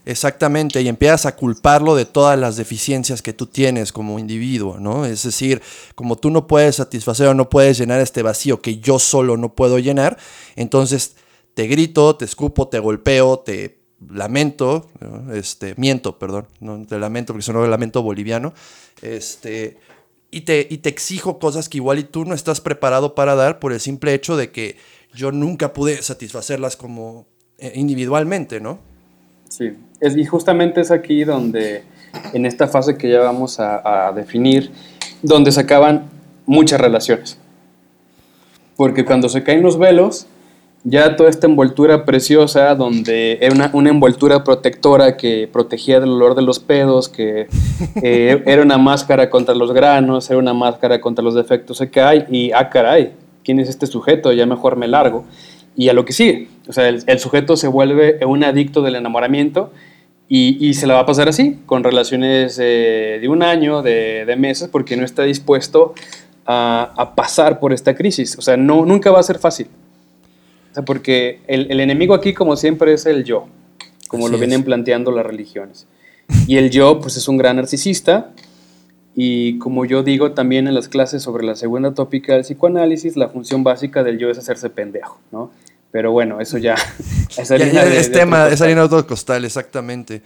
Exactamente, 0.06 0.80
y 0.80 0.86
empiezas 0.86 1.26
a 1.26 1.34
culparlo 1.34 1.96
de 1.96 2.04
todas 2.04 2.38
las 2.38 2.56
deficiencias 2.56 3.22
que 3.22 3.32
tú 3.32 3.46
tienes 3.46 3.90
como 3.90 4.20
individuo, 4.20 4.78
¿no? 4.78 5.04
Es 5.04 5.24
decir, 5.24 5.60
como 5.96 6.14
tú 6.14 6.30
no 6.30 6.46
puedes 6.46 6.76
satisfacer 6.76 7.26
o 7.26 7.34
no 7.34 7.50
puedes 7.50 7.76
llenar 7.76 8.00
este 8.00 8.22
vacío 8.22 8.62
que 8.62 8.78
yo 8.78 9.00
solo 9.00 9.36
no 9.36 9.56
puedo 9.56 9.80
llenar, 9.80 10.16
entonces 10.54 11.16
te 11.54 11.66
grito, 11.66 12.14
te 12.14 12.24
escupo, 12.24 12.68
te 12.68 12.78
golpeo, 12.78 13.40
te 13.40 13.80
lamento, 14.08 14.88
este, 15.32 15.74
miento, 15.76 16.20
perdón, 16.20 16.46
no 16.60 16.86
te 16.86 17.00
lamento 17.00 17.32
porque 17.32 17.42
sonó 17.42 17.64
el 17.64 17.70
lamento 17.72 18.00
boliviano, 18.00 18.54
este, 19.02 19.76
y 20.30 20.42
te, 20.42 20.68
y 20.70 20.78
te 20.78 20.88
exijo 20.88 21.40
cosas 21.40 21.68
que 21.68 21.78
igual 21.78 21.98
y 21.98 22.04
tú 22.04 22.24
no 22.24 22.36
estás 22.36 22.60
preparado 22.60 23.16
para 23.16 23.34
dar 23.34 23.58
por 23.58 23.72
el 23.72 23.80
simple 23.80 24.14
hecho 24.14 24.36
de 24.36 24.52
que 24.52 24.76
yo 25.12 25.32
nunca 25.32 25.72
pude 25.72 26.00
satisfacerlas 26.00 26.76
como 26.76 27.26
eh, 27.58 27.72
individualmente, 27.74 28.60
¿no? 28.60 28.78
Sí, 29.48 29.72
es, 30.00 30.16
y 30.16 30.24
justamente 30.24 30.80
es 30.80 30.90
aquí 30.90 31.24
donde, 31.24 31.82
en 32.32 32.46
esta 32.46 32.68
fase 32.68 32.96
que 32.96 33.10
ya 33.10 33.20
vamos 33.20 33.60
a, 33.60 34.08
a 34.08 34.12
definir, 34.12 34.70
donde 35.22 35.52
se 35.52 35.60
acaban 35.60 36.08
muchas 36.46 36.80
relaciones. 36.80 37.38
Porque 38.76 39.04
cuando 39.04 39.28
se 39.28 39.42
caen 39.42 39.62
los 39.62 39.78
velos, 39.78 40.26
ya 40.88 41.16
toda 41.16 41.28
esta 41.28 41.48
envoltura 41.48 42.04
preciosa, 42.04 42.72
donde 42.76 43.38
era 43.40 43.52
una, 43.52 43.70
una, 43.72 43.90
envoltura 43.90 44.44
protectora 44.44 45.16
que 45.16 45.48
protegía 45.52 45.98
del 45.98 46.10
olor 46.10 46.36
de 46.36 46.42
los 46.42 46.60
pedos, 46.60 47.08
que 47.08 47.48
eh, 48.02 48.42
era 48.46 48.62
una 48.62 48.78
máscara 48.78 49.28
contra 49.28 49.52
los 49.54 49.72
granos, 49.72 50.30
era 50.30 50.38
una 50.38 50.54
máscara 50.54 51.00
contra 51.00 51.24
los 51.24 51.34
defectos, 51.34 51.78
se 51.78 51.90
cae 51.90 52.26
y, 52.30 52.52
ah, 52.52 52.70
caray, 52.70 53.14
¿quién 53.44 53.58
es 53.58 53.68
este 53.68 53.86
sujeto? 53.86 54.32
Ya 54.32 54.46
mejor 54.46 54.76
me 54.76 54.86
largo. 54.86 55.24
Y 55.76 55.88
a 55.88 55.92
lo 55.92 56.04
que 56.04 56.12
sigue, 56.12 56.48
o 56.68 56.72
sea, 56.72 56.88
el, 56.88 57.02
el 57.06 57.18
sujeto 57.18 57.56
se 57.56 57.68
vuelve 57.68 58.24
un 58.24 58.42
adicto 58.44 58.82
del 58.82 58.96
enamoramiento 58.96 59.72
y, 60.28 60.56
y, 60.66 60.74
se 60.74 60.86
la 60.86 60.94
va 60.94 61.00
a 61.00 61.06
pasar 61.06 61.28
así, 61.28 61.58
con 61.66 61.84
relaciones 61.84 62.58
eh, 62.60 63.18
de 63.20 63.28
un 63.28 63.42
año, 63.42 63.82
de, 63.82 64.24
de, 64.24 64.36
meses, 64.36 64.68
porque 64.68 64.96
no 64.96 65.04
está 65.04 65.22
dispuesto 65.22 65.94
a, 66.46 66.92
a 66.96 67.14
pasar 67.14 67.60
por 67.60 67.72
esta 67.72 67.94
crisis. 67.94 68.36
O 68.36 68.42
sea, 68.42 68.56
no, 68.56 68.84
nunca 68.86 69.10
va 69.12 69.20
a 69.20 69.22
ser 69.22 69.38
fácil 69.38 69.68
porque 70.84 71.40
el, 71.46 71.70
el, 71.70 71.80
enemigo 71.80 72.14
aquí, 72.14 72.34
como 72.34 72.56
siempre, 72.56 72.92
es 72.92 73.06
el 73.06 73.24
yo, 73.24 73.46
como 74.08 74.26
Así 74.26 74.32
lo 74.32 74.38
vienen 74.38 74.60
es. 74.60 74.66
planteando 74.66 75.10
las 75.10 75.24
religiones. 75.24 75.86
Y 76.46 76.56
el 76.56 76.70
yo, 76.70 77.00
pues 77.00 77.16
es 77.16 77.28
un 77.28 77.38
gran 77.38 77.56
narcisista, 77.56 78.32
y 79.14 79.58
como 79.58 79.84
yo 79.86 80.02
digo 80.02 80.32
también 80.32 80.68
en 80.68 80.74
las 80.74 80.88
clases 80.88 81.22
sobre 81.22 81.46
la 81.46 81.54
segunda 81.54 81.94
tópica 81.94 82.34
del 82.34 82.42
psicoanálisis, 82.42 83.16
la 83.16 83.28
función 83.28 83.64
básica 83.64 84.02
del 84.02 84.18
yo 84.18 84.28
es 84.28 84.38
hacerse 84.38 84.68
pendejo, 84.68 85.18
¿no? 85.32 85.50
Pero 85.90 86.12
bueno, 86.12 86.40
eso 86.40 86.58
ya... 86.58 86.74
Esa 87.36 87.56
ya, 87.56 87.66
ya 87.66 87.84
de, 87.84 87.98
es 87.98 88.10
de 88.10 88.18
tema, 88.18 88.48
es 88.48 88.62
harina 88.62 88.80
de 88.80 88.86
otro 88.86 89.06
costal, 89.06 89.44
exactamente. 89.44 90.22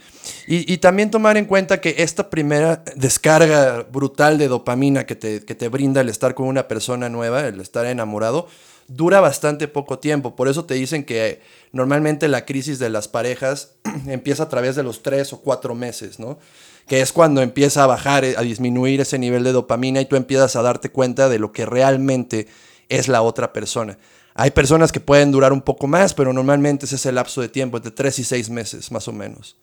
Y, 0.46 0.72
y, 0.72 0.78
también 0.78 1.10
tomar 1.10 1.36
en 1.36 1.44
cuenta 1.44 1.80
que 1.80 1.96
esta 1.98 2.30
primera 2.30 2.84
descarga 2.94 3.84
brutal 3.90 4.38
de 4.38 4.46
dopamina 4.46 5.06
que 5.06 5.16
te, 5.16 5.44
que 5.44 5.56
te 5.56 5.68
brinda 5.68 6.02
el 6.02 6.08
estar 6.08 6.34
con 6.34 6.46
una 6.46 6.68
persona 6.68 7.08
nueva, 7.08 7.48
el 7.48 7.60
estar 7.60 7.86
enamorado, 7.86 8.46
dura 8.90 9.20
bastante 9.20 9.68
poco 9.68 9.98
tiempo. 9.98 10.36
Por 10.36 10.48
eso 10.48 10.64
te 10.64 10.74
dicen 10.74 11.04
que 11.04 11.40
normalmente 11.72 12.28
la 12.28 12.44
crisis 12.44 12.78
de 12.78 12.90
las 12.90 13.08
parejas 13.08 13.72
empieza 14.06 14.44
a 14.44 14.48
través 14.48 14.76
de 14.76 14.82
los 14.82 15.02
tres 15.02 15.32
o 15.32 15.40
cuatro 15.40 15.74
meses, 15.74 16.18
¿no? 16.18 16.38
Que 16.86 17.00
es 17.00 17.12
cuando 17.12 17.40
empieza 17.40 17.84
a 17.84 17.86
bajar, 17.86 18.24
a 18.24 18.42
disminuir 18.42 19.00
ese 19.00 19.18
nivel 19.18 19.44
de 19.44 19.52
dopamina 19.52 20.00
y 20.00 20.06
tú 20.06 20.16
empiezas 20.16 20.56
a 20.56 20.62
darte 20.62 20.90
cuenta 20.90 21.28
de 21.28 21.38
lo 21.38 21.52
que 21.52 21.64
realmente 21.64 22.48
es 22.88 23.06
la 23.06 23.22
otra 23.22 23.52
persona. 23.52 23.96
Hay 24.34 24.50
personas 24.50 24.92
que 24.92 25.00
pueden 25.00 25.32
durar 25.32 25.52
un 25.52 25.60
poco 25.60 25.86
más, 25.86 26.14
pero 26.14 26.32
normalmente 26.32 26.86
ese 26.86 26.96
es 26.96 27.06
el 27.06 27.16
lapso 27.16 27.40
de 27.40 27.48
tiempo, 27.48 27.76
entre 27.76 27.92
tres 27.92 28.18
y 28.18 28.24
seis 28.24 28.48
meses, 28.48 28.90
más 28.92 29.08
o 29.08 29.12
menos. 29.12 29.56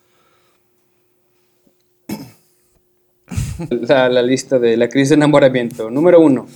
La, 3.69 4.07
la 4.07 4.21
lista 4.21 4.59
de 4.59 4.77
la 4.77 4.87
crisis 4.87 5.09
de 5.09 5.15
enamoramiento. 5.15 5.89
Número 5.89 6.19
uno, 6.19 6.47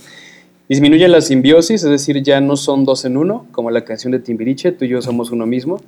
Disminuye 0.72 1.06
la 1.08 1.20
simbiosis, 1.20 1.82
es 1.84 1.90
decir, 1.90 2.22
ya 2.22 2.40
no 2.40 2.56
son 2.56 2.86
dos 2.86 3.04
en 3.04 3.18
uno, 3.18 3.46
como 3.52 3.70
la 3.70 3.84
canción 3.84 4.10
de 4.10 4.20
Timbiriche, 4.20 4.72
tú 4.72 4.84
y 4.84 4.88
yo 4.88 5.02
somos 5.02 5.30
uno 5.30 5.44
mismo, 5.44 5.80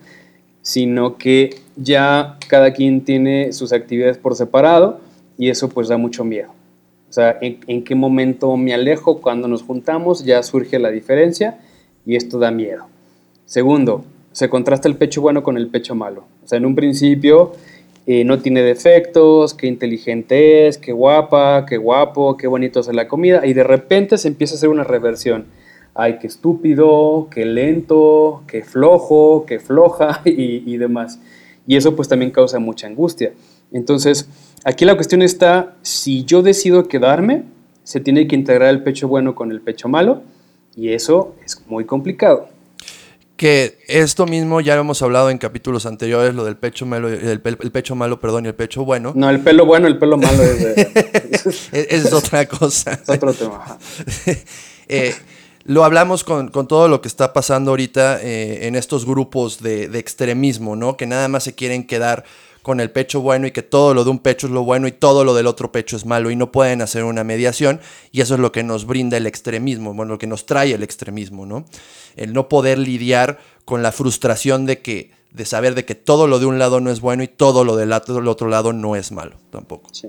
sino 0.60 1.16
que 1.16 1.56
ya 1.76 2.38
cada 2.48 2.72
quien 2.74 3.02
tiene 3.02 3.54
sus 3.54 3.72
actividades 3.72 4.18
por 4.18 4.34
separado 4.34 5.00
y 5.38 5.48
eso 5.48 5.70
pues 5.70 5.88
da 5.88 5.96
mucho 5.96 6.22
miedo. 6.24 6.48
O 7.08 7.12
sea, 7.14 7.38
¿en, 7.40 7.60
en 7.66 7.82
qué 7.82 7.94
momento 7.94 8.54
me 8.58 8.74
alejo? 8.74 9.22
Cuando 9.22 9.48
nos 9.48 9.62
juntamos 9.62 10.24
ya 10.24 10.42
surge 10.42 10.78
la 10.78 10.90
diferencia 10.90 11.58
y 12.06 12.16
esto 12.16 12.38
da 12.38 12.50
miedo. 12.50 12.86
Segundo, 13.46 14.04
se 14.32 14.48
contrasta 14.48 14.88
el 14.88 14.96
pecho 14.96 15.20
bueno 15.20 15.42
con 15.42 15.56
el 15.56 15.68
pecho 15.68 15.94
malo. 15.94 16.24
O 16.44 16.48
sea, 16.48 16.58
en 16.58 16.66
un 16.66 16.74
principio 16.74 17.52
eh, 18.06 18.24
no 18.24 18.38
tiene 18.40 18.62
defectos, 18.62 19.54
qué 19.54 19.66
inteligente 19.66 20.66
es, 20.66 20.76
qué 20.76 20.92
guapa, 20.92 21.64
qué 21.66 21.76
guapo, 21.76 22.36
qué 22.36 22.46
bonito 22.46 22.80
es 22.80 22.88
la 22.88 23.08
comida, 23.08 23.46
y 23.46 23.54
de 23.54 23.64
repente 23.64 24.18
se 24.18 24.28
empieza 24.28 24.54
a 24.54 24.56
hacer 24.56 24.68
una 24.68 24.84
reversión. 24.84 25.46
Ay, 25.94 26.18
qué 26.20 26.26
estúpido, 26.26 27.28
qué 27.30 27.44
lento, 27.46 28.42
qué 28.48 28.62
flojo, 28.62 29.44
qué 29.46 29.60
floja 29.60 30.20
y, 30.24 30.62
y 30.66 30.76
demás. 30.76 31.20
Y 31.66 31.76
eso 31.76 31.96
pues 31.96 32.08
también 32.08 32.30
causa 32.30 32.58
mucha 32.58 32.86
angustia. 32.86 33.32
Entonces, 33.72 34.28
aquí 34.64 34.84
la 34.84 34.96
cuestión 34.96 35.22
está, 35.22 35.76
si 35.82 36.24
yo 36.24 36.42
decido 36.42 36.88
quedarme, 36.88 37.44
se 37.84 38.00
tiene 38.00 38.26
que 38.26 38.34
integrar 38.34 38.70
el 38.70 38.82
pecho 38.82 39.08
bueno 39.08 39.34
con 39.34 39.50
el 39.50 39.60
pecho 39.60 39.88
malo, 39.88 40.22
y 40.76 40.92
eso 40.92 41.34
es 41.44 41.62
muy 41.66 41.84
complicado 41.84 42.48
que 43.37 43.78
esto 43.88 44.26
mismo 44.26 44.60
ya 44.60 44.74
lo 44.74 44.82
hemos 44.82 45.02
hablado 45.02 45.30
en 45.30 45.38
capítulos 45.38 45.87
anteriores, 45.87 46.34
lo 46.34 46.44
del 46.44 46.56
pecho 46.56 46.87
malo, 46.87 47.08
el, 47.08 47.42
el, 47.42 47.70
pecho 47.72 47.94
malo, 47.96 48.20
perdón, 48.20 48.44
y 48.44 48.48
el 48.48 48.54
pecho 48.54 48.84
bueno. 48.84 49.12
No, 49.14 49.28
el 49.28 49.40
pelo 49.40 49.66
bueno, 49.66 49.88
el 49.88 49.98
pelo 49.98 50.16
malo 50.16 50.42
es 50.42 50.58
de... 50.60 51.52
es, 51.90 52.12
otra 52.12 52.46
cosa. 52.46 52.92
Es 52.92 53.08
otro 53.08 53.32
tema. 53.32 53.76
eh, 54.88 55.14
lo 55.64 55.84
hablamos 55.84 56.22
con, 56.22 56.48
con, 56.48 56.68
todo 56.68 56.88
lo 56.88 57.00
que 57.00 57.08
está 57.08 57.32
pasando 57.32 57.72
ahorita 57.72 58.20
eh, 58.22 58.66
en 58.66 58.76
estos 58.76 59.04
grupos 59.04 59.60
de, 59.60 59.88
de, 59.88 59.98
extremismo, 59.98 60.76
¿no? 60.76 60.96
Que 60.96 61.06
nada 61.06 61.26
más 61.26 61.44
se 61.44 61.54
quieren 61.54 61.87
quedar 61.87 62.24
con 62.64 62.81
el 62.81 62.90
pecho 62.90 63.20
bueno 63.20 63.46
y 63.46 63.50
que 63.50 63.62
todo 63.62 63.92
lo 63.92 64.05
de 64.05 64.11
un 64.11 64.20
pecho 64.20 64.46
es 64.46 64.53
lo 64.55 64.64
bueno 64.64 64.88
y 64.88 64.92
todo 64.92 65.22
lo 65.22 65.35
del 65.35 65.46
otro 65.46 65.70
pecho 65.70 65.98
es 65.98 66.07
malo 66.07 66.31
y 66.31 66.37
no 66.37 66.50
pueden 66.50 66.81
hacer 66.81 67.05
una 67.05 67.22
mediación 67.22 67.79
y 68.11 68.22
eso 68.22 68.35
es 68.35 68.40
lo 68.40 68.53
que 68.53 68.62
nos 68.62 68.87
brinda 68.87 69.18
el 69.18 69.27
extremismo, 69.27 69.92
bueno, 69.92 70.14
lo 70.14 70.18
que 70.18 70.27
nos 70.27 70.46
trae 70.46 70.72
el 70.72 70.83
extremismo, 70.83 71.44
¿no? 71.44 71.66
El 72.16 72.33
no 72.33 72.48
poder 72.48 72.79
lidiar 72.79 73.38
con 73.66 73.83
la 73.83 73.92
frustración 73.92 74.64
de 74.64 74.81
que 74.81 75.11
de 75.31 75.44
saber 75.44 75.74
de 75.74 75.85
que 75.85 75.94
todo 75.94 76.27
lo 76.27 76.38
de 76.38 76.46
un 76.46 76.59
lado 76.59 76.81
no 76.81 76.90
es 76.90 77.03
bueno 77.03 77.22
y 77.22 77.29
todo 77.29 77.64
lo 77.64 77.77
del 77.77 77.92
otro 77.92 78.48
lado 78.48 78.72
no 78.72 78.96
es 78.96 79.12
malo 79.12 79.37
tampoco. 79.50 79.90
Sí. 79.92 80.09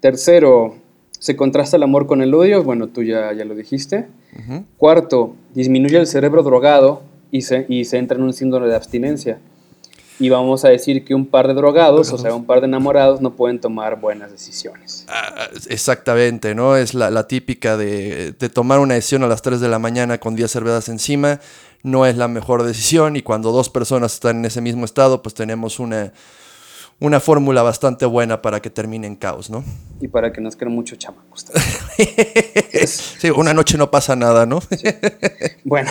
Tercero, 0.00 0.74
se 1.18 1.36
contrasta 1.36 1.78
el 1.78 1.84
amor 1.84 2.06
con 2.06 2.20
el 2.20 2.34
odio, 2.34 2.62
bueno, 2.62 2.88
tú 2.88 3.02
ya, 3.02 3.32
ya 3.32 3.46
lo 3.46 3.54
dijiste. 3.54 4.08
Uh 4.34 4.38
-huh. 4.38 4.64
Cuarto, 4.76 5.36
disminuye 5.54 5.96
el 5.96 6.06
cerebro 6.06 6.42
drogado 6.42 7.00
y 7.30 7.42
se, 7.42 7.64
y 7.70 7.86
se 7.86 7.96
entra 7.96 8.18
en 8.18 8.24
un 8.24 8.34
síndrome 8.34 8.68
de 8.68 8.76
abstinencia. 8.76 9.40
Y 10.20 10.28
vamos 10.28 10.64
a 10.66 10.68
decir 10.68 11.04
que 11.04 11.14
un 11.14 11.26
par 11.26 11.48
de 11.48 11.54
drogados, 11.54 12.12
o 12.12 12.18
sea, 12.18 12.34
un 12.34 12.44
par 12.44 12.60
de 12.60 12.66
enamorados, 12.66 13.22
no 13.22 13.32
pueden 13.32 13.58
tomar 13.58 13.98
buenas 13.98 14.30
decisiones. 14.30 15.06
Ah, 15.08 15.48
exactamente, 15.68 16.54
¿no? 16.54 16.76
Es 16.76 16.92
la, 16.92 17.26
típica 17.26 17.78
de, 17.78 18.32
de, 18.32 18.48
tomar 18.50 18.80
una 18.80 18.94
decisión 18.94 19.24
a 19.24 19.26
las 19.26 19.40
3 19.40 19.60
de 19.60 19.68
la 19.68 19.78
mañana 19.78 20.18
con 20.18 20.36
10 20.36 20.50
cervezas 20.50 20.90
encima, 20.90 21.40
no 21.82 22.04
es 22.04 22.18
la 22.18 22.28
mejor 22.28 22.62
decisión 22.64 23.16
y 23.16 23.22
cuando 23.22 23.50
dos 23.50 23.70
personas 23.70 24.12
están 24.12 24.40
en 24.40 24.44
ese 24.44 24.60
mismo 24.60 24.84
estado, 24.84 25.22
pues 25.22 25.34
tenemos 25.34 25.80
una, 25.80 26.12
una 27.00 27.18
fórmula 27.18 27.62
bastante 27.62 28.04
buena 28.04 28.42
para 28.42 28.60
que 28.60 28.68
termine 28.68 29.06
en 29.06 29.16
caos, 29.16 29.48
¿no? 29.48 29.64
Y 30.00 30.08
para 30.08 30.32
que 30.32 30.40
nos 30.42 30.54
queden 30.54 30.74
muchos 30.74 30.98
chamacos. 30.98 31.46
sí, 32.86 33.30
una 33.30 33.54
noche 33.54 33.78
no 33.78 33.90
pasa 33.90 34.14
nada, 34.16 34.46
¿no? 34.46 34.60
Bueno, 35.64 35.90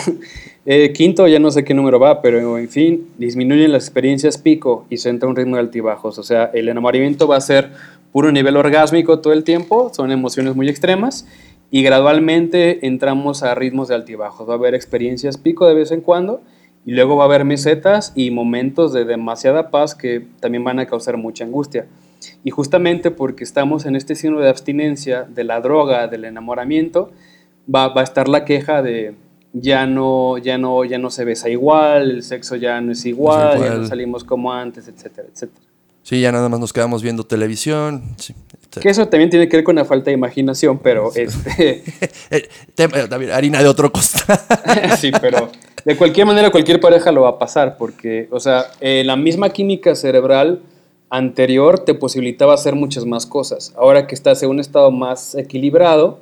eh, 0.66 0.92
quinto, 0.92 1.26
ya 1.26 1.38
no 1.38 1.50
sé 1.50 1.64
qué 1.64 1.74
número 1.74 1.98
va, 1.98 2.22
pero 2.22 2.58
en 2.58 2.68
fin, 2.68 3.08
disminuyen 3.18 3.72
las 3.72 3.84
experiencias 3.84 4.38
pico 4.38 4.86
y 4.88 4.98
se 4.98 5.08
entra 5.08 5.28
un 5.28 5.34
ritmo 5.34 5.56
de 5.56 5.62
altibajos. 5.62 6.18
O 6.18 6.22
sea, 6.22 6.44
el 6.54 6.68
enamoramiento 6.68 7.26
va 7.26 7.36
a 7.36 7.40
ser 7.40 7.70
puro 8.12 8.30
nivel 8.30 8.56
orgásmico 8.56 9.20
todo 9.20 9.32
el 9.32 9.44
tiempo, 9.44 9.90
son 9.94 10.12
emociones 10.12 10.54
muy 10.54 10.68
extremas 10.68 11.26
y 11.70 11.82
gradualmente 11.82 12.86
entramos 12.86 13.42
a 13.42 13.54
ritmos 13.54 13.88
de 13.88 13.94
altibajos. 13.96 14.48
Va 14.48 14.54
a 14.54 14.56
haber 14.56 14.74
experiencias 14.74 15.38
pico 15.38 15.66
de 15.66 15.74
vez 15.74 15.90
en 15.90 16.00
cuando 16.00 16.40
y 16.86 16.92
luego 16.92 17.16
va 17.16 17.24
a 17.24 17.26
haber 17.26 17.44
mesetas 17.44 18.12
y 18.14 18.30
momentos 18.30 18.92
de 18.92 19.04
demasiada 19.04 19.70
paz 19.70 19.94
que 19.94 20.26
también 20.40 20.64
van 20.64 20.78
a 20.78 20.86
causar 20.86 21.16
mucha 21.16 21.44
angustia. 21.44 21.86
Y 22.44 22.50
justamente 22.50 23.10
porque 23.10 23.44
estamos 23.44 23.86
en 23.86 23.96
este 23.96 24.14
signo 24.14 24.40
de 24.40 24.48
abstinencia 24.48 25.24
de 25.24 25.44
la 25.44 25.60
droga, 25.60 26.08
del 26.08 26.24
enamoramiento, 26.24 27.12
va, 27.72 27.88
va, 27.88 28.00
a 28.02 28.04
estar 28.04 28.28
la 28.28 28.44
queja 28.44 28.82
de 28.82 29.14
ya 29.52 29.86
no, 29.86 30.38
ya, 30.38 30.58
no, 30.58 30.84
ya 30.84 30.98
no 30.98 31.10
se 31.10 31.24
besa 31.24 31.48
igual, 31.48 32.10
el 32.10 32.22
sexo 32.22 32.56
ya 32.56 32.80
no 32.80 32.92
es 32.92 33.04
igual, 33.04 33.60
ya 33.60 33.74
no 33.74 33.86
salimos 33.86 34.24
como 34.24 34.52
antes, 34.52 34.88
etcétera, 34.88 35.28
etcétera. 35.32 35.66
Sí, 36.02 36.20
ya 36.20 36.32
nada 36.32 36.48
más 36.48 36.60
nos 36.60 36.72
quedamos 36.72 37.02
viendo 37.02 37.24
televisión. 37.24 38.02
que 38.80 38.88
eso 38.88 39.06
también 39.08 39.28
tiene 39.28 39.48
que 39.48 39.58
ver 39.58 39.64
con 39.64 39.76
la 39.76 39.84
falta 39.84 40.06
de 40.06 40.12
imaginación, 40.12 40.78
pero 40.78 41.10
este... 41.14 41.82
Eh, 42.30 42.48
eh, 42.76 43.32
harina 43.32 43.60
de 43.60 43.66
otro 43.66 43.90
costal. 43.90 44.38
sí, 45.00 45.10
pero 45.20 45.50
de 45.84 45.96
cualquier 45.96 46.26
manera, 46.26 46.50
cualquier 46.50 46.80
pareja 46.80 47.12
lo 47.12 47.22
va 47.22 47.30
a 47.30 47.38
pasar, 47.38 47.76
porque, 47.76 48.28
o 48.30 48.40
sea, 48.40 48.66
eh, 48.80 49.02
la 49.04 49.16
misma 49.16 49.50
química 49.50 49.94
cerebral 49.94 50.60
anterior 51.08 51.80
te 51.80 51.94
posibilitaba 51.94 52.54
hacer 52.54 52.74
muchas 52.74 53.04
más 53.04 53.26
cosas. 53.26 53.74
Ahora 53.76 54.06
que 54.06 54.14
estás 54.14 54.42
en 54.42 54.50
un 54.50 54.60
estado 54.60 54.90
más 54.90 55.34
equilibrado, 55.34 56.18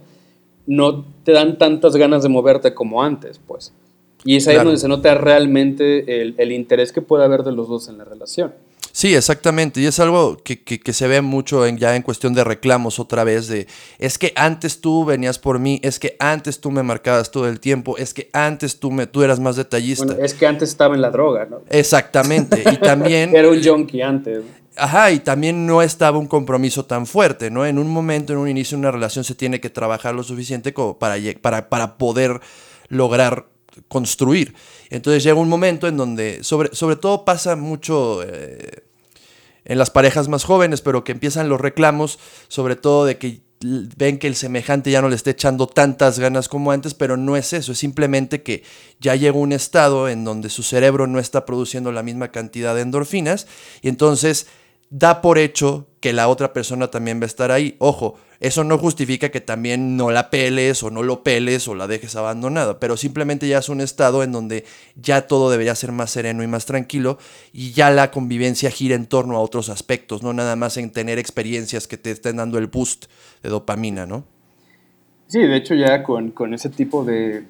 no 0.67 1.05
te 1.25 1.33
dan 1.33 1.59
tantas 1.59 1.97
ganas 1.97 2.23
de 2.23 2.29
moverte 2.29 2.75
como 2.75 3.03
antes, 3.03 3.41
pues. 3.47 3.73
Y 4.25 4.37
es 4.37 4.49
ahí 4.49 4.57
donde 4.57 4.79
se 4.79 4.89
nota 4.89 5.15
realmente 5.15 6.21
el, 6.23 6.35
el 6.39 6.53
interés 6.53 6.93
que 6.93 7.03
puede 7.03 7.25
haber 7.25 7.45
de 7.45 7.53
los 7.53 7.69
dos 7.69 7.89
en 7.89 7.99
la 7.99 8.05
relación. 8.05 8.53
Sí, 8.93 9.15
exactamente. 9.15 9.81
Y 9.81 9.87
es 9.87 10.01
algo 10.01 10.39
que, 10.43 10.93
se 10.93 11.07
ve 11.07 11.21
mucho 11.23 11.67
en, 11.67 11.79
ya 11.79 11.95
en 11.95 12.03
cuestión 12.03 12.35
de 12.35 12.45
reclamos 12.45 12.99
otra 12.99 13.25
vez 13.25 13.49
de, 13.49 13.67
es 13.99 14.19
que 14.19 14.33
antes 14.37 14.81
tú 14.81 15.05
venías 15.05 15.39
por 15.39 15.59
mí, 15.59 15.81
es 15.83 15.99
que 15.99 16.17
antes 16.19 16.61
tú 16.61 16.71
me 16.71 16.83
marcabas 16.83 17.31
todo 17.31 17.49
el 17.49 17.61
tiempo, 17.61 17.97
es 17.99 18.15
que 18.15 18.31
antes 18.33 18.81
tú, 18.81 18.91
me, 18.91 19.07
tú 19.07 19.23
eras 19.23 19.41
más 19.41 19.57
detallista. 19.57 20.05
Bueno, 20.05 20.25
es 20.25 20.35
que 20.35 20.47
antes 20.47 20.71
estaba 20.71 20.95
en 20.95 21.03
la 21.03 21.11
droga, 21.11 21.47
¿no? 21.47 21.61
Exactamente. 21.69 22.63
Y 22.71 22.77
también... 22.83 23.35
Era 23.35 23.49
un 23.49 23.63
junkie 23.63 24.03
antes. 24.03 24.43
Ajá, 24.77 25.11
y 25.11 25.19
también 25.19 25.67
no 25.67 25.83
estaba 25.83 26.19
un 26.19 26.29
compromiso 26.29 26.85
tan 26.85 27.07
fuerte, 27.07 27.51
¿no? 27.51 27.67
En 27.67 27.79
un 27.79 27.89
momento, 27.89 28.33
en 28.33 28.39
un 28.39 28.49
inicio 28.49 28.77
de 28.77 28.81
una 28.81 28.93
relación 28.93 29.25
se 29.25 29.35
tiene 29.35 29.61
que 29.61 29.71
trabajar 29.71 30.15
lo 30.15 30.23
suficiente 30.23 30.73
como 30.73 30.99
para, 30.99 31.17
para, 31.41 31.69
para 31.69 31.99
poder 31.99 32.41
lograr 32.89 33.47
construir. 33.87 34.55
Entonces 34.91 35.23
llega 35.23 35.37
un 35.37 35.49
momento 35.49 35.87
en 35.87 35.97
donde, 35.97 36.43
sobre, 36.43 36.75
sobre 36.75 36.97
todo 36.97 37.25
pasa 37.25 37.57
mucho... 37.57 38.23
Eh, 38.23 38.85
en 39.69 39.77
las 39.77 39.91
parejas 39.91 40.29
más 40.29 40.45
jóvenes, 40.45 40.81
pero 40.81 41.05
que 41.05 41.13
empiezan 41.13 41.51
los 41.51 41.61
reclamos, 41.61 42.19
sobre 42.49 42.75
todo 42.75 43.05
de 43.05 43.19
que 43.19 43.43
ven 43.61 44.19
que 44.19 44.27
el 44.27 44.37
semejante 44.37 44.91
ya 44.91 45.03
no 45.03 45.09
le 45.09 45.17
está 45.17 45.31
echando 45.31 45.67
tantas 45.67 46.19
ganas 46.19 46.49
como 46.49 46.71
antes, 46.71 46.95
pero 46.95 47.17
no 47.17 47.37
es 47.37 47.53
eso, 47.53 47.73
es 47.73 47.79
simplemente 47.79 48.43
que 48.43 48.63
ya 49.01 49.15
llegó 49.17 49.41
un 49.41 49.53
estado 49.53 50.09
en 50.09 50.25
donde 50.25 50.49
su 50.49 50.63
cerebro 50.63 51.07
no 51.07 51.19
está 51.19 51.45
produciendo 51.45 51.93
la 51.93 52.03
misma 52.03 52.31
cantidad 52.31 52.75
de 52.75 52.83
endorfinas 52.83 53.47
y 53.83 53.89
entonces 53.89 54.47
da 54.91 55.21
por 55.21 55.39
hecho 55.39 55.87
que 56.01 56.13
la 56.13 56.29
otra 56.29 56.53
persona 56.53 56.89
también 56.89 57.21
va 57.21 57.25
a 57.25 57.27
estar 57.27 57.51
ahí. 57.51 57.77
Ojo, 57.79 58.17
eso 58.41 58.63
no 58.63 58.79
justifica 58.79 59.31
que 59.31 59.41
también 59.41 59.97
no 59.97 60.11
la 60.11 60.31
peles 60.31 60.83
o 60.83 60.91
no 60.91 61.03
lo 61.03 61.25
peles 61.25 61.67
o 61.67 61.75
la 61.75 61.89
dejes 61.89 62.15
abandonada, 62.15 62.79
pero 62.79 62.97
simplemente 62.97 63.49
ya 63.49 63.59
es 63.59 63.69
un 63.69 63.81
estado 63.81 64.23
en 64.23 64.31
donde 64.31 64.65
ya 64.95 65.27
todo 65.27 65.51
debería 65.51 65.75
ser 65.75 65.91
más 65.91 66.11
sereno 66.11 66.43
y 66.45 66.47
más 66.47 66.65
tranquilo 66.65 67.19
y 67.53 67.73
ya 67.73 67.91
la 67.91 68.11
convivencia 68.13 68.71
gira 68.71 68.95
en 68.95 69.07
torno 69.07 69.37
a 69.37 69.41
otros 69.41 69.69
aspectos, 69.69 70.23
no 70.23 70.33
nada 70.33 70.55
más 70.55 70.77
en 70.77 70.91
tener 70.91 71.19
experiencias 71.19 71.89
que 71.89 71.97
te 71.97 72.13
estén 72.13 72.37
dando 72.37 72.59
el 72.59 72.69
boost 72.69 73.07
de 73.43 73.49
dopamina, 73.49 74.07
¿no? 74.07 74.25
Sí, 75.27 75.41
de 75.41 75.57
hecho 75.57 75.75
ya 75.75 76.05
con, 76.05 76.55
ese 76.55 76.71
tipo 76.71 77.05
de, 77.05 77.45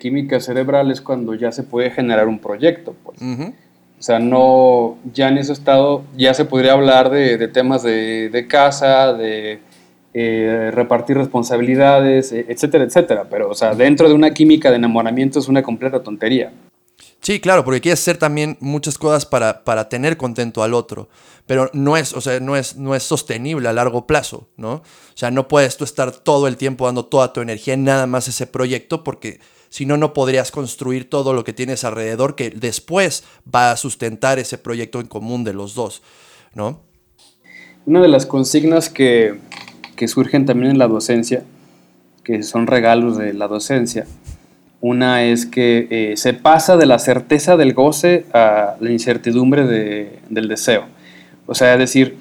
química 0.00 0.40
cerebral 0.40 0.90
es 0.90 1.00
cuando 1.00 1.34
ya 1.34 1.52
se 1.52 1.62
puede 1.62 1.90
generar 1.90 2.26
un 2.26 2.38
proyecto, 2.38 2.96
pues. 3.04 3.20
O 4.00 4.02
sea, 4.02 4.18
no, 4.18 4.96
ya 5.12 5.28
en 5.28 5.36
ese 5.36 5.52
estado 5.52 6.04
ya 6.16 6.32
se 6.32 6.46
podría 6.46 6.72
hablar 6.72 7.10
de, 7.10 7.46
temas 7.48 7.82
de, 7.82 8.30
de 8.30 8.48
casa, 8.48 9.12
de 9.12 9.60
eh, 10.14 10.70
repartir 10.72 11.18
responsabilidades, 11.18 12.32
e, 12.32 12.46
etcétera, 12.48 12.84
etcétera. 12.84 13.26
Pero, 13.28 13.50
o 13.50 13.54
sea, 13.54 13.74
dentro 13.74 14.08
de 14.08 14.14
una 14.14 14.32
química 14.32 14.70
de 14.70 14.76
enamoramiento 14.76 15.38
es 15.38 15.48
una 15.48 15.62
completa 15.62 16.02
tontería. 16.02 16.50
Sí, 17.20 17.40
claro, 17.40 17.62
porque 17.62 17.82
quieres 17.82 18.00
hacer 18.00 18.16
también 18.16 18.56
muchas 18.60 18.96
cosas 18.96 19.26
para, 19.26 19.64
para, 19.64 19.90
tener 19.90 20.16
contento 20.16 20.62
al 20.62 20.72
otro, 20.72 21.10
pero 21.44 21.68
no 21.74 21.98
es, 21.98 22.14
o 22.14 22.22
sea, 22.22 22.40
no 22.40 22.56
es, 22.56 22.76
no 22.76 22.94
es 22.94 23.02
sostenible 23.02 23.68
a 23.68 23.74
largo 23.74 24.06
plazo, 24.06 24.48
¿no? 24.56 24.76
O 24.76 24.82
sea, 25.14 25.30
no 25.30 25.46
puedes 25.46 25.76
tú 25.76 25.84
estar 25.84 26.10
todo 26.12 26.48
el 26.48 26.56
tiempo 26.56 26.86
dando 26.86 27.04
toda 27.04 27.34
tu 27.34 27.42
energía 27.42 27.74
en 27.74 27.84
nada 27.84 28.06
más 28.06 28.26
ese 28.28 28.46
proyecto 28.46 29.04
porque 29.04 29.40
si 29.70 29.86
no, 29.86 29.96
no 29.96 30.12
podrías 30.12 30.50
construir 30.50 31.08
todo 31.08 31.32
lo 31.32 31.44
que 31.44 31.52
tienes 31.52 31.84
alrededor 31.84 32.34
que 32.34 32.50
después 32.50 33.24
va 33.52 33.70
a 33.70 33.76
sustentar 33.76 34.38
ese 34.38 34.58
proyecto 34.58 35.00
en 35.00 35.06
común 35.06 35.44
de 35.44 35.54
los 35.54 35.74
dos, 35.74 36.02
¿no? 36.54 36.80
Una 37.86 38.02
de 38.02 38.08
las 38.08 38.26
consignas 38.26 38.90
que, 38.90 39.38
que 39.96 40.08
surgen 40.08 40.44
también 40.44 40.72
en 40.72 40.78
la 40.78 40.88
docencia, 40.88 41.44
que 42.24 42.42
son 42.42 42.66
regalos 42.66 43.16
de 43.16 43.32
la 43.32 43.48
docencia. 43.48 44.06
Una 44.80 45.24
es 45.24 45.46
que 45.46 45.86
eh, 45.90 46.16
se 46.16 46.34
pasa 46.34 46.76
de 46.76 46.86
la 46.86 46.98
certeza 46.98 47.56
del 47.56 47.72
goce 47.72 48.26
a 48.32 48.76
la 48.80 48.90
incertidumbre 48.90 49.66
del 49.66 50.48
deseo. 50.48 50.84
O 51.46 51.54
sea, 51.54 51.74
es 51.74 51.78
decir, 51.78 52.16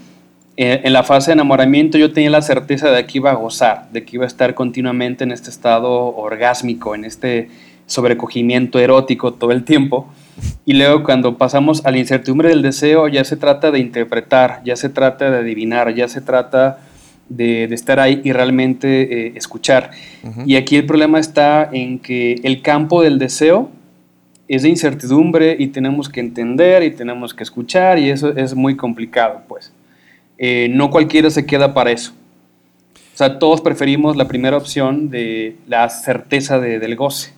eh, 0.62 0.82
en 0.84 0.92
la 0.92 1.04
fase 1.04 1.32
de 1.32 1.36
enamoramiento 1.36 1.98
yo 1.98 2.12
tenía 2.12 2.30
la 2.30 2.42
certeza 2.42 2.92
de 2.92 3.06
que 3.06 3.20
iba 3.20 3.32
a 3.32 3.36
gozar, 3.36 3.90
de 3.94 4.04
que 4.04 4.18
iba 4.18 4.26
a 4.26 4.28
estar 4.28 4.56
continuamente 4.56 5.24
en 5.24 5.32
este 5.32 5.50
estado 5.50 6.14
orgásmico, 6.18 6.96
en 6.96 7.06
este 7.06 7.48
sobrecogimiento 7.86 8.78
erótico 8.78 9.34
todo 9.34 9.54
el 9.54 9.64
tiempo. 9.64 10.10
Y 10.66 10.74
luego 10.74 11.04
cuando 11.04 11.38
pasamos 11.38 11.86
a 11.86 11.92
la 11.92 11.98
incertidumbre 12.00 12.50
del 12.50 12.62
deseo 12.62 13.08
ya 13.08 13.24
se 13.24 13.38
trata 13.38 13.72
de 13.72 13.80
interpretar, 13.80 14.62
ya 14.66 14.76
se 14.76 14.90
trata 14.90 15.32
de 15.32 15.38
adivinar, 15.38 15.96
ya 15.96 16.10
se 16.10 16.20
trata 16.20 16.80
de, 17.30 17.64
estar 17.64 18.02
ahí 18.02 18.20
y 18.26 18.34
realmente 18.34 19.28
eh, 19.28 19.34
escuchar. 19.38 19.92
Y 20.46 20.58
aquí 20.58 20.76
el 20.76 20.86
problema 20.86 21.22
está 21.22 21.70
en 21.72 22.00
que 22.00 22.34
el 22.44 22.62
campo 22.62 23.02
del 23.02 23.18
deseo 23.18 23.70
es 24.50 24.64
de 24.64 24.70
incertidumbre 24.70 25.56
y 25.58 25.68
tenemos 25.68 26.10
que 26.10 26.20
entender 26.20 26.84
y 26.84 26.92
tenemos 26.92 27.34
que 27.34 27.44
escuchar 27.44 27.98
y 27.98 28.10
eso 28.10 28.36
es 28.36 28.54
muy 28.54 28.76
complicado, 28.76 29.44
pues. 29.48 29.72
Eh, 30.40 30.70
no 30.72 30.90
cualquiera 30.90 31.30
se 31.30 31.46
queda 31.46 31.74
para 31.74 31.92
eso. 31.92 32.14
O 33.14 33.18
sea, 33.20 33.38
todos 33.38 33.60
preferimos 33.60 34.16
la 34.16 34.30
primera 34.30 34.56
opción 34.56 35.10
de 35.10 35.58
la 35.68 35.90
certeza 35.90 36.60
del 36.60 36.96
goce. 36.96 37.34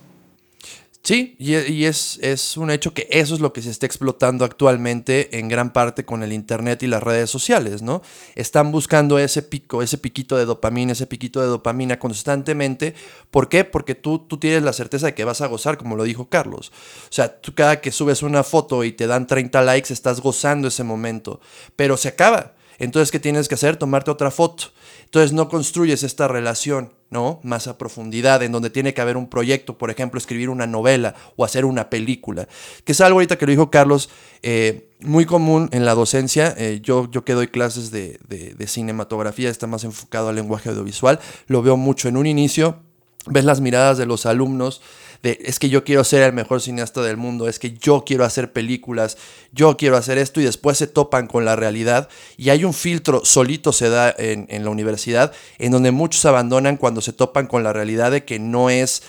Sí, 1.02 1.34
y, 1.40 1.84
es, 1.84 2.20
es, 2.22 2.56
un 2.56 2.70
hecho 2.70 2.94
que 2.94 3.08
eso 3.10 3.34
es 3.34 3.40
lo 3.40 3.52
que 3.52 3.60
se 3.60 3.70
está 3.70 3.86
explotando 3.86 4.44
actualmente 4.44 5.36
en 5.36 5.48
gran 5.48 5.72
parte 5.72 6.04
con 6.04 6.22
el 6.22 6.32
Internet 6.32 6.84
y 6.84 6.86
las 6.86 7.02
redes 7.02 7.28
sociales, 7.28 7.82
¿no? 7.82 8.02
Están 8.36 8.70
buscando 8.70 9.18
ese 9.18 9.42
pico, 9.42 9.82
ese 9.82 9.98
piquito 9.98 10.36
de 10.36 10.44
dopamina, 10.44 10.92
ese 10.92 11.08
piquito 11.08 11.40
de 11.40 11.48
dopamina 11.48 11.98
constantemente. 11.98 12.94
¿Por 13.32 13.48
qué? 13.48 13.64
Porque 13.64 13.96
tú, 13.96 14.20
tú 14.20 14.38
tienes 14.38 14.62
la 14.62 14.72
certeza 14.72 15.06
de 15.06 15.14
que 15.14 15.24
vas 15.24 15.40
a 15.40 15.48
gozar, 15.48 15.76
como 15.76 15.96
lo 15.96 16.04
dijo 16.04 16.28
Carlos. 16.28 16.70
O 16.70 17.12
sea, 17.12 17.40
tú 17.40 17.52
cada 17.52 17.80
que 17.80 17.90
subes 17.90 18.22
una 18.22 18.44
foto 18.44 18.84
y 18.84 18.92
te 18.92 19.08
dan 19.08 19.26
30 19.26 19.60
likes, 19.62 19.92
estás 19.92 20.20
gozando 20.20 20.68
ese 20.68 20.84
momento, 20.84 21.40
pero 21.74 21.96
se 21.96 22.06
acaba. 22.06 22.54
Entonces, 22.82 23.12
¿qué 23.12 23.20
tienes 23.20 23.46
que 23.46 23.54
hacer? 23.54 23.76
Tomarte 23.76 24.10
otra 24.10 24.32
foto. 24.32 24.64
Entonces 25.04 25.32
no 25.32 25.48
construyes 25.48 26.02
esta 26.02 26.26
relación, 26.26 26.92
¿no? 27.10 27.38
Más 27.44 27.68
a 27.68 27.78
profundidad, 27.78 28.42
en 28.42 28.50
donde 28.50 28.70
tiene 28.70 28.92
que 28.92 29.00
haber 29.00 29.16
un 29.16 29.28
proyecto, 29.28 29.78
por 29.78 29.92
ejemplo, 29.92 30.18
escribir 30.18 30.50
una 30.50 30.66
novela 30.66 31.14
o 31.36 31.44
hacer 31.44 31.64
una 31.64 31.90
película, 31.90 32.48
que 32.84 32.90
es 32.90 33.00
algo 33.00 33.18
ahorita 33.18 33.38
que 33.38 33.46
lo 33.46 33.50
dijo 33.50 33.70
Carlos, 33.70 34.10
eh, 34.42 34.90
muy 34.98 35.26
común 35.26 35.68
en 35.70 35.84
la 35.84 35.94
docencia. 35.94 36.56
Eh, 36.58 36.80
yo, 36.82 37.08
yo 37.08 37.24
que 37.24 37.34
doy 37.34 37.46
clases 37.46 37.92
de, 37.92 38.18
de 38.28 38.66
cinematografía, 38.66 39.48
está 39.48 39.68
más 39.68 39.84
enfocado 39.84 40.28
al 40.28 40.34
lenguaje 40.34 40.70
audiovisual, 40.70 41.20
lo 41.46 41.62
veo 41.62 41.76
mucho 41.76 42.08
en 42.08 42.16
un 42.16 42.26
inicio, 42.26 42.80
ves 43.26 43.44
las 43.44 43.60
miradas 43.60 43.96
de 43.96 44.06
los 44.06 44.26
alumnos 44.26 44.82
de 45.22 45.38
es 45.44 45.58
que 45.58 45.68
yo 45.68 45.84
quiero 45.84 46.04
ser 46.04 46.22
el 46.22 46.32
mejor 46.32 46.60
cineasta 46.60 47.02
del 47.02 47.16
mundo, 47.16 47.48
es 47.48 47.58
que 47.58 47.72
yo 47.72 48.04
quiero 48.04 48.24
hacer 48.24 48.52
películas, 48.52 49.16
yo 49.52 49.76
quiero 49.76 49.96
hacer 49.96 50.18
esto 50.18 50.40
y 50.40 50.44
después 50.44 50.78
se 50.78 50.86
topan 50.86 51.26
con 51.26 51.44
la 51.44 51.56
realidad 51.56 52.08
y 52.36 52.50
hay 52.50 52.64
un 52.64 52.74
filtro 52.74 53.24
solito 53.24 53.72
se 53.72 53.88
da 53.88 54.14
en, 54.16 54.46
en 54.50 54.64
la 54.64 54.70
universidad 54.70 55.32
en 55.58 55.72
donde 55.72 55.90
muchos 55.90 56.24
abandonan 56.24 56.76
cuando 56.76 57.00
se 57.00 57.12
topan 57.12 57.46
con 57.46 57.62
la 57.62 57.72
realidad 57.72 58.10
de 58.10 58.24
que 58.24 58.38
no 58.38 58.70
es 58.70 59.02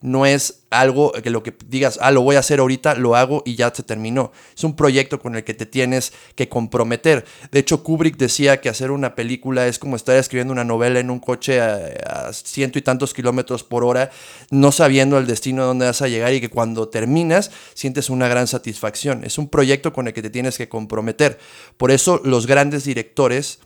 no 0.00 0.26
es 0.26 0.62
algo 0.70 1.10
que 1.12 1.30
lo 1.30 1.42
que 1.42 1.54
digas, 1.66 1.98
ah, 2.00 2.12
lo 2.12 2.22
voy 2.22 2.36
a 2.36 2.38
hacer 2.38 2.60
ahorita, 2.60 2.94
lo 2.94 3.16
hago 3.16 3.42
y 3.44 3.56
ya 3.56 3.72
se 3.74 3.82
terminó. 3.82 4.30
Es 4.56 4.62
un 4.62 4.76
proyecto 4.76 5.18
con 5.18 5.34
el 5.34 5.42
que 5.42 5.54
te 5.54 5.66
tienes 5.66 6.12
que 6.36 6.48
comprometer. 6.48 7.24
De 7.50 7.58
hecho, 7.58 7.82
Kubrick 7.82 8.16
decía 8.16 8.60
que 8.60 8.68
hacer 8.68 8.92
una 8.92 9.16
película 9.16 9.66
es 9.66 9.78
como 9.78 9.96
estar 9.96 10.16
escribiendo 10.16 10.52
una 10.52 10.64
novela 10.64 11.00
en 11.00 11.10
un 11.10 11.18
coche 11.18 11.60
a, 11.60 12.32
ciento 12.32 12.78
y 12.78 12.82
tantos 12.82 13.12
kilómetros 13.12 13.64
por 13.64 13.82
hora, 13.82 14.10
no 14.50 14.70
sabiendo 14.70 15.18
el 15.18 15.26
destino 15.26 15.62
a 15.62 15.66
dónde 15.66 15.86
vas 15.86 16.02
a 16.02 16.08
llegar 16.08 16.32
y 16.32 16.40
que 16.40 16.50
cuando 16.50 16.88
terminas 16.88 17.50
sientes 17.74 18.08
una 18.08 18.28
gran 18.28 18.46
satisfacción. 18.46 19.24
Es 19.24 19.36
un 19.36 19.48
proyecto 19.48 19.92
con 19.92 20.06
el 20.06 20.12
que 20.12 20.22
te 20.22 20.30
tienes 20.30 20.58
que 20.58 20.68
comprometer. 20.68 21.38
Por 21.76 21.90
eso 21.90 22.20
los 22.24 22.46
grandes 22.46 22.84
directores 22.84 23.58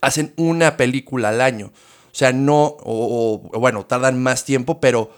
hacen 0.00 0.32
una 0.36 0.76
película 0.76 1.28
al 1.28 1.40
año. 1.40 1.72
O 2.12 2.14
sea, 2.14 2.32
no, 2.32 2.76
o, 2.80 3.42
bueno, 3.58 3.86
tardan 3.86 4.22
más 4.22 4.44
tiempo, 4.44 4.80
pero 4.80 5.10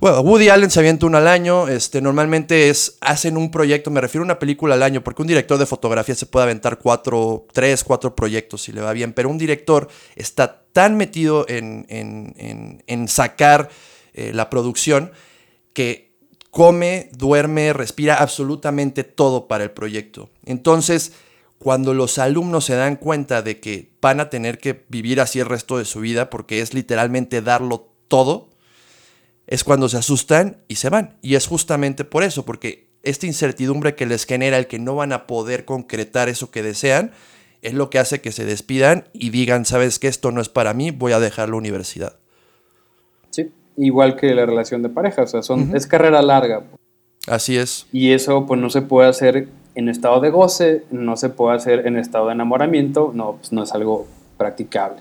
bueno, 0.00 0.20
Woody 0.20 0.48
Allen 0.48 0.70
se 0.70 0.80
avienta 0.80 1.06
uno 1.06 1.18
al 1.18 1.28
año. 1.28 1.68
Este, 1.68 2.00
normalmente 2.00 2.68
es, 2.68 2.98
hacen 3.00 3.36
un 3.36 3.50
proyecto, 3.50 3.90
me 3.90 4.00
refiero 4.00 4.22
a 4.22 4.26
una 4.26 4.38
película 4.38 4.74
al 4.74 4.82
año, 4.82 5.02
porque 5.02 5.22
un 5.22 5.28
director 5.28 5.58
de 5.58 5.66
fotografía 5.66 6.14
se 6.14 6.26
puede 6.26 6.44
aventar 6.44 6.78
cuatro, 6.78 7.46
tres, 7.52 7.84
cuatro 7.84 8.14
proyectos 8.14 8.62
si 8.62 8.72
le 8.72 8.80
va 8.80 8.92
bien, 8.92 9.12
pero 9.12 9.28
un 9.28 9.38
director 9.38 9.88
está 10.16 10.62
tan 10.72 10.96
metido 10.96 11.46
en, 11.48 11.86
en, 11.88 12.82
en, 12.86 13.08
sacar 13.08 13.68
eh, 14.14 14.32
la 14.32 14.48
producción 14.48 15.12
que 15.72 16.12
come, 16.50 17.08
duerme, 17.16 17.72
respira 17.72 18.16
absolutamente 18.16 19.04
todo 19.04 19.48
para 19.48 19.64
el 19.64 19.70
proyecto. 19.70 20.30
Entonces, 20.44 21.12
cuando 21.62 21.94
los 21.94 22.18
alumnos 22.18 22.64
se 22.64 22.74
dan 22.74 22.96
cuenta 22.96 23.40
de 23.40 23.60
que 23.60 23.92
van 24.00 24.18
a 24.18 24.30
tener 24.30 24.58
que 24.58 24.84
vivir 24.88 25.20
así 25.20 25.38
el 25.38 25.46
resto 25.46 25.78
de 25.78 25.84
su 25.84 26.00
vida, 26.00 26.28
porque 26.28 26.60
es 26.60 26.74
literalmente 26.74 27.40
darlo 27.40 27.88
todo, 28.08 28.50
es 29.46 29.62
cuando 29.62 29.88
se 29.88 29.96
asustan 29.96 30.58
y 30.66 30.74
se 30.74 30.88
van. 30.88 31.16
Y 31.22 31.36
es 31.36 31.46
justamente 31.46 32.04
por 32.04 32.24
eso, 32.24 32.44
porque 32.44 32.88
esta 33.04 33.26
incertidumbre 33.26 33.94
que 33.94 34.06
les 34.06 34.26
genera 34.26 34.58
el 34.58 34.66
que 34.66 34.80
no 34.80 34.96
van 34.96 35.12
a 35.12 35.28
poder 35.28 35.64
concretar 35.64 36.28
eso 36.28 36.50
que 36.50 36.64
desean, 36.64 37.12
es 37.62 37.74
lo 37.74 37.90
que 37.90 38.00
hace 38.00 38.20
que 38.20 38.32
se 38.32 38.44
despidan 38.44 39.04
y 39.12 39.30
digan, 39.30 39.64
sabes 39.64 40.00
que 40.00 40.08
esto 40.08 40.32
no 40.32 40.40
es 40.40 40.48
para 40.48 40.74
mí, 40.74 40.90
voy 40.90 41.12
a 41.12 41.20
dejar 41.20 41.48
la 41.48 41.56
universidad. 41.56 42.16
Sí, 43.30 43.52
igual 43.76 44.16
que 44.16 44.34
la 44.34 44.46
relación 44.46 44.82
de 44.82 44.88
pareja, 44.88 45.22
o 45.22 45.26
sea, 45.28 45.42
son, 45.42 45.76
es 45.76 45.86
carrera 45.86 46.22
larga. 46.22 46.64
Así 47.28 47.56
es. 47.56 47.86
Y 47.92 48.10
eso 48.10 48.46
pues 48.46 48.60
no 48.60 48.68
se 48.68 48.82
puede 48.82 49.08
hacer 49.08 49.46
en 49.74 49.88
estado 49.88 50.20
de 50.20 50.30
goce, 50.30 50.84
no 50.90 51.16
se 51.16 51.28
puede 51.28 51.56
hacer 51.56 51.86
en 51.86 51.96
estado 51.96 52.26
de 52.26 52.32
enamoramiento, 52.32 53.12
no, 53.14 53.36
pues 53.36 53.52
no 53.52 53.62
es 53.62 53.72
algo 53.72 54.06
practicable. 54.36 55.00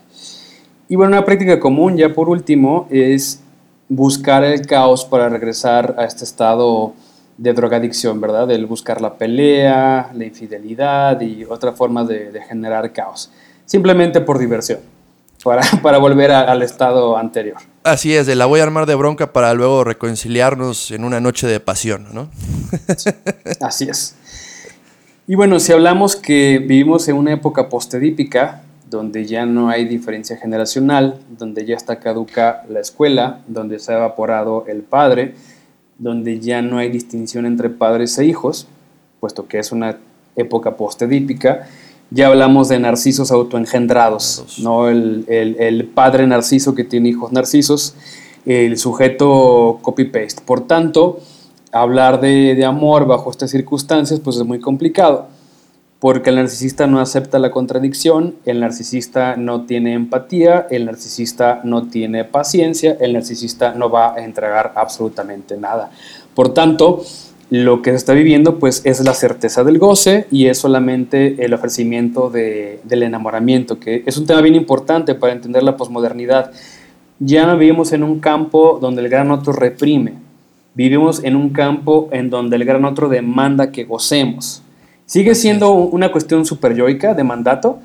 Y 0.88 0.96
bueno, 0.96 1.14
una 1.14 1.26
práctica 1.26 1.60
común, 1.60 1.98
ya 1.98 2.14
por 2.14 2.30
último, 2.30 2.88
es 2.90 3.42
buscar 3.88 4.44
el 4.44 4.66
caos 4.66 5.06
para 5.06 5.30
regresar 5.30 5.96
a 5.98 6.06
este 6.06 6.24
estado 6.24 6.94
de 7.38 7.54
drogadicción, 7.54 8.22
¿verdad? 8.22 8.50
El 8.52 8.66
buscar 8.66 9.02
la 9.02 9.16
pelea, 9.16 10.12
la 10.14 10.26
infidelidad 10.26 11.20
y 11.22 11.44
otra 11.46 11.72
forma 11.74 12.04
de, 12.04 12.42
generar 12.48 12.92
caos. 12.94 13.32
Simplemente 13.66 14.22
por 14.22 14.38
diversión, 14.38 14.80
para, 15.44 15.62
para 15.82 15.98
volver 15.98 16.32
al 16.32 16.62
estado 16.62 17.18
anterior. 17.18 17.58
Así 17.84 18.14
es, 18.16 18.28
de 18.28 18.36
la 18.36 18.46
voy 18.46 18.60
a 18.60 18.64
armar 18.64 18.86
de 18.86 18.96
bronca 18.96 19.34
para 19.34 19.54
luego 19.54 19.84
reconciliarnos 19.84 20.92
en 20.92 21.04
una 21.04 21.20
noche 21.20 21.48
de 21.48 21.60
pasión, 21.60 22.08
¿no? 22.14 22.30
Así 23.60 23.90
es. 23.90 24.16
Y 25.32 25.36
bueno, 25.36 25.62
si 25.62 25.72
hablamos 25.72 26.18
que 26.18 26.60
vivimos 26.60 27.08
en 27.08 27.16
una 27.16 27.32
época 27.32 27.70
postedípica, 27.70 28.64
donde 28.90 29.26
ya 29.26 29.46
no 29.46 29.70
hay 29.70 29.86
diferencia 29.86 30.36
generacional, 30.36 31.22
donde 31.38 31.66
ya 31.66 31.78
está 31.78 32.00
caduca 32.00 32.66
la 32.68 32.82
escuela, 32.82 33.40
donde 33.48 33.80
se 33.80 33.94
ha 33.94 33.96
evaporado 33.96 34.66
el 34.68 34.82
padre, 34.82 35.36
donde 35.98 36.42
ya 36.42 36.62
no 36.62 36.80
hay 36.80 36.90
distinción 36.90 37.46
entre 37.46 37.70
padres 37.70 38.18
e 38.18 38.26
hijos, 38.26 38.68
puesto 39.22 39.48
que 39.48 39.60
es 39.60 39.72
una 39.72 40.00
época 40.36 40.76
postedípica, 40.76 41.66
ya 42.10 42.28
hablamos 42.28 42.68
de 42.68 42.80
narcisos 42.80 43.32
autoengendrados, 43.32 44.58
¿no? 44.60 44.90
El, 44.90 45.24
el 45.30 45.86
padre 45.86 46.28
narciso 46.28 46.76
que 46.76 46.84
tiene 46.84 47.08
hijos 47.08 47.32
narcisos, 47.32 47.96
el 48.46 48.78
sujeto 48.78 49.80
copy-paste. 49.82 50.42
Por 50.46 50.68
tanto, 50.68 51.22
hablar 51.72 52.20
de, 52.22 52.64
amor 52.66 53.06
bajo 53.06 53.32
estas 53.32 53.52
circunstancias 53.52 54.20
pues 54.20 54.38
es 54.38 54.44
muy 54.44 54.60
complicado, 54.60 55.28
porque 56.00 56.30
el 56.30 56.38
narcisista 56.38 56.88
no 56.88 57.00
acepta 57.00 57.40
la 57.40 57.52
contradicción, 57.52 58.36
el 58.46 58.60
narcisista 58.60 59.36
no 59.36 59.66
tiene 59.66 59.94
empatía, 59.94 60.68
el 60.70 60.86
narcisista 60.86 61.62
no 61.64 61.88
tiene 61.88 62.24
paciencia, 62.24 62.98
el 63.00 63.14
narcisista 63.14 63.74
no 63.74 63.90
va 63.90 64.16
a 64.16 64.24
entregar 64.24 64.74
absolutamente 64.76 65.58
nada. 65.58 65.92
Por 66.34 66.54
tanto, 66.54 67.04
lo 67.52 67.82
que 67.82 67.92
se 67.92 67.98
está 67.98 68.14
viviendo 68.14 68.60
pues 68.60 68.82
es 68.86 69.04
la 69.04 69.14
certeza 69.14 69.66
del 69.66 69.78
goce 69.78 70.26
y 70.32 70.48
es 70.48 70.58
solamente 70.58 71.44
el 71.44 71.54
ofrecimiento 71.54 72.30
del 72.30 73.04
enamoramiento, 73.04 73.78
que 73.78 74.04
es 74.06 74.18
un 74.18 74.26
tema 74.26 74.42
bien 74.42 74.56
importante 74.56 75.16
para 75.16 75.34
entender 75.34 75.62
la 75.62 75.76
posmodernidad. 75.76 76.52
Ya 77.20 77.54
vivimos 77.54 77.92
en 77.92 78.04
un 78.04 78.20
campo 78.20 78.80
donde 78.82 79.02
el 79.02 79.10
gran 79.10 79.32
otro 79.32 79.52
reprime, 79.52 80.14
Vivimos 80.74 81.24
en 81.24 81.36
un 81.36 81.50
campo 81.50 82.10
en 82.12 82.30
donde 82.30 82.56
el 82.56 82.66
gran 82.66 82.86
otro 82.86 83.10
demanda 83.10 83.72
que 83.72 83.84
gocemos. 83.84 84.62
Sigue 85.06 85.36
siendo 85.36 85.74
una 85.74 86.12
cuestión 86.12 86.46
yoica 86.46 87.14
de 87.14 87.24
mandato, 87.24 87.80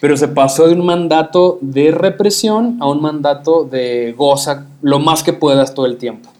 pero 0.00 0.16
se 0.16 0.26
pasó 0.26 0.66
de 0.66 0.74
un 0.74 0.84
mandato 0.84 1.58
de 1.60 1.92
represión 1.92 2.76
a 2.80 2.88
un 2.88 3.00
mandato 3.00 3.64
de 3.64 4.12
goza 4.16 4.66
lo 4.82 4.98
más 4.98 5.22
que 5.22 5.32
puedas 5.32 5.72
todo 5.74 5.86
el 5.86 5.96
tiempo. 5.96 6.30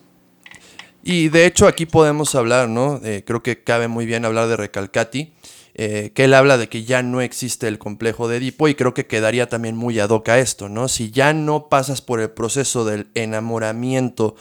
Y 1.05 1.29
de 1.29 1.47
hecho 1.47 1.69
aquí 1.69 1.87
podemos 1.87 2.35
hablar, 2.35 2.69
¿no? 2.69 3.01
Eh, 3.05 3.23
creo 3.25 3.43
que 3.43 3.63
cabe 3.63 3.89
muy 3.89 4.07
bien 4.07 4.25
hablar 4.25 4.49
de 4.49 4.57
Recalcati, 4.57 5.33
eh, 5.75 6.11
que 6.15 6.25
él 6.25 6.35
habla 6.35 6.57
de 6.57 6.69
que 6.69 6.85
ya 6.85 7.03
no 7.03 7.21
existe 7.21 7.69
el 7.69 7.79
complejo 7.79 8.27
de 8.27 8.39
Edipo 8.39 8.69
y 8.69 8.75
creo 8.75 8.95
que 8.95 9.07
quedaría 9.07 9.49
también 9.49 9.77
muy 9.77 10.01
ad 10.01 10.11
hoc 10.11 10.29
a 10.31 10.39
esto, 10.39 10.69
¿no? 10.69 10.89
Si 10.89 11.11
ya 11.11 11.33
no 11.33 11.69
pasas 11.69 12.01
por 12.01 12.21
el 12.21 12.31
proceso 12.31 12.85
del 12.85 13.09
enamoramiento 13.15 14.35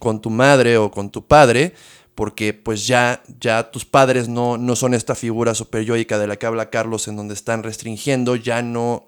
con 0.00 0.20
tu 0.20 0.30
madre 0.30 0.78
o 0.78 0.90
con 0.90 1.10
tu 1.10 1.24
padre, 1.24 1.74
porque 2.16 2.52
pues 2.52 2.88
ya, 2.88 3.22
ya 3.38 3.70
tus 3.70 3.84
padres 3.84 4.28
no, 4.28 4.58
no 4.58 4.74
son 4.74 4.94
esta 4.94 5.14
figura 5.14 5.54
superyoica 5.54 6.18
de 6.18 6.26
la 6.26 6.36
que 6.36 6.46
habla 6.46 6.70
Carlos 6.70 7.06
en 7.06 7.14
donde 7.14 7.34
están 7.34 7.62
restringiendo, 7.62 8.34
ya 8.34 8.62
no 8.62 9.06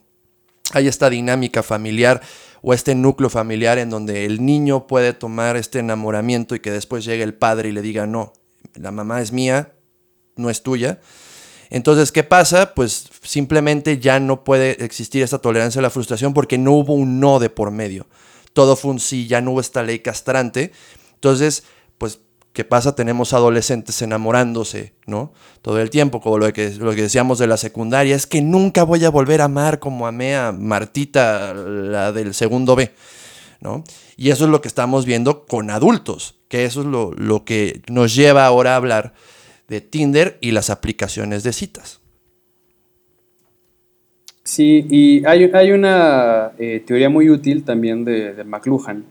hay 0.72 0.87
esta 0.87 1.11
dinámica 1.11 1.64
familiar 1.64 2.20
o 2.62 2.72
este 2.72 2.94
núcleo 2.94 3.28
familiar 3.28 3.78
en 3.78 3.90
donde 3.90 4.24
el 4.24 4.44
niño 4.46 4.87
puede 4.87 5.12
tomar 5.12 5.57
este 5.57 5.81
enamoramiento 5.81 6.55
y 6.55 6.61
que 6.61 6.70
después 6.70 7.05
llegue 7.05 7.24
el 7.24 7.35
padre 7.35 7.70
y 7.70 7.72
le 7.72 7.83
diga, 7.83 8.07
no, 8.07 8.33
la 8.74 8.92
mamá 8.92 9.20
es 9.20 9.33
mía, 9.33 9.72
no 10.37 10.48
es 10.48 10.62
tuya. 10.62 11.00
Entonces, 11.70 12.12
¿qué 12.12 12.22
pasa? 12.22 12.74
Pues 12.74 13.09
simplemente 13.22 13.98
ya 13.98 14.20
no 14.20 14.44
puede 14.44 14.85
existir 14.85 15.22
esta 15.22 15.38
tolerancia 15.38 15.81
a 15.81 15.83
la 15.83 15.90
frustración 15.90 16.35
porque 16.35 16.59
no 16.59 16.72
hubo 16.72 16.94
un 16.94 17.18
no 17.18 17.40
de 17.40 17.50
por 17.50 17.70
medio 17.70 18.07
todo 18.52 18.76
fue 18.76 18.90
un 18.90 19.00
sí, 19.00 19.26
ya 19.26 19.40
no 19.40 19.52
hubo 19.52 19.60
esta 19.60 19.82
ley 19.82 20.00
castrante. 20.00 20.72
Entonces, 21.14 21.64
pues, 21.98 22.20
¿qué 22.52 22.64
pasa? 22.64 22.94
Tenemos 22.94 23.32
adolescentes 23.32 24.02
enamorándose, 24.02 24.94
¿no? 25.06 25.32
Todo 25.62 25.80
el 25.80 25.90
tiempo, 25.90 26.20
como 26.20 26.38
lo 26.38 26.52
que, 26.52 26.70
lo 26.70 26.94
que 26.94 27.02
decíamos 27.02 27.38
de 27.38 27.46
la 27.46 27.56
secundaria, 27.56 28.16
es 28.16 28.26
que 28.26 28.42
nunca 28.42 28.82
voy 28.82 29.04
a 29.04 29.10
volver 29.10 29.40
a 29.40 29.44
amar 29.44 29.78
como 29.78 30.06
amé 30.06 30.36
a 30.36 30.52
Martita, 30.52 31.54
la 31.54 32.12
del 32.12 32.34
segundo 32.34 32.76
B, 32.76 32.94
¿no? 33.60 33.84
Y 34.16 34.30
eso 34.30 34.44
es 34.44 34.50
lo 34.50 34.60
que 34.60 34.68
estamos 34.68 35.06
viendo 35.06 35.46
con 35.46 35.70
adultos, 35.70 36.36
que 36.48 36.64
eso 36.64 36.80
es 36.80 36.86
lo, 36.86 37.12
lo 37.12 37.44
que 37.44 37.82
nos 37.88 38.14
lleva 38.14 38.44
ahora 38.46 38.74
a 38.74 38.76
hablar 38.76 39.14
de 39.68 39.80
Tinder 39.80 40.38
y 40.42 40.50
las 40.50 40.68
aplicaciones 40.68 41.42
de 41.42 41.52
citas. 41.52 42.01
Sí, 44.44 44.87
y 44.90 45.24
hay, 45.24 45.44
hay 45.55 45.70
una 45.70 46.51
eh, 46.59 46.82
teoría 46.84 47.09
muy 47.09 47.30
útil 47.30 47.62
también 47.62 48.05
de, 48.05 48.43
McLuhan, 48.45 49.05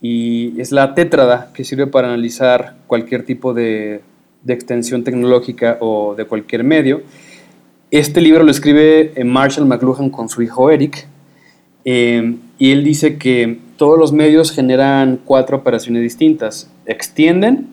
y 0.00 0.60
es 0.60 0.70
la 0.70 0.94
tétrada, 0.94 1.50
que 1.52 1.64
sirve 1.64 1.88
para 1.88 2.08
analizar 2.08 2.76
cualquier 2.86 3.24
tipo 3.24 3.52
de, 3.52 4.00
extensión 4.46 5.02
tecnológica 5.02 5.76
o 5.80 6.14
de 6.14 6.24
cualquier 6.24 6.62
medio. 6.62 7.02
Este 7.90 8.20
libro 8.20 8.44
lo 8.44 8.50
escribe 8.50 9.12
eh, 9.16 9.24
Marshall 9.24 9.66
McLuhan 9.66 10.08
con 10.08 10.28
su 10.28 10.40
hijo 10.40 10.70
Eric, 10.70 11.08
eh, 11.84 12.36
y 12.58 12.70
él 12.70 12.84
dice 12.84 13.18
que 13.18 13.58
todos 13.76 13.98
los 13.98 14.12
medios 14.12 14.52
generan 14.52 15.18
cuatro 15.24 15.56
operaciones 15.56 16.02
distintas. 16.02 16.70
Extienden, 16.86 17.68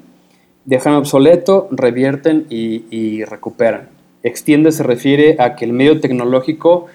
dejan 0.66 0.94
obsoleto, 0.94 1.68
revierten 1.72 2.48
y 2.50 3.24
recuperan. 3.24 3.95
Extiende 4.26 4.72
se 4.72 4.82
refiere 4.82 5.36
a 5.38 5.56
que 5.56 5.66
el 5.66 5.72
medio 5.72 6.02
tecnológico 6.02 6.88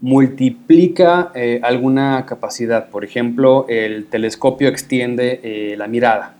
multiplica 0.00 1.32
eh, 1.34 1.58
alguna 1.64 2.24
capacidad. 2.26 2.90
Por 2.90 3.04
ejemplo, 3.04 3.66
el 3.68 4.06
telescopio 4.06 4.68
extiende 4.68 5.40
eh, 5.42 5.74
la 5.76 5.88
mirada. 5.88 6.36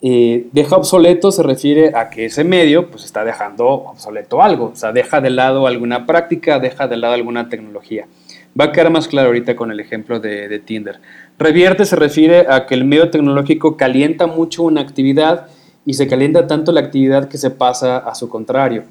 Eh, 0.00 0.46
deja 0.52 0.76
obsoleto 0.76 1.32
se 1.32 1.42
refiere 1.42 1.90
a 1.92 2.08
que 2.08 2.26
ese 2.26 2.44
medio 2.44 2.88
pues 2.88 3.04
está 3.04 3.24
dejando 3.24 3.66
obsoleto 3.66 4.42
algo, 4.42 4.66
o 4.66 4.76
sea, 4.76 4.92
deja 4.92 5.20
de 5.20 5.30
lado 5.30 5.66
alguna 5.66 6.06
práctica, 6.06 6.60
deja 6.60 6.86
de 6.86 6.96
lado 6.96 7.14
alguna 7.14 7.48
tecnología. 7.48 8.06
Va 8.58 8.66
a 8.66 8.72
quedar 8.72 8.90
más 8.90 9.08
claro 9.08 9.26
ahorita 9.26 9.56
con 9.56 9.72
el 9.72 9.80
ejemplo 9.80 10.20
de, 10.20 10.46
de 10.46 10.60
Tinder. 10.60 11.00
Revierte 11.36 11.84
se 11.84 11.96
refiere 11.96 12.46
a 12.48 12.66
que 12.66 12.74
el 12.74 12.84
medio 12.84 13.10
tecnológico 13.10 13.76
calienta 13.76 14.28
mucho 14.28 14.62
una 14.62 14.82
actividad 14.82 15.48
y 15.84 15.94
se 15.94 16.06
calienta 16.06 16.46
tanto 16.46 16.70
la 16.70 16.78
actividad 16.78 17.28
que 17.28 17.38
se 17.38 17.50
pasa 17.50 17.98
a 17.98 18.14
su 18.14 18.28
contrario. 18.28 18.84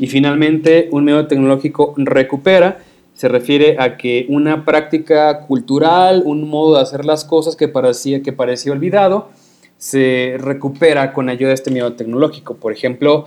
Y 0.00 0.06
finalmente, 0.06 0.88
un 0.92 1.04
medio 1.04 1.26
tecnológico 1.26 1.92
recupera 1.98 2.78
se 3.12 3.28
refiere 3.28 3.76
a 3.78 3.98
que 3.98 4.24
una 4.30 4.64
práctica 4.64 5.42
cultural, 5.42 6.22
un 6.24 6.48
modo 6.48 6.76
de 6.76 6.80
hacer 6.80 7.04
las 7.04 7.26
cosas 7.26 7.54
que 7.54 7.68
parecía, 7.68 8.22
que 8.22 8.32
parecía 8.32 8.72
olvidado, 8.72 9.28
se 9.76 10.36
recupera 10.38 11.12
con 11.12 11.28
ayuda 11.28 11.48
de 11.48 11.54
este 11.54 11.70
medio 11.70 11.92
tecnológico. 11.92 12.54
Por 12.54 12.72
ejemplo, 12.72 13.26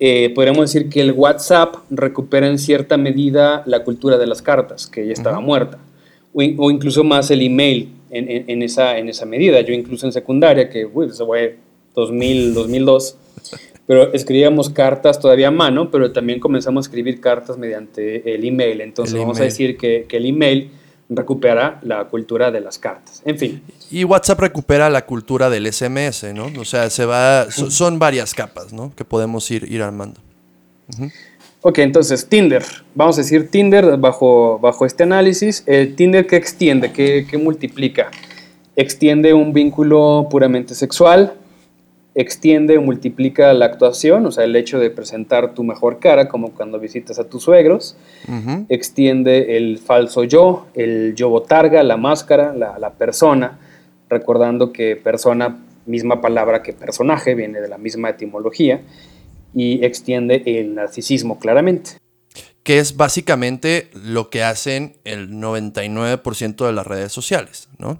eh, 0.00 0.30
podríamos 0.34 0.72
decir 0.72 0.88
que 0.88 1.02
el 1.02 1.12
WhatsApp 1.12 1.74
recupera 1.90 2.46
en 2.46 2.58
cierta 2.58 2.96
medida 2.96 3.62
la 3.66 3.84
cultura 3.84 4.16
de 4.16 4.26
las 4.26 4.40
cartas, 4.40 4.86
que 4.86 5.06
ya 5.06 5.12
estaba 5.12 5.40
muerta, 5.40 5.76
o, 6.32 6.70
incluso 6.70 7.04
más 7.04 7.30
el 7.30 7.42
email 7.42 7.90
en, 8.08 8.62
esa, 8.62 8.96
en 8.96 9.10
esa 9.10 9.26
medida. 9.26 9.60
Yo 9.60 9.74
incluso 9.74 10.06
en 10.06 10.12
secundaria, 10.12 10.70
que 10.70 10.86
uy, 10.86 11.08
eso 11.08 11.26
fue 11.26 11.58
2000, 11.94 12.54
2002, 12.54 13.18
pero 13.86 14.12
escribíamos 14.12 14.70
cartas 14.70 15.20
todavía 15.20 15.48
a 15.48 15.50
mano, 15.50 15.90
pero 15.90 16.12
también 16.12 16.40
comenzamos 16.40 16.84
a 16.84 16.88
escribir 16.88 17.20
cartas 17.20 17.58
mediante 17.58 18.34
el 18.34 18.44
email. 18.44 18.80
Entonces 18.80 19.18
vamos 19.18 19.40
a 19.40 19.44
decir 19.44 19.76
que, 19.76 20.06
que, 20.08 20.16
el 20.16 20.26
email 20.26 20.70
recupera 21.10 21.78
la 21.82 22.04
cultura 22.04 22.50
de 22.50 22.60
las 22.60 22.78
cartas. 22.78 23.22
En 23.24 23.38
fin. 23.38 23.62
Y 23.90 24.04
WhatsApp 24.04 24.40
recupera 24.40 24.88
la 24.88 25.04
cultura 25.04 25.50
del 25.50 25.70
SMS, 25.70 26.32
¿no? 26.34 26.50
O 26.58 26.64
sea, 26.64 26.88
se 26.88 27.04
va, 27.04 27.50
son 27.50 27.98
varias 27.98 28.32
capas, 28.32 28.72
¿no? 28.72 28.92
Que 28.96 29.04
podemos 29.04 29.50
ir, 29.50 29.70
ir 29.70 29.82
armando. 29.82 30.20
Ok, 31.60 31.78
entonces 31.78 32.26
Tinder. 32.26 32.62
Vamos 32.94 33.18
a 33.18 33.22
decir 33.22 33.50
Tinder 33.50 33.96
bajo, 33.98 34.58
bajo 34.58 34.86
este 34.86 35.02
análisis. 35.02 35.62
El 35.66 35.94
Tinder 35.94 36.26
que 36.26 36.36
extiende, 36.36 36.92
que, 36.92 37.26
que 37.26 37.36
multiplica. 37.36 38.10
Extiende 38.76 39.34
un 39.34 39.52
vínculo 39.52 40.26
puramente 40.30 40.74
sexual, 40.74 41.34
extiende 42.14 42.78
o 42.78 42.82
multiplica 42.82 43.52
la 43.52 43.66
actuación, 43.66 44.24
o 44.26 44.30
sea, 44.30 44.44
el 44.44 44.54
hecho 44.54 44.78
de 44.78 44.90
presentar 44.90 45.54
tu 45.54 45.64
mejor 45.64 45.98
cara, 45.98 46.28
como 46.28 46.52
cuando 46.52 46.78
visitas 46.78 47.18
a 47.18 47.24
tus 47.24 47.42
suegros, 47.42 47.96
extiende 48.68 49.56
el 49.56 49.78
falso 49.78 50.24
yo, 50.24 50.66
el 50.74 51.14
yo 51.16 51.28
botarga, 51.28 51.82
la 51.82 51.96
máscara, 51.96 52.52
la, 52.54 52.92
persona, 52.92 53.58
recordando 54.08 54.72
que 54.72 54.96
persona, 54.96 55.58
misma 55.86 56.20
palabra 56.20 56.62
que 56.62 56.72
personaje, 56.72 57.34
viene 57.34 57.60
de 57.60 57.68
la 57.68 57.78
misma 57.78 58.10
etimología, 58.10 58.80
y 59.52 59.84
extiende 59.84 60.42
el 60.46 60.74
narcisismo 60.74 61.38
claramente. 61.38 61.98
Que 62.62 62.78
es 62.78 62.96
básicamente 62.96 63.90
lo 63.92 64.30
que 64.30 64.42
hacen 64.42 64.96
el 65.04 65.30
99% 65.30 66.66
de 66.66 66.72
las 66.72 66.86
redes 66.86 67.12
sociales, 67.12 67.68
¿no? 67.78 67.98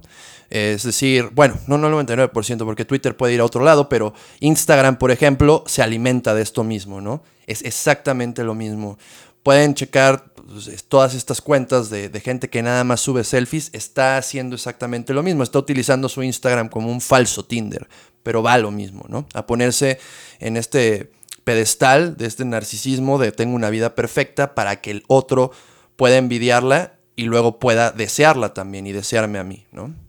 Es 0.55 0.83
decir, 0.83 1.31
bueno, 1.33 1.59
no, 1.67 1.77
no 1.77 1.99
el 1.99 2.07
99%, 2.07 2.63
porque 2.63 2.85
Twitter 2.85 3.17
puede 3.17 3.33
ir 3.33 3.41
a 3.41 3.43
otro 3.43 3.61
lado, 3.61 3.89
pero 3.89 4.13
Instagram, 4.39 4.97
por 4.97 5.11
ejemplo, 5.11 5.65
se 5.67 5.81
alimenta 5.81 6.33
de 6.33 6.43
esto 6.43 6.63
mismo, 6.63 7.01
¿no? 7.01 7.21
Es 7.45 7.61
exactamente 7.63 8.41
lo 8.45 8.55
mismo. 8.55 8.97
Pueden 9.43 9.73
checar 9.73 10.31
pues, 10.33 10.85
todas 10.85 11.13
estas 11.13 11.41
cuentas 11.41 11.89
de, 11.89 12.09
gente 12.21 12.49
que 12.49 12.63
nada 12.63 12.85
más 12.85 13.01
sube 13.01 13.25
selfies, 13.25 13.69
está 13.73 14.15
haciendo 14.17 14.55
exactamente 14.55 15.13
lo 15.13 15.23
mismo, 15.23 15.43
está 15.43 15.59
utilizando 15.59 16.07
su 16.07 16.23
Instagram 16.23 16.69
como 16.69 16.89
un 16.89 17.01
falso 17.01 17.43
Tinder, 17.43 17.89
pero 18.23 18.41
va 18.41 18.57
lo 18.57 18.71
mismo, 18.71 19.03
¿no? 19.09 19.27
A 19.33 19.45
ponerse 19.45 19.99
en 20.39 20.55
este 20.55 21.11
pedestal 21.43 22.15
de 22.15 22.27
este 22.27 22.45
narcisismo 22.45 23.19
de 23.19 23.33
tengo 23.33 23.55
una 23.55 23.69
vida 23.69 23.93
perfecta 23.93 24.55
para 24.55 24.79
que 24.79 24.91
el 24.91 25.03
otro 25.07 25.51
pueda 25.97 26.15
envidiarla 26.15 26.93
y 27.17 27.23
luego 27.23 27.59
pueda 27.59 27.91
desearla 27.91 28.53
también 28.53 28.87
y 28.87 28.93
desearme 28.93 29.37
a 29.37 29.43
mí, 29.43 29.65
¿no? 29.73 30.04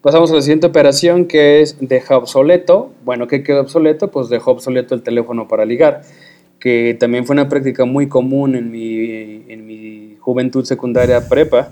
Pasamos 0.00 0.30
a 0.30 0.36
la 0.36 0.42
siguiente 0.42 0.68
operación 0.68 1.24
que 1.24 1.60
es 1.60 1.76
deja 1.80 2.16
obsoleto. 2.16 2.92
Bueno, 3.04 3.26
¿qué 3.26 3.42
quedó 3.42 3.62
obsoleto? 3.62 4.12
Pues 4.12 4.28
dejó 4.28 4.52
obsoleto 4.52 4.94
el 4.94 5.02
teléfono 5.02 5.48
para 5.48 5.64
ligar, 5.64 6.02
que 6.60 6.96
también 7.00 7.26
fue 7.26 7.34
una 7.34 7.48
práctica 7.48 7.84
muy 7.84 8.06
común 8.08 8.54
en 8.54 8.70
mi, 8.70 9.42
en 9.48 9.66
mi 9.66 10.16
juventud 10.20 10.64
secundaria 10.64 11.28
prepa, 11.28 11.70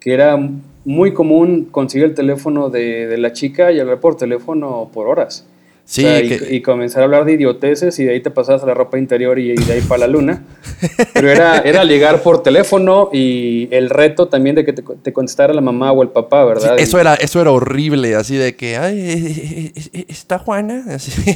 que 0.00 0.14
era 0.14 0.38
muy 0.86 1.12
común 1.12 1.66
conseguir 1.70 2.06
el 2.06 2.14
teléfono 2.14 2.70
de, 2.70 3.06
de 3.06 3.18
la 3.18 3.34
chica 3.34 3.70
y 3.70 3.78
hablar 3.78 4.00
por 4.00 4.16
teléfono 4.16 4.88
por 4.90 5.06
horas. 5.06 5.46
Sí, 5.90 6.06
y, 6.06 6.62
comenzar 6.62 7.02
a 7.02 7.06
hablar 7.06 7.24
de 7.24 7.32
idioteces 7.32 7.98
y 7.98 8.04
de 8.04 8.12
ahí 8.12 8.20
te 8.20 8.30
pasabas 8.30 8.62
a 8.62 8.66
la 8.66 8.74
ropa 8.74 8.96
interior 8.96 9.40
y, 9.40 9.56
de 9.56 9.72
ahí 9.72 9.80
para 9.80 10.02
la 10.02 10.06
luna. 10.06 10.44
Pero 11.14 11.28
era, 11.32 11.58
era 11.58 11.82
llegar 11.82 12.22
por 12.22 12.44
teléfono 12.44 13.10
y 13.12 13.66
el 13.72 13.90
reto 13.90 14.28
también 14.28 14.54
de 14.54 14.64
que 14.64 14.72
te, 14.72 15.12
contestara 15.12 15.52
la 15.52 15.60
mamá 15.60 15.90
o 15.90 16.04
el 16.04 16.10
papá, 16.10 16.44
¿verdad? 16.44 16.78
eso, 16.78 17.00
era, 17.00 17.16
eso 17.16 17.40
era 17.40 17.50
horrible, 17.50 18.14
así 18.14 18.36
de 18.36 18.54
que, 18.54 18.76
ay, 18.76 19.00
eh, 19.00 19.72
eh, 19.74 19.88
eh, 19.92 20.04
¿está 20.06 20.38
Juana? 20.38 20.84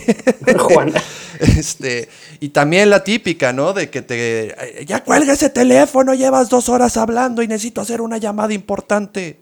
Juana. 0.59 1.03
Este, 1.41 2.09
y 2.39 2.51
también 2.51 2.91
la 2.91 3.03
típica, 3.03 3.53
¿no? 3.53 3.73
De 3.73 3.91
que 3.91 4.03
te, 4.03 4.55
ya 4.87 5.03
cuelga 5.03 5.33
ese 5.33 5.51
teléfono, 5.51 6.15
llevas 6.15 6.49
dos 6.49 6.69
horas 6.69 6.97
hablando 6.97 7.43
y 7.43 7.49
necesito 7.49 7.81
hacer 7.81 8.01
una 8.01 8.19
llamada 8.19 8.55
importante. 8.55 9.41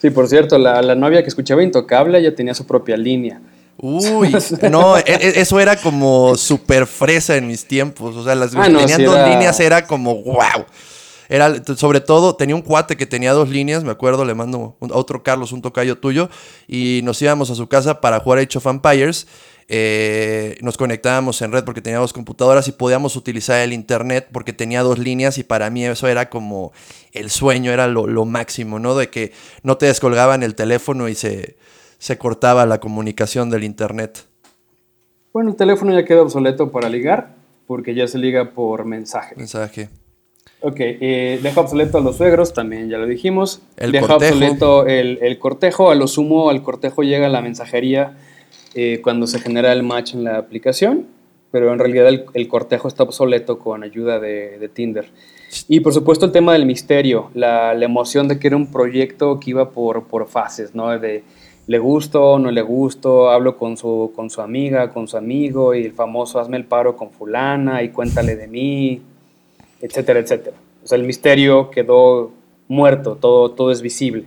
Sí, 0.00 0.10
por 0.10 0.28
cierto, 0.28 0.58
la, 0.58 0.80
la 0.80 0.94
novia 0.94 1.24
que 1.24 1.28
escuchaba 1.28 1.64
Intocable 1.64 2.22
ya 2.22 2.36
tenía 2.36 2.54
su 2.54 2.68
propia 2.68 2.96
línea. 2.96 3.40
Uy, 3.82 4.36
no, 4.70 4.98
e, 4.98 5.04
e, 5.06 5.40
eso 5.40 5.58
era 5.58 5.76
como 5.76 6.36
súper 6.36 6.86
fresa 6.86 7.36
en 7.36 7.46
mis 7.46 7.64
tiempos. 7.64 8.14
O 8.14 8.24
sea, 8.24 8.34
las 8.34 8.54
ah, 8.54 8.64
tenían 8.64 9.04
dos 9.04 9.28
líneas, 9.28 9.58
era 9.58 9.86
como 9.86 10.22
wow. 10.22 10.66
Era, 11.30 11.54
sobre 11.76 12.00
todo, 12.00 12.34
tenía 12.34 12.56
un 12.56 12.62
cuate 12.62 12.96
que 12.96 13.06
tenía 13.06 13.32
dos 13.32 13.48
líneas, 13.48 13.84
me 13.84 13.92
acuerdo, 13.92 14.24
le 14.24 14.34
mando 14.34 14.76
a 14.80 14.96
otro 14.98 15.22
Carlos, 15.22 15.52
un 15.52 15.62
tocayo 15.62 15.96
tuyo, 15.96 16.28
y 16.66 17.00
nos 17.04 17.22
íbamos 17.22 17.50
a 17.50 17.54
su 17.54 17.68
casa 17.68 18.00
para 18.00 18.18
jugar 18.20 18.40
Age 18.40 18.58
of 18.58 18.66
Empires. 18.66 19.26
Eh, 19.68 20.58
nos 20.62 20.76
conectábamos 20.76 21.40
en 21.42 21.52
red 21.52 21.62
porque 21.62 21.80
teníamos 21.80 22.12
computadoras 22.12 22.66
y 22.66 22.72
podíamos 22.72 23.14
utilizar 23.14 23.60
el 23.60 23.72
internet 23.72 24.26
porque 24.32 24.52
tenía 24.52 24.82
dos 24.82 24.98
líneas 24.98 25.38
y 25.38 25.44
para 25.44 25.70
mí 25.70 25.86
eso 25.86 26.08
era 26.08 26.28
como 26.28 26.72
el 27.12 27.30
sueño, 27.30 27.70
era 27.70 27.86
lo, 27.86 28.08
lo 28.08 28.24
máximo, 28.24 28.80
¿no? 28.80 28.96
De 28.96 29.10
que 29.10 29.32
no 29.62 29.78
te 29.78 29.86
descolgaban 29.86 30.42
el 30.42 30.56
teléfono 30.56 31.08
y 31.08 31.14
se, 31.14 31.56
se 32.00 32.16
cortaba 32.16 32.64
la 32.64 32.80
comunicación 32.80 33.50
del 33.50 33.62
Internet. 33.62 34.24
Bueno, 35.34 35.50
el 35.50 35.56
teléfono 35.56 35.92
ya 35.92 36.04
queda 36.04 36.22
obsoleto 36.22 36.72
para 36.72 36.88
ligar, 36.88 37.34
porque 37.66 37.94
ya 37.94 38.08
se 38.08 38.16
liga 38.16 38.52
por 38.52 38.86
mensaje. 38.86 39.36
Mensaje. 39.36 39.90
Ok, 40.62 40.76
eh, 40.78 41.38
deja 41.42 41.60
obsoleto 41.60 41.98
a 41.98 42.00
los 42.00 42.16
suegros, 42.16 42.54
también 42.54 42.88
ya 42.88 42.96
lo 42.96 43.06
dijimos. 43.06 43.60
El 43.76 43.92
deja 43.92 44.16
obsoleto 44.16 44.86
el, 44.86 45.38
cortejo, 45.38 45.90
a 45.90 45.94
lo 45.94 46.06
sumo 46.06 46.48
al 46.48 46.62
cortejo 46.62 47.02
llega 47.02 47.28
la 47.28 47.42
mensajería 47.42 48.16
eh, 48.74 49.00
cuando 49.02 49.26
se 49.26 49.38
genera 49.38 49.70
el 49.72 49.82
match 49.82 50.14
en 50.14 50.24
la 50.24 50.38
aplicación, 50.38 51.06
pero 51.50 51.70
en 51.70 51.78
realidad 51.78 52.08
el, 52.32 52.48
cortejo 52.48 52.88
está 52.88 53.02
obsoleto 53.02 53.58
con 53.58 53.82
ayuda 53.82 54.18
de, 54.18 54.70
Tinder. 54.72 55.10
Y 55.68 55.80
por 55.80 55.92
supuesto 55.92 56.24
el 56.24 56.32
tema 56.32 56.54
del 56.54 56.64
misterio, 56.64 57.30
la, 57.34 57.74
emoción 57.74 58.26
de 58.26 58.38
que 58.38 58.46
era 58.46 58.56
un 58.56 58.72
proyecto 58.72 59.38
que 59.38 59.50
iba 59.50 59.70
por, 59.70 60.04
por 60.04 60.28
fases, 60.28 60.74
¿no? 60.74 60.98
De, 60.98 61.24
le 61.66 61.78
gusto, 61.78 62.38
no 62.38 62.50
le 62.50 62.62
gusto, 62.62 63.30
hablo 63.30 63.56
con 63.56 63.76
su, 63.76 64.12
con 64.14 64.30
su 64.30 64.40
amiga, 64.40 64.92
con 64.92 65.06
su 65.06 65.16
amigo, 65.16 65.74
y 65.74 65.84
el 65.84 65.92
famoso 65.92 66.40
hazme 66.40 66.56
el 66.56 66.64
paro 66.64 66.96
con 66.96 67.10
fulana 67.10 67.82
y 67.82 67.90
cuéntale 67.90 68.36
de 68.36 68.48
mí, 68.48 69.02
etcétera, 69.80 70.20
etcétera. 70.20 70.56
O 70.82 70.86
sea, 70.86 70.96
el 70.96 71.04
misterio 71.04 71.70
quedó 71.70 72.32
muerto, 72.68 73.16
todo, 73.20 73.50
todo 73.50 73.70
es 73.70 73.82
visible. 73.82 74.24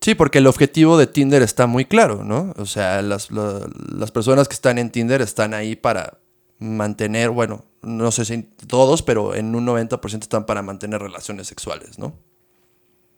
Sí, 0.00 0.14
porque 0.14 0.38
el 0.38 0.46
objetivo 0.46 0.96
de 0.96 1.06
Tinder 1.06 1.42
está 1.42 1.66
muy 1.66 1.84
claro, 1.84 2.22
¿no? 2.22 2.54
O 2.56 2.66
sea, 2.66 3.02
las, 3.02 3.30
las 3.30 4.10
personas 4.12 4.46
que 4.46 4.54
están 4.54 4.78
en 4.78 4.90
Tinder 4.90 5.20
están 5.20 5.54
ahí 5.54 5.74
para 5.74 6.18
mantener, 6.58 7.30
bueno, 7.30 7.64
no 7.82 8.10
sé 8.10 8.24
si 8.24 8.42
todos, 8.42 9.02
pero 9.02 9.34
en 9.34 9.54
un 9.54 9.66
90% 9.66 10.22
están 10.22 10.46
para 10.46 10.62
mantener 10.62 11.00
relaciones 11.00 11.46
sexuales, 11.46 11.98
¿no? 11.98 12.14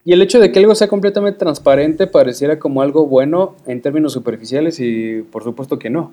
Y 0.05 0.13
el 0.13 0.23
hecho 0.23 0.41
de 0.41 0.51
que 0.51 0.59
algo 0.59 0.75
sea 0.75 0.89
completamente 0.89 1.39
transparente 1.39 2.07
pareciera 2.07 2.59
como 2.59 2.83
algo 2.83 3.07
bueno 3.07 3.55
en 3.67 3.83
términos 3.83 4.13
superficiales 4.13 4.81
y 4.81 5.23
por 5.23 5.45
supuesto 5.45 5.79
que 5.79 5.91
no. 5.91 6.13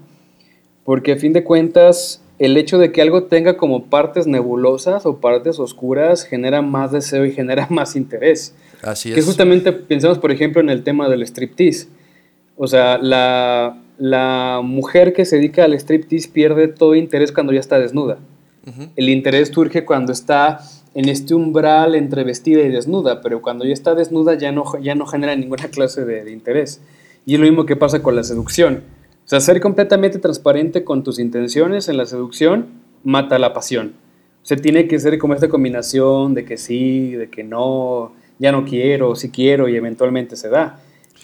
Porque 0.84 1.14
a 1.14 1.18
fin 1.18 1.34
de 1.34 1.44
cuentas, 1.44 2.22
el 2.40 2.58
hecho 2.58 2.78
de 2.78 2.92
que 2.92 3.02
algo 3.02 3.24
tenga 3.24 3.58
como 3.58 3.86
partes 3.86 4.28
nebulosas 4.28 5.06
o 5.06 5.18
partes 5.18 5.60
oscuras 5.60 6.24
genera 6.24 6.62
más 6.62 6.92
deseo 6.92 7.26
y 7.26 7.32
genera 7.32 7.68
más 7.72 7.96
interés. 7.96 8.54
Así 8.82 9.10
es. 9.10 9.16
Que 9.16 9.22
justamente 9.22 9.72
pensamos, 9.72 10.20
por 10.20 10.32
ejemplo, 10.32 10.62
en 10.62 10.70
el 10.70 10.84
tema 10.84 11.08
del 11.10 11.24
striptease. 11.24 11.88
O 12.58 12.68
sea, 12.68 12.98
la, 12.98 13.82
la 13.98 14.62
mujer 14.64 15.14
que 15.14 15.26
se 15.26 15.38
dedica 15.38 15.64
al 15.64 15.74
striptease 15.74 16.30
pierde 16.30 16.68
todo 16.68 16.96
interés 16.96 17.32
cuando 17.32 17.54
ya 17.54 17.60
está 17.60 17.80
desnuda. 17.80 18.18
El 18.98 19.08
interés 19.08 19.48
surge 19.48 19.86
cuando 19.86 20.12
está 20.12 20.60
en 20.98 21.10
este 21.10 21.36
umbral 21.36 21.94
entre 21.94 22.24
vestida 22.24 22.64
y 22.64 22.70
desnuda, 22.70 23.22
pero 23.22 23.40
cuando 23.40 23.66
ya 23.66 23.72
está 23.72 23.94
desnuda 23.94 24.34
ya 24.34 24.52
no, 24.52 24.66
ya 24.82 24.96
no 24.96 25.06
genera 25.06 25.36
ninguna 25.36 25.68
clase 25.72 26.04
de, 26.06 26.32
interés. 26.32 26.82
Y 27.24 27.36
es 27.36 27.40
lo 27.40 27.46
mismo 27.46 27.68
que 27.68 27.76
pasa 27.76 28.02
con 28.02 28.16
la 28.16 28.24
seducción. 28.24 28.82
O 29.24 29.30
sea, 29.30 29.40
ser 29.40 29.62
completamente 29.62 30.18
transparente 30.18 30.84
con 30.84 31.04
tus 31.04 31.20
intenciones 31.20 31.88
en 31.88 31.98
la 31.98 32.08
seducción 32.08 32.66
mata 33.04 33.38
la 33.38 33.54
pasión. 33.54 33.94
O 34.42 34.46
sea, 34.48 34.58
tiene 34.58 34.88
que 34.88 34.98
ser 34.98 35.20
como 35.20 35.36
esta 35.36 35.50
combinación 35.50 36.34
de 36.34 36.46
que 36.46 36.58
sí, 36.58 37.12
de 37.12 37.30
que 37.30 37.44
no, 37.44 38.14
ya 38.40 38.52
no 38.52 38.66
quiero, 38.66 39.16
sí 39.16 39.30
quiero 39.30 39.70
y 39.70 39.76
eventualmente 39.76 40.36
se 40.36 40.50
da. 40.50 40.80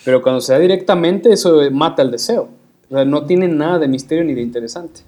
Pero 0.05 0.21
cuando 0.21 0.39
se 0.39 0.53
da 0.53 0.59
directamente, 0.59 1.33
eso 1.33 1.61
mata 1.71 2.03
el 2.03 2.11
deseo. 2.11 2.47
O 2.91 2.93
sea, 2.93 3.05
no 3.05 3.25
tiene 3.25 3.47
nada 3.47 3.79
de 3.79 3.87
misterio 3.87 4.23
ni 4.23 4.35
de 4.35 4.41
interesante. 4.43 5.01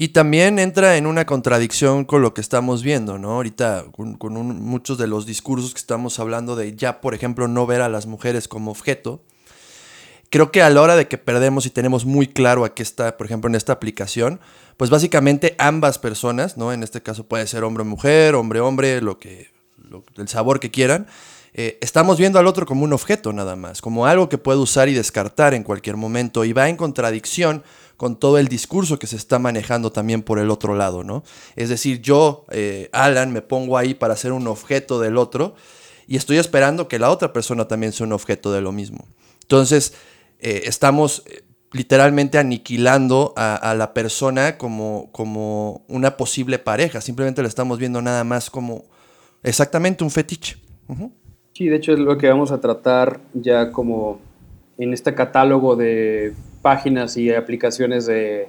Y 0.00 0.08
también 0.08 0.58
entra 0.58 0.96
en 0.96 1.06
una 1.06 1.26
contradicción 1.26 2.06
con 2.06 2.22
lo 2.22 2.32
que 2.32 2.40
estamos 2.40 2.82
viendo, 2.82 3.18
¿no? 3.18 3.32
Ahorita 3.32 3.84
con, 3.92 4.16
muchos 4.62 4.96
de 4.96 5.06
los 5.06 5.26
discursos 5.26 5.74
que 5.74 5.78
estamos 5.78 6.18
hablando 6.18 6.56
de 6.56 6.74
ya, 6.74 7.02
por 7.02 7.12
ejemplo, 7.12 7.48
no 7.48 7.66
ver 7.66 7.82
a 7.82 7.90
las 7.90 8.06
mujeres 8.06 8.48
como 8.48 8.70
objeto. 8.70 9.20
Creo 10.30 10.50
que 10.52 10.62
a 10.62 10.70
la 10.70 10.80
hora 10.80 10.96
de 10.96 11.06
que 11.06 11.18
perdemos 11.18 11.66
y 11.66 11.70
tenemos 11.70 12.06
muy 12.06 12.26
claro 12.26 12.64
a 12.64 12.72
qué 12.72 12.82
está, 12.82 13.18
por 13.18 13.26
ejemplo, 13.26 13.50
en 13.50 13.56
esta 13.56 13.74
aplicación, 13.74 14.40
pues 14.78 14.88
básicamente 14.88 15.54
ambas 15.58 15.98
personas, 15.98 16.56
¿no? 16.56 16.72
En 16.72 16.82
este 16.82 17.02
caso 17.02 17.24
puede 17.24 17.46
ser 17.46 17.62
hombre 17.62 17.84
mujer, 17.84 18.36
hombre 18.36 18.60
hombre, 18.60 19.02
lo 19.02 19.18
que, 19.18 19.50
el 20.16 20.28
sabor 20.28 20.60
que 20.60 20.70
quieran, 20.70 21.08
eh, 21.52 21.76
estamos 21.82 22.16
viendo 22.16 22.38
al 22.38 22.46
otro 22.46 22.64
como 22.64 22.84
un 22.84 22.94
objeto 22.94 23.34
nada 23.34 23.54
más, 23.54 23.82
como 23.82 24.06
algo 24.06 24.30
que 24.30 24.38
puede 24.38 24.60
usar 24.60 24.88
y 24.88 24.94
descartar 24.94 25.52
en 25.52 25.62
cualquier 25.62 25.96
momento 25.96 26.46
y 26.46 26.54
va 26.54 26.70
en 26.70 26.76
contradicción 26.76 27.64
con 28.00 28.16
todo 28.16 28.38
el 28.38 28.48
discurso 28.48 28.98
que 28.98 29.06
se 29.06 29.16
está 29.16 29.38
manejando 29.38 29.92
también 29.92 30.22
por 30.22 30.38
el 30.38 30.50
otro 30.50 30.74
lado, 30.74 31.04
¿no? 31.04 31.22
Es 31.54 31.68
decir, 31.68 32.00
yo, 32.00 32.46
eh, 32.50 32.88
Alan, 32.92 33.30
me 33.30 33.42
pongo 33.42 33.76
ahí 33.76 33.92
para 33.92 34.16
ser 34.16 34.32
un 34.32 34.46
objeto 34.46 34.98
del 35.00 35.18
otro 35.18 35.54
y 36.06 36.16
estoy 36.16 36.38
esperando 36.38 36.88
que 36.88 36.98
la 36.98 37.10
otra 37.10 37.34
persona 37.34 37.68
también 37.68 37.92
sea 37.92 38.06
un 38.06 38.14
objeto 38.14 38.52
de 38.52 38.62
lo 38.62 38.72
mismo. 38.72 39.06
Entonces, 39.42 39.92
eh, 40.38 40.62
estamos 40.64 41.24
eh, 41.26 41.42
literalmente 41.72 42.38
aniquilando 42.38 43.34
a, 43.36 43.74
la 43.76 43.92
persona 43.92 44.56
como, 44.56 45.10
como 45.12 45.84
una 45.86 46.16
posible 46.16 46.58
pareja, 46.58 47.02
simplemente 47.02 47.42
la 47.42 47.48
estamos 47.48 47.78
viendo 47.78 48.00
nada 48.00 48.24
más 48.24 48.48
como 48.48 48.84
exactamente 49.42 50.04
un 50.04 50.10
fetiche. 50.10 50.56
Sí, 51.52 51.68
de 51.68 51.76
hecho 51.76 51.92
es 51.92 51.98
lo 51.98 52.16
que 52.16 52.30
vamos 52.30 52.50
a 52.50 52.62
tratar 52.62 53.20
ya 53.34 53.70
como 53.70 54.20
en 54.78 54.94
este 54.94 55.14
catálogo 55.14 55.76
de 55.76 56.32
páginas 56.62 57.16
y 57.16 57.32
aplicaciones 57.32 58.06
de, 58.06 58.48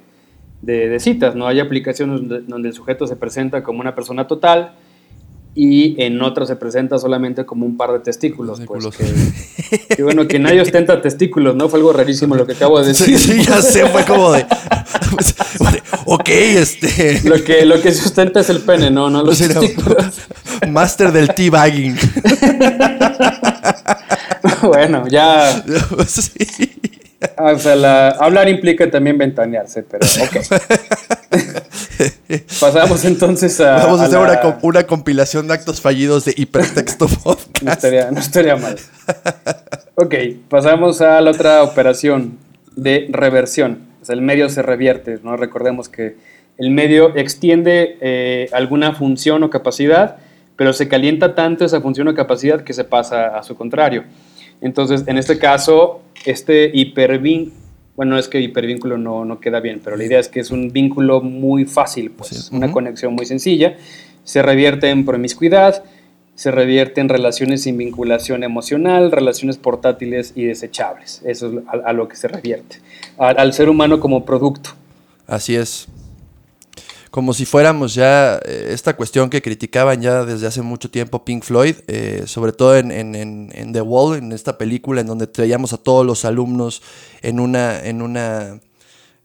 de, 0.61 0.99
citas, 0.99 1.35
¿no? 1.35 1.47
Hay 1.47 1.59
aplicaciones 1.59 2.21
donde, 2.27 2.67
el 2.67 2.73
sujeto 2.73 3.07
se 3.07 3.15
presenta 3.15 3.63
como 3.63 3.79
una 3.79 3.95
persona 3.95 4.27
total 4.27 4.73
y 5.53 6.01
en 6.01 6.21
otras 6.21 6.47
se 6.47 6.55
presenta 6.55 6.97
solamente 6.97 7.45
como 7.45 7.65
un 7.65 7.75
par 7.75 7.91
de 7.91 7.99
testículos. 7.99 8.61
Pues, 8.61 8.87
que, 9.95 10.03
bueno, 10.03 10.27
que 10.27 10.39
nadie 10.39 10.61
ostenta 10.61 11.01
testículos, 11.01 11.55
¿no? 11.55 11.67
Fue 11.67 11.79
algo 11.79 11.91
rarísimo 11.91 12.35
lo 12.35 12.45
que 12.45 12.53
acabo 12.53 12.79
de 12.79 12.87
decir. 12.87 13.17
Sí, 13.19 13.43
ya 13.43 13.61
sé, 13.61 13.85
fue 13.87 14.05
como 14.05 14.31
de... 14.31 14.45
ok, 16.05 16.29
este... 16.29 17.21
Lo 17.27 17.43
que, 17.43 17.65
lo 17.65 17.81
que 17.81 17.91
se 17.91 18.05
ostenta 18.05 18.39
es 18.39 18.49
el 18.49 18.61
pene, 18.61 18.91
¿no? 18.91 19.09
No 19.09 19.23
los 19.23 19.39
testículos. 19.39 20.21
Master 20.69 21.11
del 21.11 21.33
teabagging. 21.33 21.97
bueno, 24.63 25.07
ya... 25.07 25.63
Sí. 26.07 26.80
Ah, 27.37 27.51
o 27.53 27.59
sea, 27.59 28.09
hablar 28.09 28.49
implica 28.49 28.89
también 28.89 29.17
ventanearse, 29.17 29.83
pero 29.83 30.05
ok. 30.23 30.37
Pasamos 32.59 33.05
entonces 33.05 33.61
a. 33.61 33.77
Vamos 33.77 33.99
a, 33.99 34.05
hacer 34.05 34.17
una, 34.63 34.87
compilación 34.87 35.47
de 35.47 35.53
actos 35.53 35.81
fallidos 35.81 36.25
de 36.25 36.33
hipertexto 36.35 37.07
podcast. 37.23 37.61
no, 37.61 37.71
estaría, 37.71 38.09
no 38.09 38.19
estaría 38.19 38.55
mal. 38.55 38.75
Ok, 39.95 40.15
pasamos 40.49 41.01
a 41.01 41.21
la 41.21 41.29
otra 41.29 41.61
operación 41.61 42.39
de 42.75 43.07
reversión. 43.11 43.83
O 44.01 44.05
sea, 44.05 44.15
el 44.15 44.21
medio 44.21 44.49
se 44.49 44.63
revierte, 44.63 45.19
¿no? 45.23 45.37
Recordemos 45.37 45.89
que 45.89 46.15
el 46.57 46.71
medio 46.71 47.15
extiende 47.15 47.97
eh, 48.01 48.49
alguna 48.51 48.95
función 48.95 49.43
o 49.43 49.51
capacidad, 49.51 50.17
pero 50.55 50.73
se 50.73 50.87
calienta 50.87 51.35
tanto 51.35 51.65
esa 51.65 51.81
función 51.81 52.07
o 52.07 52.15
capacidad 52.15 52.63
que 52.63 52.73
se 52.73 52.83
pasa 52.83 53.37
a 53.37 53.43
su 53.43 53.55
contrario. 53.55 54.05
Entonces, 54.61 55.03
en 55.07 55.17
este 55.17 55.39
caso, 55.39 56.01
este 56.25 56.71
hipervínculo, 56.73 57.59
bueno, 57.95 58.17
es 58.17 58.27
que 58.27 58.39
hipervínculo 58.39 58.97
no, 58.97 59.25
no 59.25 59.39
queda 59.39 59.59
bien, 59.59 59.81
pero 59.83 59.97
la 59.97 60.05
idea 60.05 60.19
es 60.19 60.27
que 60.29 60.39
es 60.39 60.49
un 60.49 60.71
vínculo 60.71 61.21
muy 61.21 61.65
fácil, 61.65 62.11
pues, 62.11 62.49
una 62.51 62.71
conexión 62.71 63.13
muy 63.13 63.25
sencilla, 63.25 63.75
se 64.23 64.41
revierte 64.41 64.89
en 64.89 65.05
promiscuidad, 65.05 65.83
se 66.35 66.51
revierte 66.51 67.01
en 67.01 67.09
relaciones 67.09 67.63
sin 67.63 67.77
vinculación 67.77 68.43
emocional, 68.43 69.11
relaciones 69.11 69.57
portátiles 69.57 70.33
y 70.35 70.45
desechables. 70.45 71.21
Eso 71.25 71.47
es 71.47 71.55
a, 71.67 71.93
lo 71.93 72.07
que 72.07 72.15
se 72.15 72.27
revierte, 72.27 72.77
al 73.17 73.53
ser 73.53 73.69
humano 73.69 73.99
como 73.99 74.25
producto. 74.25 74.71
Así 75.27 75.55
es 75.55 75.87
como 77.11 77.33
si 77.33 77.45
fuéramos 77.45 77.93
ya 77.93 78.37
eh, 78.37 78.69
esta 78.69 78.95
cuestión 78.95 79.29
que 79.29 79.41
criticaban 79.41 80.01
ya 80.01 80.23
desde 80.23 80.47
hace 80.47 80.61
mucho 80.61 80.89
tiempo 80.89 81.25
Pink 81.25 81.43
Floyd, 81.43 81.75
eh, 81.87 82.23
sobre 82.25 82.53
todo 82.53 82.77
en, 82.77 83.73
The 83.73 83.81
Wall, 83.81 84.17
en 84.17 84.31
esta 84.31 84.57
película 84.57 85.01
en 85.01 85.07
donde 85.07 85.27
traíamos 85.27 85.73
a 85.73 85.77
todos 85.77 86.05
los 86.05 86.23
alumnos 86.23 86.81
en 87.21 87.41
una, 87.41 87.83
en 87.83 88.01
una 88.01 88.61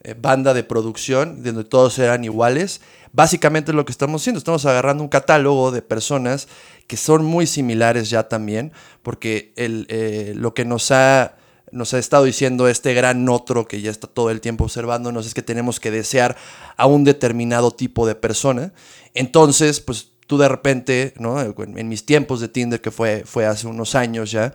eh, 0.02 0.16
banda 0.20 0.52
de 0.52 0.64
producción, 0.64 1.44
donde 1.44 1.62
todos 1.62 1.96
eran 2.00 2.24
iguales. 2.24 2.80
Básicamente 3.12 3.70
es 3.70 3.76
lo 3.76 3.84
que 3.84 3.92
estamos 3.92 4.20
haciendo, 4.20 4.38
estamos 4.38 4.66
agarrando 4.66 5.04
un 5.04 5.08
catálogo 5.08 5.70
de 5.70 5.80
personas 5.80 6.48
que 6.88 6.96
son 6.96 7.24
muy 7.24 7.46
similares 7.46 8.10
ya 8.10 8.28
también, 8.28 8.72
porque 9.04 9.52
el, 9.54 10.34
lo 10.36 10.54
que 10.54 10.64
nos 10.64 10.90
ha 10.90 11.36
nos 11.72 11.94
ha 11.94 11.98
estado 11.98 12.24
diciendo 12.24 12.68
este 12.68 12.94
gran 12.94 13.28
otro 13.28 13.66
que 13.66 13.80
ya 13.80 13.90
está 13.90 14.06
todo 14.06 14.30
el 14.30 14.40
tiempo 14.40 14.64
observándonos 14.64 15.26
es 15.26 15.34
que 15.34 15.42
tenemos 15.42 15.80
que 15.80 15.90
desear 15.90 16.36
a 16.76 16.86
un 16.86 17.04
determinado 17.04 17.70
tipo 17.72 18.06
de 18.06 18.14
persona. 18.14 18.72
Entonces, 19.14 19.80
pues 19.80 20.12
tú 20.26 20.38
de 20.38 20.48
repente, 20.48 21.14
¿no? 21.18 21.40
En 21.40 21.88
mis 21.88 22.04
tiempos 22.04 22.40
de 22.40 22.48
Tinder, 22.48 22.80
que 22.80 22.90
fue, 22.90 23.24
fue 23.24 23.46
hace 23.46 23.66
unos 23.66 23.94
años 23.94 24.30
ya, 24.30 24.54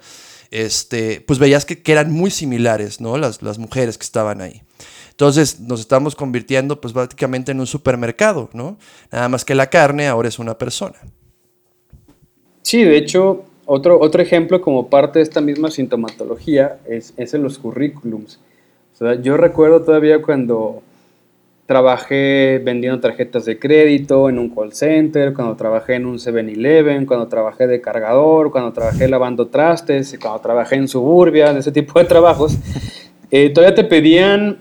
este, 0.51 1.21
pues 1.21 1.39
veías 1.39 1.65
que, 1.65 1.81
eran 1.85 2.11
muy 2.11 2.31
similares, 2.31 3.01
¿no? 3.01 3.17
Las, 3.17 3.41
las 3.41 3.57
mujeres 3.57 3.97
que 3.97 4.03
estaban 4.03 4.41
ahí. 4.41 4.61
Entonces 5.09 5.59
nos 5.59 5.79
estamos 5.79 6.15
convirtiendo 6.15 6.81
pues 6.81 6.93
prácticamente 6.93 7.51
en 7.51 7.59
un 7.59 7.67
supermercado, 7.67 8.49
¿no? 8.53 8.77
Nada 9.11 9.29
más 9.29 9.45
que 9.45 9.55
la 9.55 9.69
carne 9.69 10.07
ahora 10.07 10.29
es 10.29 10.39
una 10.39 10.57
persona. 10.57 10.97
Sí, 12.63 12.83
de 12.83 12.97
hecho, 12.97 13.45
otro, 13.73 13.97
otro 14.01 14.21
ejemplo 14.21 14.59
como 14.59 14.89
parte 14.89 15.19
de 15.19 15.23
esta 15.23 15.39
misma 15.39 15.71
sintomatología 15.71 16.79
es, 16.85 17.13
es 17.15 17.33
en 17.33 17.41
los 17.41 17.57
currículums. 17.57 18.37
yo 19.23 19.37
recuerdo 19.37 19.81
todavía 19.81 20.21
cuando 20.21 20.81
trabajé 21.67 22.61
vendiendo 22.61 22.99
tarjetas 22.99 23.45
de 23.45 23.57
crédito 23.57 24.27
en 24.27 24.39
un 24.39 24.49
call 24.49 24.73
center, 24.73 25.33
cuando 25.33 25.55
trabajé 25.55 25.95
en 25.95 26.05
un 26.05 26.17
7-Eleven, 26.17 27.05
cuando 27.05 27.29
trabajé 27.29 27.65
de 27.65 27.79
cargador, 27.79 28.51
cuando 28.51 28.73
trabajé 28.73 29.07
lavando 29.07 29.47
trastes, 29.47 30.17
cuando 30.21 30.41
trabajé 30.41 30.75
en 30.75 30.89
suburbia, 30.89 31.53
de 31.53 31.61
ese 31.61 31.71
tipo 31.71 31.97
de 31.97 32.03
trabajos, 32.03 32.57
eh, 33.31 33.51
todavía 33.51 33.73
te 33.73 33.85
pedían 33.85 34.57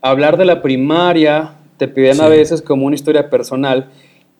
hablar 0.00 0.38
de 0.38 0.46
la 0.46 0.62
primaria, 0.62 1.52
te 1.76 1.86
pedían 1.86 2.22
a 2.22 2.28
veces 2.28 2.62
como 2.62 2.86
una 2.86 2.94
historia 2.94 3.28
personal 3.28 3.90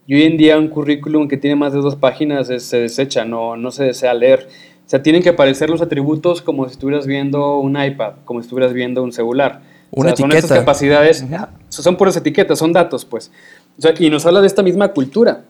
y 0.06 0.14
hoy 0.14 0.22
en 0.24 0.36
día 0.36 0.58
un 0.58 0.68
currículum 0.68 1.28
que 1.28 1.36
tiene 1.36 1.56
más 1.56 1.72
de 1.72 1.80
dos 1.80 1.96
páginas 1.96 2.46
se 2.46 2.80
desecha, 2.80 3.24
no, 3.24 3.56
no 3.56 3.70
se 3.70 3.84
desea 3.84 4.12
leer. 4.12 4.48
O 4.86 4.88
sea, 4.88 5.02
tienen 5.02 5.22
que 5.22 5.30
aparecer 5.30 5.70
los 5.70 5.80
atributos 5.80 6.42
como 6.42 6.66
si 6.66 6.72
estuvieras 6.72 7.06
viendo 7.06 7.58
un 7.58 7.82
iPad, 7.82 8.14
como 8.26 8.40
si 8.40 8.46
estuvieras 8.46 8.74
viendo 8.74 9.02
un 9.02 9.12
celular. 9.12 9.62
Una 9.90 10.10
etiqueta. 10.10 10.30
Son 10.30 10.36
estas 10.36 10.58
capacidades, 10.58 11.24
son 11.70 11.96
puras 11.96 12.16
etiquetas, 12.16 12.58
son 12.58 12.72
datos, 12.72 13.04
pues. 13.06 13.30
O 13.78 13.82
sea, 13.82 13.94
y 13.98 14.10
nos 14.10 14.26
habla 14.26 14.42
de 14.42 14.46
esta 14.46 14.62
misma 14.62 14.88
cultura, 14.88 15.44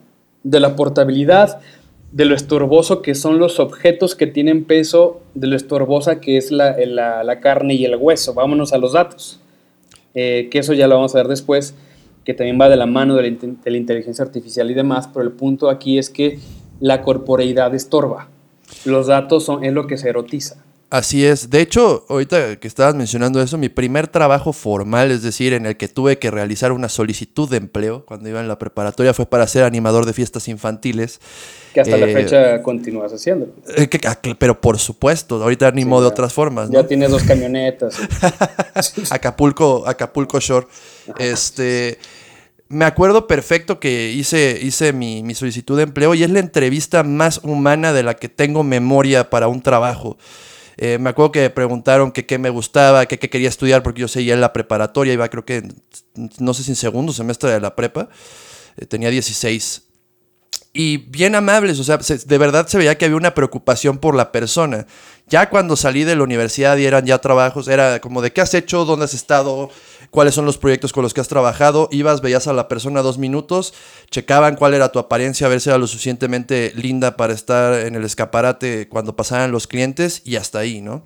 de 0.44 0.61
la 0.61 0.76
portabilidad, 0.76 1.61
de 2.12 2.24
lo 2.26 2.36
estorboso 2.36 3.02
que 3.02 3.16
son 3.16 3.40
los 3.40 3.59
objetos 3.59 4.14
que 4.14 4.28
tienen 4.28 4.64
peso, 4.64 5.20
de 5.34 5.48
lo 5.48 5.57
estorbosa 5.57 6.20
que 6.20 6.36
es 6.36 6.52
la, 6.52 6.76
la, 6.76 7.40
carne 7.40 7.74
y 7.74 7.84
el 7.84 7.96
hueso. 7.96 8.34
Vámonos 8.34 8.72
a 8.72 8.78
los 8.78 8.92
datos, 8.92 9.40
eh, 10.14 10.48
que 10.52 10.61
eso 10.61 10.74
ya 10.74 10.86
lo 10.86 10.94
vamos 10.94 11.12
a 11.16 11.18
ver 11.18 11.28
después 11.28 11.74
que 12.25 12.35
también 12.35 12.59
va 12.61 12.68
de 12.68 12.77
la 12.77 12.87
mano 12.87 13.14
de 13.14 13.22
la, 13.22 13.77
inteligencia 13.77 14.25
artificial 14.25 14.70
y 14.70 14.75
demás, 14.75 15.09
pero 15.12 15.25
el 15.25 15.33
punto 15.33 15.68
aquí 15.68 15.99
es 15.99 16.11
que 16.11 16.39
la 16.81 17.03
corporeidad 17.03 17.75
estorba. 17.75 18.29
Los 18.85 19.09
datos 19.09 19.45
son, 19.45 19.64
es 19.64 19.72
lo 19.72 19.87
que 19.87 19.99
se 19.99 20.09
erotiza. 20.09 20.63
Así 20.95 21.26
es. 21.26 21.51
De 21.51 21.61
hecho, 21.61 22.07
ahorita 22.09 22.55
que 22.55 22.68
estabas 22.68 22.95
mencionando 22.95 23.42
eso, 23.42 23.59
mi 23.59 23.68
primer 23.68 24.07
trabajo 24.07 24.53
formal, 24.53 25.11
es 25.11 25.24
decir, 25.24 25.53
en 25.53 25.66
el 25.66 25.76
que 25.76 25.88
tuve 25.88 26.20
que 26.20 26.30
realizar 26.30 26.70
una 26.70 26.88
solicitud 26.88 27.51
de 27.51 27.57
empleo 27.57 28.05
cuando 28.07 28.28
iba 28.28 28.38
en 28.38 28.47
la 28.47 28.61
preparatoria, 28.61 29.12
fue 29.12 29.26
para 29.26 29.45
ser 29.49 29.64
animador 29.64 30.07
de 30.07 30.12
fiestas 30.12 30.47
infantiles. 30.47 31.18
Que 31.72 31.80
hasta 31.80 31.97
la 31.97 32.07
eh, 32.07 32.12
fecha 32.12 32.62
continúas 32.62 33.12
haciendo. 33.12 33.49
Eh, 33.76 33.88
ah, 34.07 34.20
pero 34.38 34.61
por 34.61 34.78
supuesto, 34.78 35.42
ahorita 35.42 35.66
animo 35.66 36.01
de 36.01 36.07
otras 36.07 36.32
formas. 36.32 36.70
Ya 36.70 36.86
tienes 36.86 37.11
dos 37.11 37.24
camionetas. 37.24 37.99
Acapulco, 39.11 39.88
Acapulco 39.88 40.38
Shore. 40.38 40.68
Este 41.18 41.99
me 42.68 42.84
acuerdo 42.84 43.26
perfecto 43.26 43.80
que 43.80 44.12
hice, 44.12 44.61
hice 44.62 44.92
mi, 44.92 45.24
mi, 45.24 45.34
solicitud 45.34 45.76
de 45.76 45.82
empleo 45.82 46.14
y 46.14 46.22
es 46.22 46.30
la 46.30 46.38
entrevista 46.38 47.03
más 47.03 47.40
humana 47.42 47.92
de 47.92 48.05
la 48.05 48.14
que 48.14 48.28
tengo 48.28 48.62
memoria 48.62 49.28
para 49.28 49.49
un 49.49 49.61
trabajo. 49.61 50.18
Eh, 50.77 50.99
me 50.99 51.11
acuerdo 51.11 51.33
que 51.33 51.41
me 51.41 51.51
preguntaron 51.51 52.12
que 52.12 52.27
qué 52.27 52.39
me 52.39 52.51
gustaba, 52.51 53.07
que 53.07 53.18
qué 53.18 53.31
quería 53.31 53.49
estudiar, 53.49 53.83
porque 53.83 54.01
yo 54.01 54.09
seguía 54.09 54.35
en 54.35 54.41
la 54.41 54.53
preparatoria, 54.53 55.12
iba 55.12 55.29
creo 55.29 55.45
que, 55.45 55.62
no 56.39 56.55
sé 56.55 56.62
si 56.62 56.72
en 56.72 56.77
segundo 56.77 57.12
semestre 57.12 57.51
de 57.51 57.61
la 57.61 57.77
prepa, 57.77 58.09
eh, 58.77 58.87
tenía 58.87 59.11
16 59.11 59.85
y 60.77 60.97
bien 60.97 61.37
amables, 61.37 61.79
o 61.79 61.85
sea, 61.85 61.99
de 61.99 62.39
verdad 62.39 62.66
se 62.66 62.77
veía 62.77 62.99
que 62.99 63.05
había 63.05 63.16
una 63.16 63.33
preocupación 63.33 63.99
por 63.99 64.16
la 64.16 64.33
persona. 64.33 64.87
Ya 65.29 65.49
cuando 65.49 65.77
salí 65.77 66.03
de 66.03 66.16
la 66.16 66.25
universidad 66.25 66.77
y 66.77 66.85
eran 66.85 67.07
ya 67.07 67.18
trabajos, 67.18 67.68
era 67.68 68.01
como 68.01 68.20
de 68.20 68.33
qué 68.33 68.41
has 68.41 68.55
hecho, 68.55 68.85
dónde 68.85 69.05
has 69.05 69.14
estado, 69.14 69.70
cuáles 70.14 70.34
son 70.34 70.46
los 70.46 70.58
proyectos 70.58 70.92
con 70.92 71.02
los 71.02 71.12
que 71.12 71.20
has 71.20 71.26
trabajado. 71.28 71.88
Ibas, 71.90 72.20
veías 72.20 72.46
a 72.46 72.52
la 72.52 72.68
persona 72.68 73.02
dos 73.02 73.18
minutos, 73.18 73.74
checaban 74.10 74.54
cuál 74.54 74.72
era 74.72 74.92
tu 74.92 75.00
apariencia, 75.00 75.48
a 75.48 75.50
ver 75.50 75.60
si 75.60 75.70
era 75.70 75.78
lo 75.78 75.88
suficientemente 75.88 76.72
linda 76.76 77.16
para 77.16 77.32
estar 77.32 77.74
en 77.80 77.96
el 77.96 78.04
escaparate 78.04 78.88
cuando 78.88 79.16
pasaran 79.16 79.50
los 79.50 79.66
clientes 79.66 80.22
y 80.24 80.36
hasta 80.36 80.60
ahí, 80.60 80.80
¿no? 80.80 81.04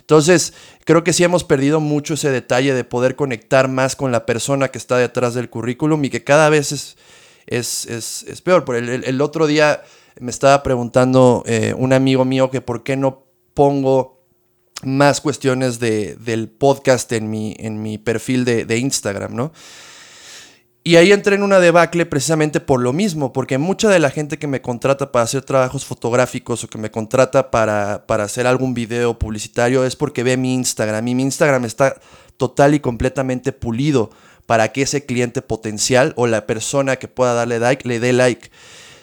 Entonces, 0.00 0.52
creo 0.84 1.04
que 1.04 1.12
sí 1.12 1.22
hemos 1.22 1.44
perdido 1.44 1.78
mucho 1.78 2.14
ese 2.14 2.30
detalle 2.30 2.74
de 2.74 2.82
poder 2.82 3.14
conectar 3.14 3.68
más 3.68 3.94
con 3.94 4.10
la 4.10 4.26
persona 4.26 4.68
que 4.68 4.78
está 4.78 4.96
detrás 4.98 5.34
del 5.34 5.48
currículum 5.48 6.04
y 6.04 6.10
que 6.10 6.24
cada 6.24 6.48
vez 6.48 6.72
es 6.72 6.96
es, 7.46 7.86
es, 7.86 8.40
peor. 8.42 8.64
Por 8.64 8.76
el, 8.76 9.04
el, 9.04 9.20
otro 9.20 9.46
día 9.46 9.82
me 10.18 10.30
estaba 10.30 10.62
preguntando 10.62 11.42
eh, 11.46 11.74
un 11.76 11.92
amigo 11.92 12.24
mío 12.24 12.50
que 12.50 12.60
por 12.60 12.82
qué 12.82 12.96
no 12.96 13.24
pongo 13.54 14.19
más 14.82 15.20
cuestiones 15.20 15.78
de, 15.78 16.16
del 16.16 16.48
podcast 16.48 17.12
en 17.12 17.30
mi, 17.30 17.54
en 17.58 17.82
mi 17.82 17.98
perfil 17.98 18.44
de, 18.44 18.64
de 18.64 18.78
Instagram, 18.78 19.34
¿no? 19.34 19.52
Y 20.82 20.96
ahí 20.96 21.12
entré 21.12 21.34
en 21.34 21.42
una 21.42 21.60
debacle 21.60 22.06
precisamente 22.06 22.58
por 22.58 22.80
lo 22.80 22.94
mismo, 22.94 23.34
porque 23.34 23.58
mucha 23.58 23.90
de 23.90 23.98
la 23.98 24.10
gente 24.10 24.38
que 24.38 24.46
me 24.46 24.62
contrata 24.62 25.12
para 25.12 25.24
hacer 25.24 25.42
trabajos 25.42 25.84
fotográficos 25.84 26.64
o 26.64 26.68
que 26.68 26.78
me 26.78 26.90
contrata 26.90 27.50
para, 27.50 28.06
para, 28.06 28.24
hacer 28.24 28.46
algún 28.46 28.72
video 28.72 29.18
publicitario 29.18 29.84
es 29.84 29.94
porque 29.94 30.22
ve 30.22 30.38
mi 30.38 30.54
Instagram. 30.54 31.06
Y 31.06 31.14
mi 31.14 31.22
Instagram 31.24 31.66
está 31.66 32.00
total 32.38 32.74
y 32.74 32.80
completamente 32.80 33.52
pulido 33.52 34.10
para 34.46 34.72
que 34.72 34.82
ese 34.82 35.04
cliente 35.04 35.42
potencial 35.42 36.14
o 36.16 36.26
la 36.26 36.46
persona 36.46 36.96
que 36.96 37.08
pueda 37.08 37.34
darle 37.34 37.58
like 37.58 37.86
le 37.86 38.00
dé 38.00 38.14
like. 38.14 38.50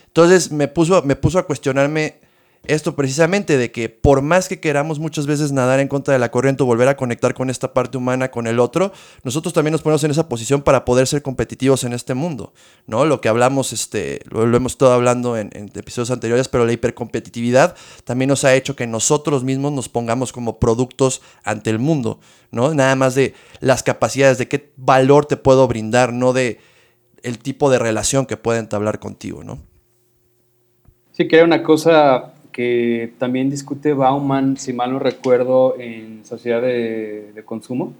Entonces 0.08 0.52
me 0.52 0.68
puso, 0.68 1.04
me 1.04 1.16
puso 1.16 1.38
a 1.38 1.46
cuestionarme 1.46 2.22
esto 2.68 2.96
precisamente 2.96 3.58
de 3.58 3.72
que 3.72 3.90
por 3.90 4.22
más 4.22 4.48
que 4.48 4.60
queramos 4.60 5.00
muchas 5.00 5.26
veces 5.26 5.52
nadar 5.52 5.80
en 5.80 5.88
contra 5.88 6.14
de 6.14 6.20
la 6.20 6.32
corriente 6.32 6.64
o 6.64 6.66
volver 6.66 6.88
a 6.88 6.98
conectar 6.98 7.34
con 7.34 7.50
esta 7.50 7.74
parte 7.74 7.98
humana, 7.98 8.30
con 8.30 8.48
el 8.48 8.60
otro, 8.60 8.92
nosotros 9.24 9.54
también 9.54 9.72
nos 9.72 9.82
ponemos 9.82 10.04
en 10.04 10.12
esa 10.12 10.28
posición 10.30 10.62
para 10.62 10.86
poder 10.86 11.08
ser 11.08 11.22
competitivos 11.22 11.84
en 11.84 11.94
este 11.94 12.14
mundo, 12.14 12.54
¿no? 12.86 13.06
Lo 13.06 13.22
que 13.22 13.30
hablamos, 13.30 13.74
este, 13.74 14.22
lo, 14.30 14.44
hemos 14.44 14.74
estado 14.74 14.94
hablando 14.94 15.38
en, 15.38 15.50
episodios 15.76 16.12
anteriores, 16.12 16.48
pero 16.48 16.66
la 16.66 16.74
hipercompetitividad 16.74 17.76
también 18.04 18.30
nos 18.30 18.44
ha 18.44 18.54
hecho 18.54 18.76
que 18.76 18.88
nosotros 18.88 19.44
mismos 19.44 19.72
nos 19.72 19.90
pongamos 19.90 20.32
como 20.32 20.60
productos 20.60 21.22
ante 21.44 21.70
el 21.70 21.80
mundo, 21.80 22.20
¿no? 22.52 22.74
Nada 22.74 22.96
más 22.96 23.16
de 23.16 23.34
las 23.60 23.84
capacidades, 23.84 24.38
de 24.38 24.48
qué 24.48 24.72
valor 24.76 25.26
te 25.26 25.38
puedo 25.38 25.68
brindar, 25.68 26.14
no 26.14 26.34
de 26.34 26.60
el 27.24 27.40
tipo 27.40 27.70
de 27.70 27.80
relación 27.80 28.26
que 28.26 28.38
puede 28.38 28.60
entablar 28.60 29.00
contigo, 29.00 29.44
¿no? 29.44 29.60
Sí, 31.12 31.28
que 31.28 31.38
hay 31.38 31.44
una 31.44 31.64
cosa 31.64 32.36
que 32.58 33.14
también 33.20 33.52
discute 33.52 33.94
Bauman, 33.94 34.58
si 34.58 34.74
mal 34.74 34.92
no 34.92 34.98
recuerdo, 34.98 35.76
en 35.80 36.26
Sociedad 36.26 36.60
de, 36.60 37.44
Consumo, 37.46 37.94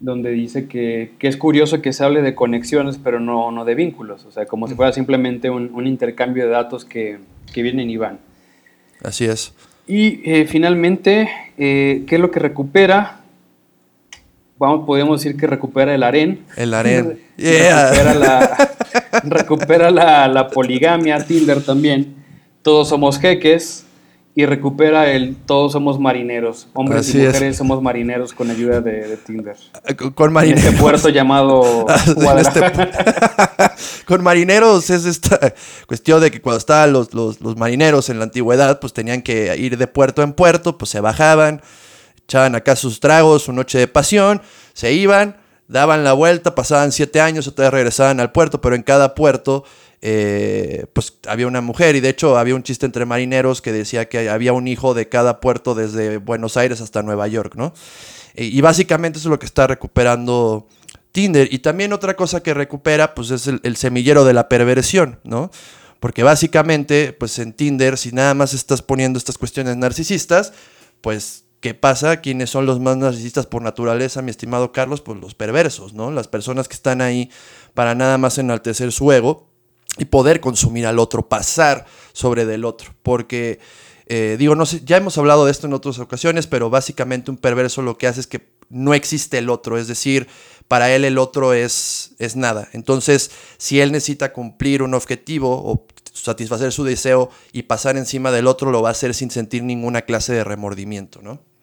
donde 0.00 0.32
dice 0.32 0.68
que, 0.68 1.12
es 1.18 1.36
curioso 1.38 1.80
que 1.80 1.94
se 1.94 2.04
hable 2.04 2.20
de 2.20 2.34
conexiones, 2.34 3.00
pero 3.02 3.20
no, 3.20 3.50
no 3.52 3.64
de 3.64 3.74
vínculos, 3.74 4.26
o 4.26 4.30
sea, 4.30 4.44
como 4.44 4.68
si 4.68 4.74
fuera 4.74 4.92
simplemente 4.92 5.48
un, 5.48 5.86
intercambio 5.86 6.44
de 6.44 6.50
datos 6.50 6.84
que, 6.84 7.20
vienen 7.54 7.88
y 7.88 7.96
van. 7.96 8.18
Así 9.02 9.24
es. 9.24 9.54
Y 9.86 10.20
eh, 10.30 10.44
finalmente, 10.46 11.30
eh, 11.56 12.04
¿qué 12.06 12.16
es 12.16 12.20
lo 12.20 12.30
que 12.30 12.40
recupera? 12.40 13.20
Vamos, 14.58 14.84
podemos 14.84 15.22
decir 15.22 15.40
que 15.40 15.46
recupera 15.46 15.94
el 15.94 16.02
aren. 16.02 16.44
El 16.58 16.74
aren. 16.74 17.18
Recupera, 17.38 18.14
la, 18.14 18.68
recupera 19.24 19.90
la, 19.90 20.28
la 20.28 20.48
poligamia, 20.50 21.24
Tinder 21.24 21.62
también 21.62 22.23
todos 22.64 22.88
somos 22.88 23.20
jeques 23.20 23.84
y 24.34 24.46
recupera 24.46 25.12
el 25.12 25.36
todos 25.36 25.72
somos 25.72 26.00
marineros. 26.00 26.66
Hombres 26.72 27.14
y 27.14 27.18
mujeres 27.18 27.56
somos 27.56 27.80
marineros 27.80 28.32
con 28.32 28.50
ayuda 28.50 28.80
de, 28.80 29.16
Tinder. 29.18 29.54
Eh, 29.86 29.94
con 29.94 30.32
marineros. 30.32 30.64
En 30.64 30.70
este 30.70 30.80
puerto 30.80 31.08
llamado 31.10 31.86
este 32.38 32.60
con 34.06 34.24
marineros 34.24 34.90
es 34.90 35.04
esta 35.04 35.54
cuestión 35.86 36.20
de 36.20 36.30
que 36.32 36.40
cuando 36.40 36.58
estaban 36.58 36.92
los, 36.92 37.14
los, 37.14 37.56
marineros 37.56 38.08
en 38.08 38.18
la 38.18 38.24
antigüedad, 38.24 38.80
pues 38.80 38.92
tenían 38.92 39.22
que 39.22 39.56
ir 39.56 39.76
de 39.76 39.86
puerto 39.86 40.22
en 40.22 40.32
puerto, 40.32 40.78
pues 40.78 40.90
se 40.90 41.00
bajaban, 41.00 41.60
echaban 42.24 42.54
acá 42.56 42.74
sus 42.74 42.98
tragos, 42.98 43.42
su 43.42 43.52
noche 43.52 43.78
de 43.78 43.86
pasión, 43.86 44.40
se 44.72 44.94
iban, 44.94 45.36
daban 45.68 46.04
la 46.04 46.12
vuelta, 46.12 46.54
pasaban 46.54 46.92
siete 46.92 47.20
años, 47.20 47.46
otra 47.48 47.66
vez 47.66 47.72
regresaban 47.72 48.20
al 48.20 48.32
puerto, 48.32 48.60
pero 48.60 48.74
en 48.74 48.82
cada 48.82 49.14
puerto 49.14 49.64
eh, 50.06 50.84
pues 50.92 51.14
había 51.26 51.46
una 51.46 51.62
mujer 51.62 51.96
y 51.96 52.00
de 52.00 52.10
hecho 52.10 52.36
había 52.36 52.54
un 52.54 52.62
chiste 52.62 52.84
entre 52.84 53.06
marineros 53.06 53.62
que 53.62 53.72
decía 53.72 54.06
que 54.06 54.28
había 54.28 54.52
un 54.52 54.68
hijo 54.68 54.92
de 54.92 55.08
cada 55.08 55.40
puerto 55.40 55.74
desde 55.74 56.18
Buenos 56.18 56.58
Aires 56.58 56.82
hasta 56.82 57.02
Nueva 57.02 57.26
York, 57.26 57.54
¿no? 57.56 57.72
Y, 58.36 58.60
básicamente 58.60 59.18
eso 59.18 59.28
es 59.28 59.30
lo 59.30 59.38
que 59.38 59.46
está 59.46 59.66
recuperando 59.66 60.66
Tinder. 61.12 61.48
Y 61.50 61.60
también 61.60 61.92
otra 61.92 62.16
cosa 62.16 62.42
que 62.42 62.52
recupera 62.52 63.14
pues 63.14 63.30
es 63.30 63.46
el, 63.46 63.76
semillero 63.76 64.24
de 64.24 64.34
la 64.34 64.48
perversión, 64.48 65.20
¿no? 65.24 65.50
Porque 66.00 66.22
básicamente 66.22 67.14
pues 67.14 67.38
en 67.38 67.54
Tinder 67.54 67.96
si 67.96 68.12
nada 68.12 68.34
más 68.34 68.52
estás 68.52 68.82
poniendo 68.82 69.18
estas 69.18 69.38
cuestiones 69.38 69.76
narcisistas, 69.76 70.52
pues 71.00 71.43
¿qué 71.64 71.72
pasa? 71.72 72.20
¿Quiénes 72.20 72.50
son 72.50 72.66
los 72.66 72.78
más 72.78 72.98
narcisistas 72.98 73.46
por 73.46 73.62
naturaleza, 73.62 74.20
mi 74.20 74.30
estimado 74.30 74.70
Carlos? 74.70 75.00
Pues 75.00 75.18
los 75.18 75.34
perversos, 75.34 75.94
¿no? 75.94 76.10
Las 76.10 76.28
personas 76.28 76.68
que 76.68 76.74
están 76.74 77.00
ahí 77.00 77.30
para 77.72 77.94
nada 77.94 78.18
más 78.18 78.36
enaltecer 78.36 78.92
su 78.92 79.10
ego 79.10 79.48
y 79.96 80.04
poder 80.04 80.40
consumir 80.40 80.86
al 80.86 80.98
otro, 80.98 81.26
pasar 81.26 81.86
sobre 82.12 82.44
del 82.44 82.66
otro. 82.66 82.94
Porque, 83.02 83.60
eh, 84.08 84.36
digo, 84.38 84.54
no 84.54 84.66
sé, 84.66 84.82
ya 84.84 84.98
hemos 84.98 85.16
hablado 85.16 85.46
de 85.46 85.52
esto 85.52 85.66
en 85.66 85.72
otras 85.72 85.98
ocasiones, 86.00 86.46
pero 86.46 86.68
básicamente 86.68 87.30
un 87.30 87.38
perverso 87.38 87.80
lo 87.80 87.96
que 87.96 88.08
hace 88.08 88.20
es 88.20 88.26
que 88.26 88.46
no 88.68 88.92
existe 88.92 89.38
el 89.38 89.48
otro, 89.48 89.78
es 89.78 89.88
decir, 89.88 90.28
para 90.68 90.94
él 90.94 91.02
el 91.02 91.16
otro 91.16 91.54
es, 91.54 92.14
es 92.18 92.36
nada. 92.36 92.68
Entonces, 92.74 93.30
si 93.56 93.80
él 93.80 93.90
necesita 93.90 94.34
cumplir 94.34 94.82
un 94.82 94.92
objetivo 94.92 95.62
o 95.64 95.86
satisfacer 96.12 96.72
su 96.72 96.84
deseo 96.84 97.30
y 97.52 97.62
pasar 97.62 97.96
encima 97.96 98.30
del 98.32 98.48
otro, 98.48 98.70
lo 98.70 98.82
va 98.82 98.90
a 98.90 98.92
hacer 98.92 99.14
sin 99.14 99.30
sentir 99.30 99.62
ninguna 99.62 100.02
clase 100.02 100.34
de 100.34 100.44
remordimiento, 100.44 101.22
¿no? 101.22 101.53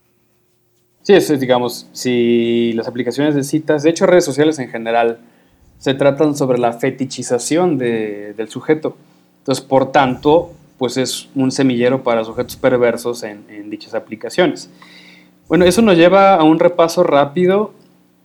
Sí, 1.04 1.14
eso 1.14 1.34
es, 1.34 1.40
digamos, 1.40 1.88
si 1.94 2.74
las 2.74 2.88
aplicaciones 2.88 3.34
de 3.34 3.44
citas, 3.44 3.84
de 3.84 3.90
hecho 3.90 4.06
redes 4.06 4.26
sociales 4.26 4.60
en 4.60 4.70
general, 4.70 5.20
se 5.80 5.96
tratan 5.96 6.36
sobre 6.38 6.60
la 6.60 6.74
fetichización 6.74 7.80
del 7.80 8.48
sujeto. 8.50 8.96
Entonces, 9.40 9.66
por 9.66 9.92
tanto, 9.92 10.52
pues 10.78 10.98
es 10.98 11.30
un 11.34 11.52
semillero 11.52 12.04
para 12.04 12.24
sujetos 12.24 12.56
perversos 12.56 13.24
en, 13.24 13.70
dichas 13.70 13.96
aplicaciones. 13.96 14.70
Bueno, 15.48 15.66
eso 15.66 15.82
nos 15.82 15.98
lleva 15.98 16.36
a 16.36 16.44
un 16.44 16.60
repaso 16.60 17.02
rápido 17.02 17.74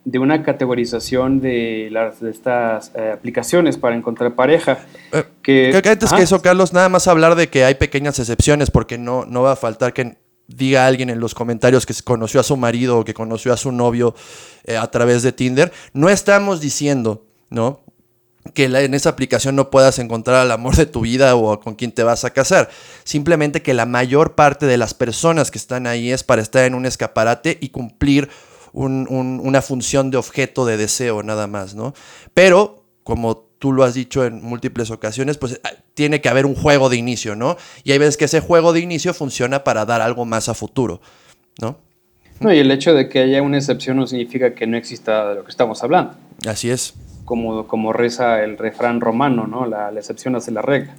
de 0.04 0.18
una 0.18 0.42
categorización 0.42 1.40
de, 1.40 1.88
las, 1.90 2.20
de 2.20 2.30
estas 2.30 2.92
eh, 2.94 3.10
aplicaciones 3.14 3.78
para 3.78 3.96
encontrar 3.96 4.34
pareja. 4.34 4.78
Eh, 5.12 5.24
que, 5.42 5.82
antes 5.84 6.12
que 6.12 6.22
eso, 6.22 6.42
Carlos, 6.42 6.74
nada 6.74 6.90
más 6.90 7.08
hablar 7.08 7.34
de 7.36 7.48
que 7.48 7.64
hay 7.64 7.74
pequeñas 7.74 8.18
excepciones, 8.18 8.70
porque 8.70 8.98
no, 8.98 9.24
no 9.24 9.42
va 9.42 9.52
a 9.52 9.56
faltar 9.56 9.94
que 9.94 10.16
diga 10.48 10.86
alguien 10.86 11.10
en 11.10 11.20
los 11.20 11.34
comentarios 11.34 11.86
que 11.86 11.94
conoció 12.04 12.40
a 12.40 12.44
su 12.44 12.56
marido 12.56 12.98
o 12.98 13.04
que 13.04 13.14
conoció 13.14 13.52
a 13.52 13.56
su 13.56 13.72
novio 13.72 14.14
eh, 14.64 14.76
a 14.76 14.90
través 14.90 15.22
de 15.22 15.32
Tinder. 15.32 15.72
No 15.92 16.08
estamos 16.08 16.60
diciendo 16.60 17.26
¿no? 17.50 17.80
Que 18.54 18.64
en 18.64 18.94
esa 18.94 19.10
aplicación 19.10 19.56
no 19.56 19.70
puedas 19.70 19.98
encontrar 19.98 20.36
al 20.36 20.52
amor 20.52 20.76
de 20.76 20.86
tu 20.86 21.00
vida 21.00 21.34
o 21.34 21.58
con 21.60 21.74
quien 21.74 21.90
te 21.90 22.04
vas 22.04 22.24
a 22.24 22.30
casar. 22.30 22.70
Simplemente 23.02 23.62
que 23.62 23.74
la 23.74 23.86
mayor 23.86 24.34
parte 24.34 24.66
de 24.66 24.76
las 24.76 24.94
personas 24.94 25.50
que 25.50 25.58
están 25.58 25.86
ahí 25.86 26.12
es 26.12 26.22
para 26.22 26.42
estar 26.42 26.64
en 26.64 26.74
un 26.74 26.86
escaparate 26.86 27.58
y 27.60 27.70
cumplir 27.70 28.28
una 28.72 29.62
función 29.62 30.10
de 30.10 30.18
objeto 30.18 30.66
de 30.66 30.76
deseo 30.76 31.22
nada 31.22 31.46
más, 31.46 31.74
¿no? 31.74 31.94
Pero, 32.34 32.84
como 33.02 33.45
tú 33.58 33.72
lo 33.72 33.84
has 33.84 33.94
dicho 33.94 34.24
en 34.24 34.42
múltiples 34.42 34.90
ocasiones, 34.90 35.38
pues 35.38 35.60
ah, 35.64 35.70
tiene 35.94 36.20
que 36.20 36.28
haber 36.28 36.46
un 36.46 36.54
juego 36.54 36.88
de 36.88 36.96
inicio, 36.96 37.36
¿no? 37.36 37.56
Y 37.84 37.92
hay 37.92 37.98
veces 37.98 38.16
que 38.16 38.26
ese 38.26 38.40
juego 38.40 38.72
de 38.72 38.80
inicio 38.80 39.14
funciona 39.14 39.64
para 39.64 39.84
dar 39.84 40.02
algo 40.02 40.24
más 40.24 40.48
a 40.48 40.54
futuro, 40.54 41.00
¿no? 41.60 41.78
No, 42.40 42.52
y 42.52 42.58
el 42.58 42.70
hecho 42.70 42.92
de 42.92 43.08
que 43.08 43.20
haya 43.20 43.40
una 43.40 43.56
excepción 43.56 43.96
no 43.96 44.06
significa 44.06 44.54
que 44.54 44.66
no 44.66 44.76
exista 44.76 45.30
de 45.30 45.36
lo 45.36 45.44
que 45.44 45.50
estamos 45.50 45.82
hablando. 45.82 46.14
Así 46.46 46.70
es 46.70 46.94
como, 47.26 47.66
como 47.66 47.92
reza 47.92 48.42
el 48.42 48.56
refrán 48.56 49.02
romano, 49.02 49.46
¿no? 49.46 49.66
La, 49.66 49.90
excepción 49.90 50.34
hace 50.36 50.50
la 50.50 50.62
regla. 50.62 50.94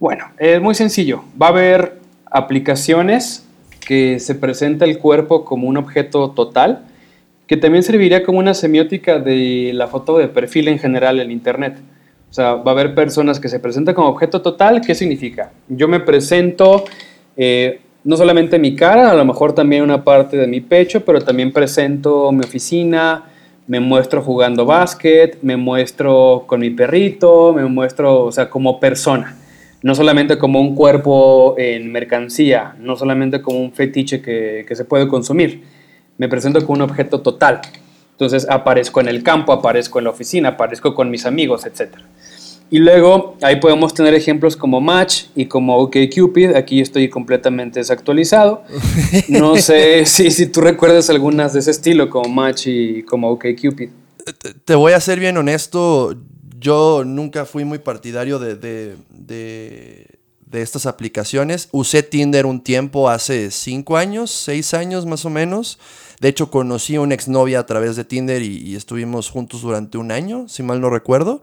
Bueno, 0.00 0.30
es 0.38 0.62
muy 0.62 0.74
sencillo. 0.74 1.22
Va 1.40 1.48
a 1.48 1.50
haber 1.50 2.00
aplicaciones 2.30 3.44
que 3.80 4.18
se 4.20 4.34
presenta 4.34 4.86
el 4.86 4.98
cuerpo 4.98 5.44
como 5.44 5.68
un 5.68 5.76
objeto 5.76 6.30
total 6.30 6.86
que 7.46 7.56
también 7.56 7.82
serviría 7.82 8.22
como 8.22 8.38
una 8.38 8.54
semiótica 8.54 9.18
de 9.18 9.70
la 9.74 9.86
foto 9.86 10.18
de 10.18 10.28
perfil 10.28 10.68
en 10.68 10.78
general 10.78 11.20
en 11.20 11.30
Internet. 11.30 11.78
O 12.30 12.32
sea, 12.32 12.54
va 12.54 12.72
a 12.72 12.74
haber 12.74 12.94
personas 12.94 13.38
que 13.38 13.48
se 13.48 13.60
presentan 13.60 13.94
como 13.94 14.08
objeto 14.08 14.42
total. 14.42 14.80
¿Qué 14.80 14.94
significa? 14.94 15.52
Yo 15.68 15.86
me 15.88 16.00
presento 16.00 16.84
eh, 17.36 17.80
no 18.06 18.16
solamente 18.16 18.58
mi 18.60 18.76
cara, 18.76 19.10
a 19.10 19.14
lo 19.14 19.24
mejor 19.24 19.52
también 19.52 19.82
una 19.82 20.04
parte 20.04 20.36
de 20.36 20.46
mi 20.46 20.60
pecho, 20.60 21.04
pero 21.04 21.20
también 21.20 21.52
presento 21.52 22.30
mi 22.30 22.44
oficina, 22.44 23.24
me 23.66 23.80
muestro 23.80 24.22
jugando 24.22 24.64
básquet, 24.64 25.38
me 25.42 25.56
muestro 25.56 26.44
con 26.46 26.60
mi 26.60 26.70
perrito, 26.70 27.52
me 27.52 27.64
muestro, 27.64 28.24
o 28.24 28.32
sea, 28.32 28.48
como 28.48 28.78
persona. 28.78 29.36
No 29.82 29.94
solamente 29.96 30.38
como 30.38 30.60
un 30.60 30.76
cuerpo 30.76 31.56
en 31.58 31.90
mercancía, 31.90 32.76
no 32.78 32.96
solamente 32.96 33.42
como 33.42 33.58
un 33.58 33.72
fetiche 33.72 34.22
que, 34.22 34.64
que 34.66 34.76
se 34.76 34.84
puede 34.84 35.08
consumir. 35.08 35.64
Me 36.18 36.28
presento 36.28 36.60
como 36.60 36.74
un 36.74 36.82
objeto 36.82 37.20
total. 37.20 37.60
Entonces 38.12 38.46
aparezco 38.48 39.00
en 39.00 39.08
el 39.08 39.22
campo, 39.22 39.52
aparezco 39.52 39.98
en 39.98 40.04
la 40.04 40.10
oficina, 40.10 40.50
aparezco 40.50 40.94
con 40.94 41.10
mis 41.10 41.26
amigos, 41.26 41.66
etc. 41.66 41.96
Y 42.70 42.78
luego 42.78 43.36
ahí 43.42 43.56
podemos 43.56 43.94
tener 43.94 44.14
ejemplos 44.14 44.56
como 44.56 44.80
Match 44.80 45.24
y 45.36 45.46
como 45.46 45.76
OkCupid. 45.76 46.56
Aquí 46.56 46.80
estoy 46.80 47.08
completamente 47.08 47.78
desactualizado. 47.80 48.64
No 49.28 49.56
sé 49.56 50.04
si, 50.06 50.30
si 50.30 50.46
tú 50.46 50.60
recuerdas 50.60 51.10
algunas 51.10 51.52
de 51.52 51.60
ese 51.60 51.70
estilo 51.70 52.10
como 52.10 52.28
Match 52.28 52.66
y 52.66 53.02
como 53.02 53.30
OkCupid. 53.30 53.90
Te 54.64 54.74
voy 54.74 54.92
a 54.94 55.00
ser 55.00 55.20
bien 55.20 55.36
honesto. 55.36 56.16
Yo 56.58 57.04
nunca 57.04 57.44
fui 57.44 57.64
muy 57.64 57.78
partidario 57.78 58.38
de, 58.38 58.56
de, 58.56 58.96
de, 59.10 60.06
de 60.46 60.62
estas 60.62 60.86
aplicaciones. 60.86 61.68
Usé 61.70 62.02
Tinder 62.02 62.46
un 62.46 62.62
tiempo, 62.62 63.08
hace 63.08 63.50
cinco 63.50 63.96
años, 63.96 64.30
seis 64.30 64.74
años 64.74 65.06
más 65.06 65.24
o 65.24 65.30
menos. 65.30 65.78
De 66.20 66.28
hecho, 66.28 66.50
conocí 66.50 66.96
a 66.96 67.00
una 67.00 67.14
exnovia 67.14 67.60
a 67.60 67.66
través 67.66 67.96
de 67.96 68.04
Tinder 68.04 68.42
y, 68.42 68.74
estuvimos 68.74 69.30
juntos 69.30 69.62
durante 69.62 69.98
un 69.98 70.10
año, 70.10 70.48
si 70.48 70.62
mal 70.62 70.80
no 70.80 70.90
recuerdo. 70.90 71.42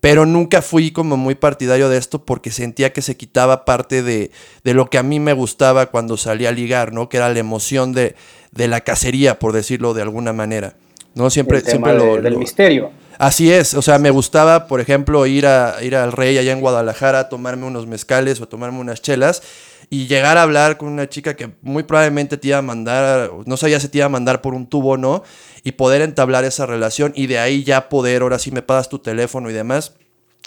Pero 0.00 0.26
nunca 0.26 0.60
fui 0.60 0.90
como 0.90 1.16
muy 1.16 1.34
partidario 1.34 1.88
de 1.88 1.96
esto 1.96 2.24
porque 2.24 2.50
sentía 2.50 2.92
que 2.92 3.00
se 3.00 3.16
quitaba 3.16 3.64
parte 3.64 4.02
de, 4.02 4.30
lo 4.62 4.90
que 4.90 4.98
a 4.98 5.02
mí 5.02 5.18
me 5.18 5.32
gustaba 5.32 5.86
cuando 5.86 6.16
salía 6.16 6.50
a 6.50 6.52
ligar, 6.52 6.92
¿no? 6.92 7.08
Que 7.08 7.16
era 7.16 7.32
la 7.32 7.38
emoción 7.38 7.92
de, 7.92 8.14
la 8.54 8.82
cacería, 8.82 9.38
por 9.38 9.52
decirlo 9.52 9.94
de 9.94 10.02
alguna 10.02 10.32
manera. 10.32 10.74
¿no? 11.14 11.30
Siempre, 11.30 11.60
siempre 11.62 11.94
lo, 11.94 12.20
del 12.20 12.36
misterio. 12.36 12.90
Así 13.18 13.50
es, 13.50 13.72
o 13.72 13.80
sea, 13.80 13.98
me 13.98 14.10
gustaba, 14.10 14.66
por 14.66 14.80
ejemplo, 14.80 15.24
ir, 15.24 15.46
a, 15.46 15.82
ir 15.82 15.96
al 15.96 16.12
Rey 16.12 16.36
allá 16.36 16.52
en 16.52 16.60
Guadalajara 16.60 17.20
a 17.20 17.28
tomarme 17.30 17.64
unos 17.64 17.86
mezcales 17.86 18.42
o 18.42 18.46
tomarme 18.46 18.78
unas 18.78 19.00
chelas 19.00 19.42
y 19.88 20.06
llegar 20.06 20.36
a 20.36 20.42
hablar 20.42 20.78
con 20.78 20.88
una 20.88 21.08
chica 21.08 21.36
que 21.36 21.52
muy 21.62 21.84
probablemente 21.84 22.36
te 22.36 22.48
iba 22.48 22.58
a 22.58 22.62
mandar, 22.62 23.30
no 23.44 23.56
sabía 23.56 23.78
si 23.78 23.88
te 23.88 23.98
iba 23.98 24.06
a 24.06 24.10
mandar 24.10 24.42
por 24.42 24.54
un 24.54 24.66
tubo 24.66 24.90
o 24.90 24.96
no, 24.96 25.22
y 25.62 25.72
poder 25.72 26.02
entablar 26.02 26.44
esa 26.44 26.66
relación 26.66 27.12
y 27.14 27.26
de 27.26 27.38
ahí 27.38 27.64
ya 27.64 27.88
poder, 27.88 28.22
ahora 28.22 28.38
sí 28.38 28.50
me 28.50 28.62
pagas 28.62 28.88
tu 28.88 28.98
teléfono 28.98 29.50
y 29.50 29.52
demás. 29.52 29.94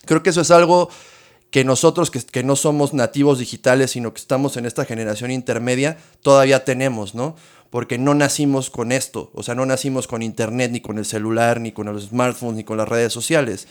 Creo 0.05 0.23
que 0.23 0.29
eso 0.31 0.41
es 0.41 0.51
algo 0.51 0.89
que 1.51 1.63
nosotros 1.63 2.11
que, 2.11 2.21
que 2.21 2.43
no 2.43 2.55
somos 2.55 2.93
nativos 2.93 3.39
digitales, 3.39 3.91
sino 3.91 4.13
que 4.13 4.21
estamos 4.21 4.57
en 4.57 4.65
esta 4.65 4.85
generación 4.85 5.31
intermedia, 5.31 5.97
todavía 6.21 6.63
tenemos, 6.63 7.15
¿no? 7.15 7.35
Porque 7.69 7.97
no 7.97 8.13
nacimos 8.15 8.69
con 8.69 8.91
esto, 8.91 9.31
o 9.33 9.43
sea, 9.43 9.55
no 9.55 9.65
nacimos 9.65 10.07
con 10.07 10.21
internet, 10.21 10.71
ni 10.71 10.81
con 10.81 10.97
el 10.97 11.05
celular, 11.05 11.59
ni 11.59 11.71
con 11.71 11.85
los 11.87 12.07
smartphones, 12.07 12.57
ni 12.57 12.63
con 12.63 12.77
las 12.77 12.87
redes 12.87 13.13
sociales 13.13 13.67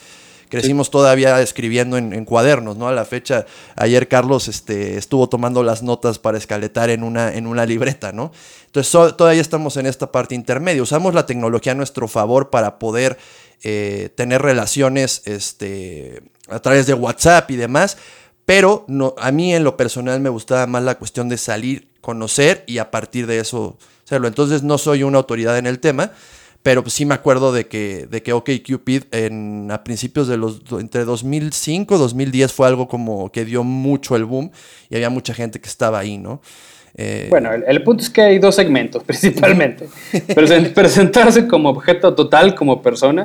crecimos 0.49 0.89
todavía 0.89 1.39
escribiendo 1.41 1.97
en, 1.97 2.25
cuadernos, 2.25 2.75
¿no? 2.75 2.87
A 2.87 2.91
la 2.91 3.05
fecha, 3.05 3.45
ayer 3.75 4.07
Carlos 4.07 4.47
este, 4.47 4.97
estuvo 4.97 5.29
tomando 5.29 5.63
las 5.63 5.83
notas 5.83 6.19
para 6.19 6.37
escaletar 6.37 6.89
en 6.89 7.03
una, 7.03 7.33
en 7.33 7.47
una 7.47 7.65
libreta, 7.65 8.11
¿no? 8.11 8.31
Entonces 8.65 8.91
todavía 9.15 9.41
estamos 9.41 9.77
en 9.77 9.85
esta 9.85 10.11
parte 10.11 10.35
intermedia. 10.35 10.83
Usamos 10.83 11.13
la 11.13 11.25
tecnología 11.25 11.71
a 11.71 11.75
nuestro 11.75 12.07
favor 12.07 12.49
para 12.49 12.79
poder 12.79 13.17
eh, 13.63 14.09
tener 14.15 14.41
relaciones 14.41 15.21
este, 15.25 16.23
a 16.49 16.59
través 16.59 16.87
de 16.87 16.93
WhatsApp 16.93 17.49
y 17.51 17.55
demás, 17.55 17.97
pero 18.45 18.85
no, 18.87 19.15
a 19.19 19.31
mí 19.31 19.53
en 19.53 19.63
lo 19.63 19.77
personal 19.77 20.19
me 20.19 20.29
gustaba 20.29 20.65
más 20.65 20.83
la 20.83 20.97
cuestión 20.97 21.29
de 21.29 21.37
salir, 21.37 21.87
conocer 22.01 22.63
y 22.65 22.79
a 22.79 22.89
partir 22.89 23.27
de 23.27 23.39
eso 23.39 23.77
hacerlo. 24.05 24.27
Entonces 24.27 24.63
no 24.63 24.77
soy 24.77 25.03
una 25.03 25.19
autoridad 25.19 25.57
en 25.57 25.67
el 25.67 25.79
tema, 25.79 26.11
pero 26.63 26.83
pues 26.83 26.93
sí 26.93 27.05
me 27.05 27.13
acuerdo 27.13 27.53
de 27.53 27.67
que, 27.67 28.07
de 28.09 28.21
que 28.21 28.33
OkCupid 28.33 29.03
en, 29.11 29.69
a 29.71 29.83
principios 29.83 30.27
de 30.27 30.37
los, 30.37 30.61
entre 30.71 31.05
2005 31.05 31.95
y 31.95 31.97
2010 31.97 32.51
fue 32.51 32.67
algo 32.67 32.87
como 32.87 33.31
que 33.31 33.45
dio 33.45 33.63
mucho 33.63 34.15
el 34.15 34.25
boom 34.25 34.51
y 34.89 34.95
había 34.95 35.09
mucha 35.09 35.33
gente 35.33 35.59
que 35.61 35.69
estaba 35.69 35.99
ahí, 35.99 36.17
¿no? 36.17 36.41
Eh, 36.95 37.27
bueno, 37.29 37.51
el, 37.53 37.83
punto 37.83 38.03
es 38.03 38.09
que 38.09 38.21
hay 38.21 38.39
dos 38.39 38.55
segmentos 38.55 39.03
principalmente. 39.05 39.87
presentarse 40.75 41.47
como 41.47 41.69
objeto 41.69 42.13
total, 42.13 42.55
como 42.55 42.81
persona, 42.81 43.23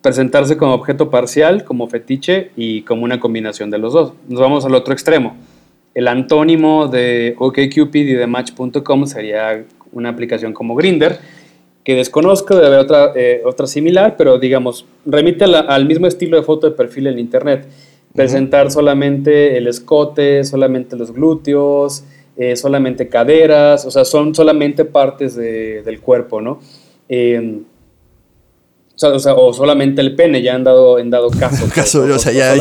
presentarse 0.00 0.56
como 0.56 0.74
objeto 0.74 1.10
parcial, 1.10 1.64
como 1.64 1.86
fetiche 1.86 2.50
y 2.56 2.82
como 2.82 3.04
una 3.04 3.20
combinación 3.20 3.70
de 3.70 3.78
los 3.78 3.92
dos. 3.92 4.14
Nos 4.28 4.40
vamos 4.40 4.64
al 4.64 4.74
otro 4.74 4.92
extremo. 4.92 5.36
El 5.94 6.08
antónimo 6.08 6.88
de 6.88 7.36
OkCupid 7.38 8.08
y 8.08 8.14
de 8.14 8.26
Match.com 8.26 9.06
sería 9.06 9.64
una 9.92 10.08
aplicación 10.08 10.52
como 10.54 10.74
Grinder, 10.74 11.20
que 11.84 11.94
desconozco, 11.94 12.54
debe 12.54 12.68
haber 12.68 12.78
otra, 12.80 13.12
eh, 13.14 13.42
otra 13.44 13.66
similar, 13.66 14.16
pero 14.16 14.38
digamos, 14.38 14.86
remite 15.04 15.44
al 15.44 15.86
mismo 15.86 16.06
estilo 16.06 16.36
de 16.36 16.42
foto 16.44 16.68
de 16.68 16.76
perfil 16.76 17.08
en 17.08 17.18
Internet. 17.18 17.66
Presentar 18.14 18.70
solamente 18.70 19.56
el 19.56 19.66
escote, 19.66 20.44
solamente 20.44 20.96
los 20.96 21.12
glúteos, 21.12 22.04
eh, 22.36 22.56
solamente 22.56 23.08
caderas, 23.08 23.84
o 23.84 23.90
sea, 23.90 24.04
son 24.04 24.34
solamente 24.34 24.84
partes 24.84 25.34
del 25.34 26.00
cuerpo, 26.00 26.40
¿no? 26.40 26.60
Em, 27.08 27.64
o, 29.02 29.18
sea, 29.18 29.34
o, 29.34 29.52
solamente 29.52 30.00
el 30.00 30.14
pene, 30.14 30.42
ya 30.42 30.54
han 30.54 30.62
dado, 30.62 30.98
en 30.98 31.10
dado 31.10 31.30
caso. 31.30 31.64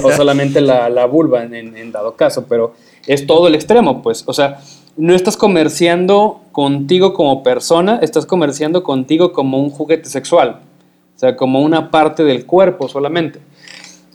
o, 0.03 0.11
solamente 0.11 0.61
la, 0.61 0.89
la 0.89 1.05
vulva 1.05 1.43
en, 1.43 1.53
en, 1.53 1.91
dado 1.91 2.15
caso, 2.15 2.45
pero 2.49 2.73
es 3.05 3.27
todo 3.27 3.47
el 3.47 3.55
extremo, 3.55 4.01
pues. 4.01 4.23
O 4.25 4.33
sea, 4.33 4.59
no 4.97 5.15
estás 5.15 5.37
comerciando 5.37 6.41
contigo 6.51 7.13
como 7.13 7.43
persona, 7.43 7.99
estás 8.01 8.25
comerciando 8.25 8.83
contigo 8.83 9.31
como 9.31 9.59
un 9.59 9.69
juguete 9.69 10.09
sexual, 10.09 10.61
o 11.15 11.19
sea, 11.19 11.35
como 11.35 11.61
una 11.61 11.91
parte 11.91 12.23
del 12.23 12.45
cuerpo 12.45 12.87
solamente. 12.87 13.39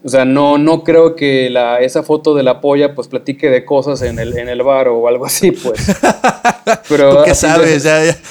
O 0.04 0.08
sea, 0.08 0.24
no, 0.24 0.56
no 0.56 0.84
creo 0.84 1.16
que 1.16 1.50
la, 1.50 1.80
esa 1.80 2.04
foto 2.04 2.34
de 2.34 2.44
la 2.44 2.60
polla 2.60 2.94
pues 2.94 3.08
platique 3.08 3.50
de 3.50 3.64
cosas 3.64 4.02
en 4.02 4.20
el, 4.20 4.38
en 4.38 4.48
el 4.48 4.62
bar 4.62 4.86
o 4.86 5.08
algo 5.08 5.26
así, 5.26 5.50
pues. 5.50 5.84
Pero 6.88 7.24
qué 7.24 7.34
sabes? 7.34 7.88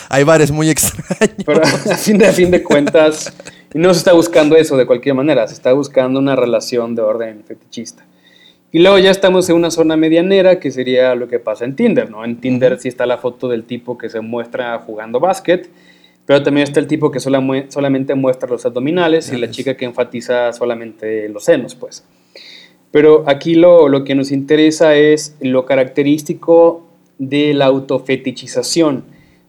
hay 0.07 0.23
bares 0.23 0.51
muy 0.51 0.69
extraños. 0.69 1.35
Pero 1.45 1.61
a 1.61 1.67
fin, 1.97 2.17
de, 2.17 2.27
a 2.27 2.31
fin 2.31 2.49
de 2.49 2.63
cuentas, 2.63 3.33
no 3.73 3.93
se 3.93 3.97
está 3.97 4.13
buscando 4.13 4.55
eso 4.55 4.77
de 4.77 4.85
cualquier 4.85 5.15
manera, 5.15 5.45
se 5.49 5.53
está 5.53 5.73
buscando 5.73 6.19
una 6.19 6.37
relación 6.37 6.95
de 6.95 7.01
orden 7.01 7.43
fetichista. 7.45 8.05
Y 8.71 8.79
luego 8.79 8.97
ya 8.99 9.11
estamos 9.11 9.49
en 9.49 9.55
una 9.55 9.71
zona 9.71 9.95
medianera, 9.95 10.59
que 10.59 10.71
sería 10.71 11.15
lo 11.15 11.27
que 11.27 11.39
pasa 11.39 11.65
en 11.65 11.75
Tinder, 11.75 12.09
¿no? 12.09 12.25
En 12.25 12.41
Tinder 12.41 12.77
sí 12.79 12.87
está 12.87 13.05
la 13.05 13.17
foto 13.17 13.47
del 13.47 13.63
tipo 13.63 13.97
que 13.97 14.09
se 14.09 14.19
muestra 14.19 14.77
jugando 14.79 15.19
básquet, 15.19 15.69
pero 16.25 16.43
también 16.43 16.63
está 16.63 16.79
el 16.79 16.87
tipo 16.87 17.11
que 17.11 17.19
solamente 17.19 18.15
muestra 18.15 18.49
los 18.49 18.65
abdominales 18.65 19.31
y 19.31 19.37
la 19.37 19.49
chica 19.49 19.77
que 19.77 19.85
enfatiza 19.85 20.51
solamente 20.51 21.29
los 21.29 21.45
senos, 21.45 21.75
pues. 21.75 22.03
Pero 22.91 23.23
aquí 23.27 23.55
lo, 23.55 23.87
lo 23.89 24.03
que 24.03 24.15
nos 24.15 24.31
interesa 24.31 24.95
es 24.95 25.35
lo 25.39 25.65
característico 25.65 26.85
de 27.17 27.53
la 27.53 27.65
autofetichización, 27.65 29.05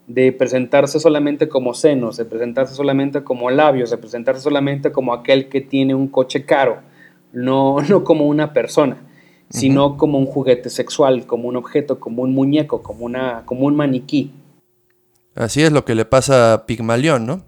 de 0.07 0.33
presentarse 0.33 1.01
solamente 1.01 1.49
como 1.49 1.75
senos, 1.75 2.17
de 2.17 2.25
presentarse 2.25 2.75
solamente 2.75 3.25
como 3.25 3.51
labios, 3.51 3.91
de 3.91 3.99
presentarse 3.99 4.43
solamente 4.43 4.93
como 4.93 5.15
aquel 5.15 5.49
que 5.49 5.61
tiene 5.61 5.95
un 5.95 6.09
coche 6.09 6.45
caro, 6.45 6.79
no, 7.33 7.81
no 7.89 8.05
como 8.05 8.27
una 8.27 8.53
persona 8.53 8.99
sino 9.51 9.97
como 9.97 10.19
un 10.19 10.27
juguete 10.27 10.71
sexual, 10.71 11.27
como 11.27 11.49
un 11.49 11.57
objeto, 11.57 12.01
como 12.01 12.23
un 12.23 12.35
muñeco, 12.35 12.83
como, 12.83 13.05
una, 13.05 13.45
como 13.47 13.67
un 13.67 13.77
maniquí. 13.77 14.33
Así 15.35 15.63
es 15.63 15.73
lo 15.73 15.85
que 15.85 15.95
le 15.95 16.05
pasa 16.05 16.53
a 16.55 16.67
Pigmalión, 16.67 17.27
¿no? 17.27 17.45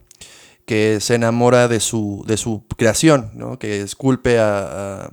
Que 0.64 1.00
se 1.00 1.14
enamora 1.14 1.68
de 1.68 1.80
su, 1.80 2.24
de 2.26 2.36
su 2.36 2.64
creación, 2.76 3.30
¿no? 3.34 3.58
Que 3.58 3.80
esculpe 3.80 4.38
a, 4.38 5.10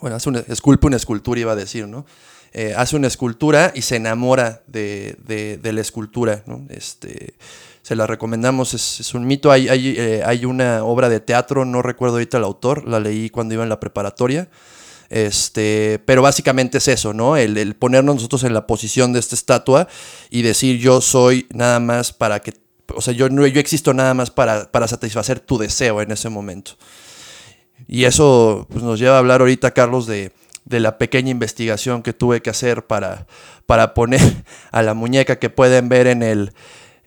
bueno, 0.00 0.16
hace 0.16 0.28
una, 0.28 0.40
esculpe 0.40 0.86
una 0.86 0.96
escultura, 0.96 1.40
iba 1.40 1.52
a 1.52 1.56
decir, 1.56 1.88
¿no? 1.88 2.04
Eh, 2.52 2.74
hace 2.76 2.94
una 2.94 3.08
escultura 3.08 3.72
y 3.74 3.82
se 3.82 3.96
enamora 3.96 4.62
de, 4.68 5.16
de, 5.24 5.72
la 5.72 5.80
escultura, 5.80 6.44
¿no? 6.46 6.64
Este, 6.68 7.34
se 7.84 7.94
la 7.96 8.06
recomendamos, 8.06 8.72
es, 8.72 9.12
un 9.12 9.26
mito. 9.26 9.52
Hay, 9.52 9.68
hay, 9.68 9.94
eh, 9.98 10.22
hay, 10.24 10.46
una 10.46 10.82
obra 10.84 11.10
de 11.10 11.20
teatro, 11.20 11.66
no 11.66 11.82
recuerdo 11.82 12.14
ahorita 12.14 12.38
el 12.38 12.44
autor, 12.44 12.88
la 12.88 12.98
leí 12.98 13.28
cuando 13.28 13.52
iba 13.52 13.62
en 13.62 13.68
la 13.68 13.78
preparatoria, 13.78 14.48
este, 15.10 16.00
pero 16.06 16.22
básicamente 16.22 16.78
es 16.78 16.88
eso, 16.88 17.12
¿no? 17.12 17.36
El, 17.36 17.74
ponernos 17.74 18.14
nosotros 18.14 18.42
en 18.44 18.54
la 18.54 18.66
posición 18.66 19.12
de 19.12 19.18
esta 19.18 19.34
estatua 19.34 19.86
y 20.30 20.40
decir 20.40 20.78
yo 20.78 21.02
soy 21.02 21.46
nada 21.52 21.78
más 21.78 22.14
para 22.14 22.40
que, 22.40 22.54
o 22.94 23.02
sea, 23.02 23.12
yo, 23.12 23.28
yo 23.28 23.60
existo 23.60 23.92
nada 23.92 24.14
más 24.14 24.30
para, 24.30 24.72
para 24.72 24.88
satisfacer 24.88 25.38
tu 25.40 25.58
deseo 25.58 26.00
en 26.00 26.10
ese 26.10 26.30
momento. 26.30 26.78
Y 27.86 28.04
eso 28.04 28.66
pues, 28.70 28.82
nos 28.82 28.98
lleva 28.98 29.16
a 29.16 29.18
hablar 29.18 29.42
ahorita, 29.42 29.72
Carlos, 29.72 30.06
de, 30.06 30.32
de 30.64 30.80
la 30.80 30.96
pequeña 30.96 31.30
investigación 31.30 32.02
que 32.02 32.14
tuve 32.14 32.40
que 32.40 32.48
hacer 32.48 32.86
para, 32.86 33.26
para 33.66 33.92
poner 33.92 34.22
a 34.70 34.82
la 34.82 34.94
muñeca 34.94 35.38
que 35.38 35.50
pueden 35.50 35.90
ver 35.90 36.06
en 36.06 36.22
el, 36.22 36.54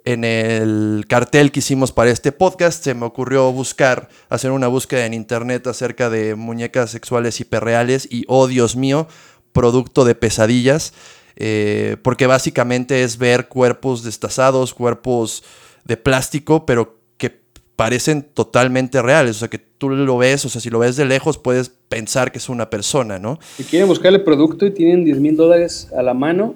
en 0.08 0.24
el 0.24 1.04
cartel 1.10 1.52
que 1.52 1.60
hicimos 1.60 1.92
para 1.92 2.12
este 2.12 2.32
podcast 2.32 2.82
se 2.82 2.94
me 2.94 3.06
ocurrió 3.06 3.52
buscar, 3.52 4.08
hacer 4.30 4.52
una 4.52 4.68
búsqueda 4.68 5.06
en 5.06 5.14
internet 5.14 5.68
acerca 5.68 6.10
de 6.10 6.36
muñecas 6.36 6.92
sexuales 6.92 7.42
hiperreales 7.42 8.08
y, 8.10 8.24
oh 8.30 8.48
Dios 8.48 8.78
mío, 8.78 9.10
producto 9.52 10.06
de 10.06 10.16
pesadillas, 10.16 10.94
eh, 11.36 11.98
porque 12.04 12.26
básicamente 12.26 13.04
es 13.04 13.18
ver 13.18 13.50
cuerpos 13.50 14.06
destazados, 14.06 14.74
cuerpos 14.74 15.44
de 15.84 15.98
plástico, 15.98 16.66
pero 16.66 17.02
que 17.18 17.42
parecen 17.76 18.24
totalmente 18.24 19.02
reales, 19.02 19.36
o 19.36 19.40
sea 19.40 19.50
que 19.50 19.60
tú 19.60 19.90
lo 19.90 20.18
ves, 20.18 20.46
o 20.46 20.50
sea, 20.50 20.62
si 20.62 20.70
lo 20.70 20.80
ves 20.80 20.96
de 20.96 21.04
lejos 21.04 21.38
puedes 21.38 21.68
pensar 21.68 22.32
que 22.32 22.38
es 22.38 22.48
una 22.48 22.70
persona, 22.70 23.20
¿no? 23.20 23.40
Si 23.58 23.66
quieren 23.66 23.90
buscar 23.90 24.14
el 24.14 24.24
producto 24.24 24.66
y 24.66 24.72
tienen 24.72 25.04
10 25.04 25.20
mil 25.20 25.36
dólares 25.36 25.90
a 25.94 26.02
la 26.02 26.14
mano, 26.14 26.56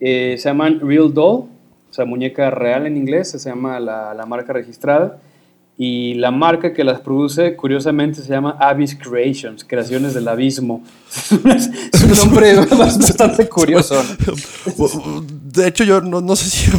eh, 0.00 0.34
se 0.38 0.48
llaman 0.48 0.80
Real 0.80 1.14
Doll 1.14 1.59
o 1.90 1.92
sea, 1.92 2.04
muñeca 2.04 2.50
real 2.50 2.86
en 2.86 2.96
inglés, 2.96 3.30
se 3.30 3.38
llama 3.38 3.80
la, 3.80 4.14
la, 4.14 4.24
marca 4.26 4.52
registrada. 4.52 5.18
Y 5.76 6.14
la 6.14 6.30
marca 6.30 6.74
que 6.74 6.84
las 6.84 7.00
produce, 7.00 7.56
curiosamente, 7.56 8.22
se 8.22 8.28
llama 8.28 8.56
Abyss 8.60 8.96
Creations, 8.96 9.64
Creaciones 9.64 10.12
del 10.14 10.28
Abismo. 10.28 10.84
es 11.32 12.02
un 12.04 12.16
nombre 12.16 12.54
bastante 12.78 13.48
curioso. 13.48 14.00
De 15.42 15.66
hecho, 15.66 15.84
yo 15.84 16.00
no, 16.02 16.20
no 16.20 16.36
sé 16.36 16.50
si... 16.50 16.70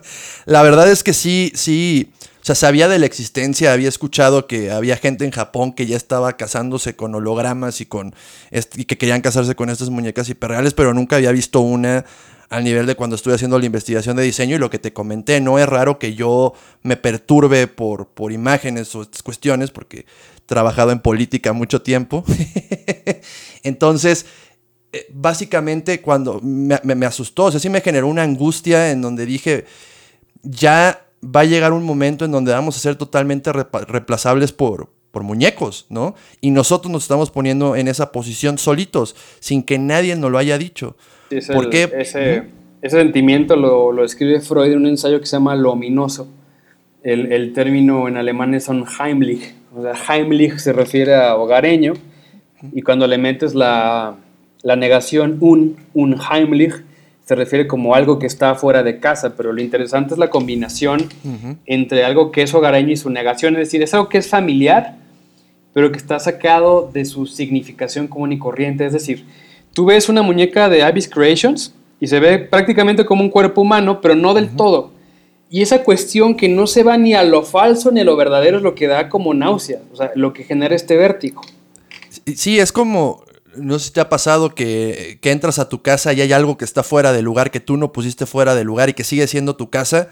La 0.46 0.62
verdad 0.62 0.90
es 0.90 1.02
que 1.02 1.12
sí, 1.14 1.52
sí... 1.54 2.10
O 2.18 2.44
sea, 2.44 2.54
sabía 2.54 2.88
de 2.88 2.98
la 2.98 3.06
existencia, 3.06 3.72
había 3.72 3.88
escuchado 3.88 4.46
que 4.46 4.70
había 4.70 4.96
gente 4.96 5.26
en 5.26 5.30
Japón 5.30 5.72
que 5.74 5.86
ya 5.86 5.96
estaba 5.96 6.36
casándose 6.38 6.96
con 6.96 7.14
hologramas 7.14 7.82
y, 7.82 7.86
con, 7.86 8.14
y 8.50 8.86
que 8.86 8.96
querían 8.96 9.20
casarse 9.20 9.54
con 9.54 9.68
estas 9.68 9.90
muñecas 9.90 10.28
hiperreales, 10.30 10.72
pero 10.72 10.94
nunca 10.94 11.16
había 11.16 11.32
visto 11.32 11.60
una 11.60 12.06
al 12.50 12.64
nivel 12.64 12.84
de 12.84 12.96
cuando 12.96 13.14
estuve 13.14 13.34
haciendo 13.34 13.58
la 13.58 13.64
investigación 13.64 14.16
de 14.16 14.24
diseño 14.24 14.56
y 14.56 14.58
lo 14.58 14.70
que 14.70 14.80
te 14.80 14.92
comenté, 14.92 15.40
no 15.40 15.58
es 15.58 15.68
raro 15.68 16.00
que 16.00 16.14
yo 16.14 16.52
me 16.82 16.96
perturbe 16.96 17.68
por, 17.68 18.08
por 18.08 18.32
imágenes 18.32 18.92
o 18.96 19.02
estas 19.02 19.22
cuestiones 19.22 19.70
porque 19.70 20.00
he 20.00 20.06
trabajado 20.46 20.90
en 20.90 20.98
política 20.98 21.52
mucho 21.52 21.80
tiempo. 21.80 22.24
Entonces, 23.62 24.26
eh, 24.92 25.06
básicamente 25.14 26.02
cuando 26.02 26.40
me, 26.42 26.80
me, 26.82 27.06
asustó, 27.06 27.44
o 27.44 27.50
sea, 27.52 27.60
sí 27.60 27.70
me 27.70 27.80
generó 27.80 28.08
una 28.08 28.24
angustia 28.24 28.90
en 28.90 29.00
donde 29.00 29.26
dije, 29.26 29.64
ya 30.42 31.06
va 31.24 31.40
a 31.40 31.44
llegar 31.44 31.72
un 31.72 31.84
momento 31.84 32.24
en 32.24 32.32
donde 32.32 32.52
vamos 32.52 32.76
a 32.76 32.80
ser 32.80 32.96
totalmente 32.96 33.52
reemplazables 33.52 34.50
por, 34.50 34.90
por 35.12 35.22
muñecos, 35.22 35.86
¿no? 35.88 36.16
Y 36.40 36.50
nosotros 36.50 36.90
nos 36.90 37.04
estamos 37.04 37.30
poniendo 37.30 37.76
en 37.76 37.86
esa 37.86 38.10
posición 38.10 38.58
solitos, 38.58 39.14
sin 39.38 39.62
que 39.62 39.78
nadie 39.78 40.16
nos 40.16 40.32
lo 40.32 40.38
haya 40.38 40.58
dicho. 40.58 40.96
¿Por 41.52 41.70
qué? 41.70 41.88
Ese, 41.96 42.44
ese 42.82 42.96
sentimiento 42.96 43.56
lo, 43.56 43.92
lo, 43.92 44.04
escribe 44.04 44.40
Freud 44.40 44.72
en 44.72 44.78
un 44.78 44.86
ensayo 44.86 45.20
que 45.20 45.26
se 45.26 45.36
llama 45.36 45.54
Lo 45.54 45.72
ominoso. 45.72 46.28
El, 47.02 47.32
el, 47.32 47.52
término 47.52 48.08
en 48.08 48.16
alemán 48.16 48.54
es 48.54 48.68
un 48.68 48.84
Heimlich. 48.86 49.54
O 49.74 49.82
sea, 49.82 49.92
Heimlich 49.92 50.58
se 50.58 50.72
refiere 50.72 51.14
a 51.14 51.36
hogareño. 51.36 51.94
Y 52.72 52.82
cuando 52.82 53.06
le 53.06 53.16
metes 53.16 53.54
la, 53.54 54.16
la 54.62 54.76
negación 54.76 55.38
un, 55.40 55.76
un 55.94 56.16
Heimlich, 56.20 56.82
se 57.30 57.36
refiere 57.36 57.68
como 57.68 57.94
algo 57.94 58.18
que 58.18 58.26
está 58.26 58.56
fuera 58.56 58.82
de 58.82 58.98
casa, 58.98 59.36
pero 59.36 59.52
lo 59.52 59.62
interesante 59.62 60.14
es 60.14 60.18
la 60.18 60.30
combinación 60.30 61.08
entre 61.64 62.04
algo 62.04 62.32
que 62.32 62.42
es 62.42 62.52
hogareño 62.52 62.90
y 62.90 62.96
su 62.96 63.08
negación, 63.08 63.54
es 63.54 63.68
decir, 63.68 63.82
es 63.82 63.94
algo 63.94 64.08
que 64.08 64.18
es 64.18 64.28
familiar, 64.28 64.96
pero 65.72 65.92
que 65.92 65.98
está 65.98 66.18
sacado 66.18 66.90
de 66.92 67.04
su 67.04 67.26
significación 67.26 68.08
común 68.08 68.32
y 68.32 68.38
corriente, 68.40 68.84
es 68.84 68.92
decir, 68.92 69.26
Tú 69.72 69.84
ves 69.86 70.08
una 70.08 70.22
muñeca 70.22 70.68
de 70.68 70.82
Abyss 70.82 71.08
Creations 71.08 71.74
y 72.00 72.06
se 72.06 72.18
ve 72.18 72.38
prácticamente 72.38 73.04
como 73.04 73.22
un 73.22 73.30
cuerpo 73.30 73.60
humano, 73.60 74.00
pero 74.00 74.14
no 74.14 74.34
del 74.34 74.56
todo. 74.56 74.90
Y 75.50 75.62
esa 75.62 75.82
cuestión 75.82 76.36
que 76.36 76.48
no 76.48 76.66
se 76.66 76.82
va 76.82 76.96
ni 76.96 77.14
a 77.14 77.22
lo 77.24 77.42
falso 77.42 77.90
ni 77.90 78.00
a 78.00 78.04
lo 78.04 78.16
verdadero 78.16 78.56
es 78.58 78.62
lo 78.62 78.74
que 78.74 78.86
da 78.86 79.08
como 79.08 79.34
náusea, 79.34 79.80
o 79.92 79.96
sea, 79.96 80.12
lo 80.14 80.32
que 80.32 80.44
genera 80.44 80.76
este 80.76 80.96
vértigo. 80.96 81.42
Sí, 82.36 82.60
es 82.60 82.70
como, 82.70 83.24
no 83.56 83.78
sé 83.78 83.86
si 83.86 83.92
te 83.92 84.00
ha 84.00 84.08
pasado 84.08 84.54
que, 84.54 85.18
que, 85.20 85.32
entras 85.32 85.58
a 85.58 85.68
tu 85.68 85.82
casa 85.82 86.12
y 86.12 86.20
hay 86.20 86.32
algo 86.32 86.56
que 86.56 86.64
está 86.64 86.82
fuera 86.82 87.12
del 87.12 87.24
lugar, 87.24 87.50
que 87.50 87.60
tú 87.60 87.76
no 87.76 87.92
pusiste 87.92 88.26
fuera 88.26 88.54
del 88.54 88.66
lugar 88.66 88.88
y 88.88 88.94
que 88.94 89.02
sigue 89.02 89.26
siendo 89.26 89.56
tu 89.56 89.70
casa, 89.70 90.08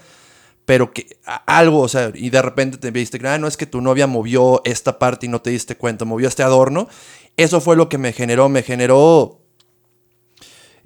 pero 0.65 0.93
que 0.93 1.07
algo, 1.47 1.81
o 1.81 1.89
sea, 1.89 2.13
y 2.15 2.31
de 2.31 2.43
repente 2.43 2.77
te 2.77 2.91
viste, 2.91 3.19
ah, 3.27 3.39
no 3.39 3.47
es 3.47 3.57
que 3.57 3.65
tu 3.65 3.81
novia 3.81 4.07
movió 4.07 4.61
esta 4.65 4.99
parte 4.99 5.27
y 5.27 5.29
no 5.29 5.41
te 5.41 5.51
diste 5.51 5.77
cuenta, 5.77 6.05
movió 6.05 6.29
este 6.29 6.43
adorno. 6.43 6.89
Eso 7.37 7.61
fue 7.61 7.77
lo 7.77 7.89
que 7.89 7.97
me 7.97 8.13
generó, 8.13 8.49
me 8.49 8.63
generó 8.63 9.41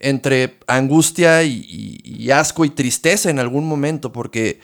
entre 0.03 0.59
angustia 0.67 1.43
y, 1.45 2.31
asco 2.31 2.65
y 2.65 2.71
tristeza 2.71 3.31
en 3.31 3.39
algún 3.39 3.67
momento, 3.67 4.13
porque... 4.13 4.61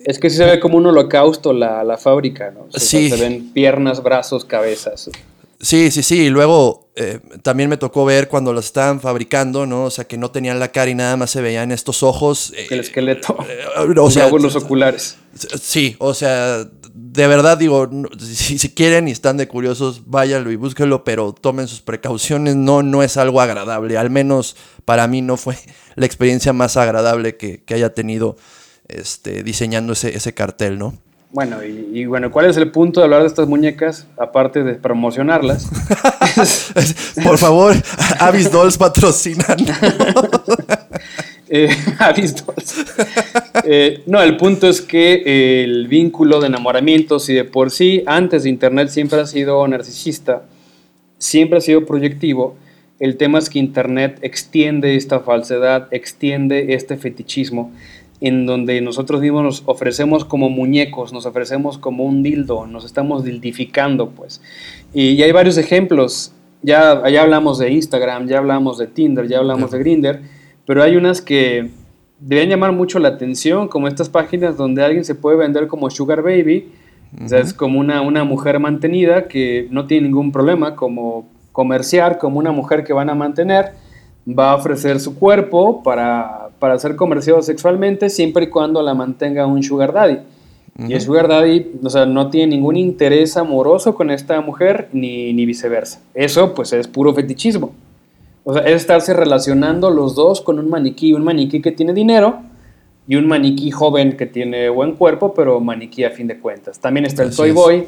Es 0.00 0.18
que 0.18 0.30
sí 0.30 0.38
se 0.38 0.44
ve 0.44 0.58
como 0.58 0.78
un 0.78 0.86
holocausto 0.86 1.52
la, 1.52 1.84
la 1.84 1.96
fábrica, 1.96 2.50
¿no? 2.50 2.66
sí. 2.74 3.08
Se 3.08 3.16
ven 3.16 3.52
piernas, 3.52 4.02
brazos, 4.02 4.44
cabezas. 4.44 5.08
Sí, 5.62 5.92
sí, 5.92 6.02
sí. 6.02 6.22
Y 6.22 6.28
luego 6.28 6.88
eh, 6.96 7.20
también 7.42 7.70
me 7.70 7.76
tocó 7.76 8.04
ver 8.04 8.28
cuando 8.28 8.52
las 8.52 8.64
estaban 8.64 9.00
fabricando, 9.00 9.64
¿no? 9.64 9.84
O 9.84 9.90
sea, 9.90 10.04
que 10.04 10.18
no 10.18 10.32
tenían 10.32 10.58
la 10.58 10.72
cara 10.72 10.90
y 10.90 10.94
nada 10.96 11.16
más 11.16 11.30
se 11.30 11.40
veían 11.40 11.70
estos 11.70 12.02
ojos. 12.02 12.52
El 12.68 12.80
esqueleto. 12.80 13.36
Eh, 13.48 13.94
o 13.96 14.10
sea, 14.10 14.28
los 14.28 14.56
oculares. 14.56 15.16
Sí, 15.60 15.94
o 16.00 16.14
sea, 16.14 16.66
de 16.94 17.26
verdad 17.26 17.58
digo, 17.58 17.88
si, 18.18 18.58
si, 18.58 18.74
quieren 18.74 19.08
y 19.08 19.10
están 19.10 19.36
de 19.36 19.48
curiosos, 19.48 20.02
váyanlo 20.06 20.50
y 20.50 20.56
búsquenlo, 20.56 21.04
pero 21.04 21.32
tomen 21.32 21.68
sus 21.68 21.80
precauciones, 21.80 22.56
no, 22.56 22.82
no 22.82 23.02
es 23.02 23.16
algo 23.16 23.40
agradable, 23.40 23.96
al 23.96 24.10
menos 24.10 24.56
para 24.84 25.06
mí 25.08 25.22
no 25.22 25.36
fue 25.36 25.56
la 25.94 26.06
experiencia 26.06 26.52
más 26.52 26.76
agradable 26.76 27.36
que, 27.36 27.62
que 27.62 27.74
haya 27.74 27.94
tenido 27.94 28.36
este, 28.88 29.42
diseñando 29.42 29.94
ese, 29.94 30.16
ese 30.16 30.34
cartel, 30.34 30.78
¿no? 30.78 30.94
Bueno, 31.32 31.64
y, 31.64 32.04
bueno, 32.04 32.30
¿cuál 32.30 32.50
es 32.50 32.58
el 32.58 32.70
punto 32.70 33.00
de 33.00 33.04
hablar 33.04 33.22
de 33.22 33.28
estas 33.28 33.48
muñecas, 33.48 34.06
aparte 34.18 34.62
de 34.64 34.74
promocionarlas? 34.74 35.66
Por 37.24 37.38
favor, 37.38 37.74
Avis 38.20 38.50
Dolls 38.50 38.76
patrocinan. 38.76 39.56
eh, 41.54 41.68
eh, 43.64 44.02
no, 44.06 44.22
el 44.22 44.38
punto 44.38 44.66
es 44.68 44.80
que 44.80 45.22
eh, 45.26 45.64
el 45.64 45.86
vínculo 45.86 46.40
de 46.40 46.46
enamoramiento, 46.46 47.18
si 47.18 47.34
de 47.34 47.44
por 47.44 47.70
sí 47.70 48.02
antes 48.06 48.44
de 48.44 48.48
Internet 48.48 48.88
siempre 48.88 49.20
ha 49.20 49.26
sido 49.26 49.68
narcisista, 49.68 50.46
siempre 51.18 51.58
ha 51.58 51.60
sido 51.60 51.84
proyectivo, 51.84 52.56
el 53.00 53.18
tema 53.18 53.38
es 53.38 53.50
que 53.50 53.58
Internet 53.58 54.18
extiende 54.22 54.96
esta 54.96 55.20
falsedad, 55.20 55.88
extiende 55.90 56.72
este 56.72 56.96
fetichismo, 56.96 57.70
en 58.22 58.46
donde 58.46 58.80
nosotros 58.80 59.20
mismos 59.20 59.42
nos 59.42 59.62
ofrecemos 59.66 60.24
como 60.24 60.48
muñecos, 60.48 61.12
nos 61.12 61.26
ofrecemos 61.26 61.76
como 61.76 62.04
un 62.04 62.22
dildo, 62.22 62.66
nos 62.66 62.86
estamos 62.86 63.24
dildificando, 63.24 64.08
pues. 64.08 64.40
Y 64.94 65.20
hay 65.20 65.32
varios 65.32 65.58
ejemplos, 65.58 66.32
ya, 66.62 67.06
ya 67.10 67.20
hablamos 67.20 67.58
de 67.58 67.72
Instagram, 67.72 68.26
ya 68.26 68.38
hablamos 68.38 68.78
de 68.78 68.86
Tinder, 68.86 69.28
ya 69.28 69.36
hablamos 69.36 69.70
de 69.72 69.78
Grinder 69.78 70.41
pero 70.72 70.84
hay 70.84 70.96
unas 70.96 71.20
que 71.20 71.68
deben 72.18 72.48
llamar 72.48 72.72
mucho 72.72 72.98
la 72.98 73.08
atención, 73.08 73.68
como 73.68 73.88
estas 73.88 74.08
páginas 74.08 74.56
donde 74.56 74.82
alguien 74.82 75.04
se 75.04 75.14
puede 75.14 75.36
vender 75.36 75.66
como 75.66 75.90
Sugar 75.90 76.22
Baby, 76.22 76.72
o 77.22 77.28
sea, 77.28 77.40
es 77.40 77.52
como 77.52 77.78
una, 77.78 78.00
una 78.00 78.24
mujer 78.24 78.58
mantenida 78.58 79.28
que 79.28 79.68
no 79.70 79.86
tiene 79.86 80.06
ningún 80.06 80.32
problema, 80.32 80.74
como 80.74 81.28
comerciar, 81.52 82.16
como 82.16 82.38
una 82.38 82.52
mujer 82.52 82.84
que 82.84 82.94
van 82.94 83.10
a 83.10 83.14
mantener, 83.14 83.72
va 84.26 84.52
a 84.52 84.54
ofrecer 84.54 84.98
su 84.98 85.14
cuerpo 85.14 85.82
para, 85.82 86.48
para 86.58 86.78
ser 86.78 86.96
comerciado 86.96 87.42
sexualmente 87.42 88.08
siempre 88.08 88.44
y 88.44 88.48
cuando 88.48 88.80
la 88.80 88.94
mantenga 88.94 89.44
un 89.44 89.62
Sugar 89.62 89.92
Daddy. 89.92 90.20
Y 90.88 90.94
el 90.94 91.02
Sugar 91.02 91.28
Daddy, 91.28 91.70
o 91.82 91.90
sea, 91.90 92.06
no 92.06 92.30
tiene 92.30 92.56
ningún 92.56 92.78
interés 92.78 93.36
amoroso 93.36 93.94
con 93.94 94.10
esta 94.10 94.40
mujer 94.40 94.88
ni, 94.94 95.34
ni 95.34 95.44
viceversa. 95.44 96.00
Eso, 96.14 96.54
pues, 96.54 96.72
es 96.72 96.88
puro 96.88 97.12
fetichismo. 97.12 97.74
O 98.44 98.54
sea, 98.54 98.62
es 98.62 98.74
estarse 98.74 99.14
relacionando 99.14 99.90
los 99.90 100.14
dos 100.14 100.40
con 100.40 100.58
un 100.58 100.68
maniquí, 100.68 101.12
un 101.12 101.24
maniquí 101.24 101.62
que 101.62 101.72
tiene 101.72 101.92
dinero 101.92 102.40
y 103.06 103.16
un 103.16 103.26
maniquí 103.26 103.70
joven 103.70 104.16
que 104.16 104.26
tiene 104.26 104.68
buen 104.68 104.94
cuerpo, 104.94 105.34
pero 105.34 105.60
maniquí 105.60 106.04
a 106.04 106.10
fin 106.10 106.26
de 106.26 106.38
cuentas. 106.38 106.80
También 106.80 107.06
está 107.06 107.22
el 107.22 107.34
Toy 107.34 107.52
Boy, 107.52 107.86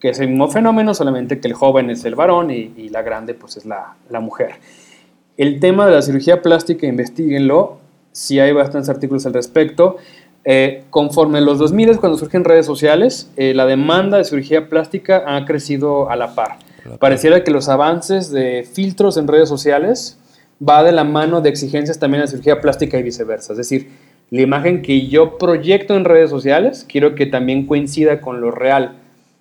que 0.00 0.10
es 0.10 0.20
el 0.20 0.28
mismo 0.28 0.48
fenómeno, 0.48 0.94
solamente 0.94 1.40
que 1.40 1.48
el 1.48 1.54
joven 1.54 1.90
es 1.90 2.04
el 2.04 2.14
varón 2.14 2.50
y, 2.50 2.88
la 2.90 3.02
grande 3.02 3.34
pues 3.34 3.56
es 3.56 3.66
la, 3.66 3.96
mujer. 4.20 4.52
El 5.36 5.60
tema 5.60 5.86
de 5.86 5.92
la 5.92 6.02
cirugía 6.02 6.42
plástica, 6.42 6.86
investiguenlo, 6.86 7.78
si 8.12 8.38
hay 8.38 8.52
bastantes 8.52 8.88
artículos 8.88 9.26
al 9.26 9.34
respecto. 9.34 9.96
Eh, 10.48 10.84
conforme 10.90 11.40
los 11.40 11.58
2000 11.58 11.98
cuando 11.98 12.16
surgen 12.16 12.44
redes 12.44 12.66
sociales, 12.66 13.30
eh, 13.36 13.52
la 13.52 13.66
demanda 13.66 14.16
de 14.18 14.24
cirugía 14.24 14.68
plástica 14.68 15.24
ha 15.26 15.44
crecido 15.44 16.08
a 16.08 16.14
la 16.14 16.36
par. 16.36 16.58
Pareciera 16.98 17.44
que 17.44 17.50
los 17.50 17.68
avances 17.68 18.30
de 18.30 18.66
filtros 18.70 19.16
en 19.16 19.28
redes 19.28 19.48
sociales 19.48 20.18
va 20.66 20.82
de 20.82 20.92
la 20.92 21.04
mano 21.04 21.40
de 21.40 21.50
exigencias 21.50 21.98
también 21.98 22.22
de 22.22 22.28
cirugía 22.28 22.60
plástica 22.60 22.98
y 22.98 23.02
viceversa. 23.02 23.52
Es 23.52 23.58
decir, 23.58 23.90
la 24.30 24.40
imagen 24.40 24.82
que 24.82 25.06
yo 25.06 25.38
proyecto 25.38 25.94
en 25.94 26.04
redes 26.04 26.30
sociales, 26.30 26.84
quiero 26.88 27.14
que 27.14 27.26
también 27.26 27.66
coincida 27.66 28.20
con 28.20 28.40
lo 28.40 28.50
real. 28.50 28.96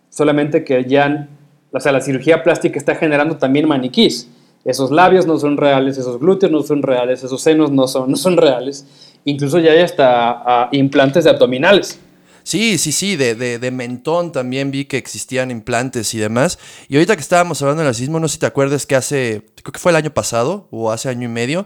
Solamente 0.10 0.64
que 0.64 0.86
ya, 0.86 1.28
o 1.72 1.80
sea, 1.80 1.92
la 1.92 2.02
cirugía 2.02 2.44
plástica 2.44 2.78
está 2.78 2.96
generando 2.96 3.38
también 3.38 3.68
maniquís. 3.68 4.30
Esos 4.64 4.92
labios 4.92 5.28
no 5.28 5.38
son 5.38 5.58
reales, 5.58 5.98
esos 5.98 6.20
glúteos 6.20 6.52
no 6.52 6.64
son 6.64 6.82
reales, 6.82 7.24
esos 7.24 7.42
senos 7.42 7.72
no 7.72 7.88
son, 7.88 8.12
no 8.12 8.18
son 8.18 8.38
reales. 8.38 8.86
incluso 9.24 9.60
ya 9.60 9.72
hay 9.72 9.82
hasta 9.82 10.32
ah, 10.32 10.70
implantes 10.72 11.24
de 11.24 11.30
abdominales. 11.30 12.00
Sí, 12.46 12.78
sí, 12.78 12.92
sí, 12.92 13.16
de, 13.16 13.34
de, 13.34 13.58
de, 13.58 13.72
mentón 13.72 14.32
también 14.32 14.70
vi 14.70 14.86
que 14.86 14.98
existían 14.98 15.50
implantes 15.50 16.14
y 16.14 16.20
demás. 16.20 16.60
Y 16.88 16.96
ahorita 16.96 17.16
que 17.16 17.22
estábamos 17.22 17.60
hablando 17.64 17.82
del 17.82 17.88
narcisismo, 17.88 18.20
no 18.20 18.28
sé 18.28 18.34
si 18.34 18.40
te 18.40 18.46
acuerdas 18.46 18.86
que 18.86 18.96
hace, 18.96 19.42
creo 19.64 19.74
que 19.74 19.80
fue 19.80 19.92
el 19.92 19.96
año 19.96 20.14
pasado 20.14 20.68
o 20.70 20.92
hace 20.92 21.10
año 21.10 21.26
y 21.26 21.32
medio, 21.32 21.66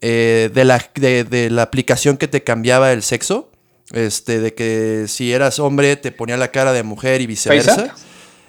eh, 0.00 0.50
de, 0.52 0.64
la, 0.64 0.84
de, 0.96 1.22
de, 1.22 1.50
la 1.50 1.62
aplicación 1.62 2.16
que 2.16 2.26
te 2.26 2.42
cambiaba 2.42 2.92
el 2.92 3.04
sexo. 3.04 3.52
Este, 3.92 4.40
de 4.40 4.54
que 4.54 5.06
si 5.08 5.32
eras 5.32 5.58
hombre 5.58 5.96
te 5.96 6.12
ponía 6.12 6.36
la 6.36 6.50
cara 6.50 6.72
de 6.72 6.82
mujer 6.82 7.20
y 7.20 7.26
viceversa. 7.26 7.94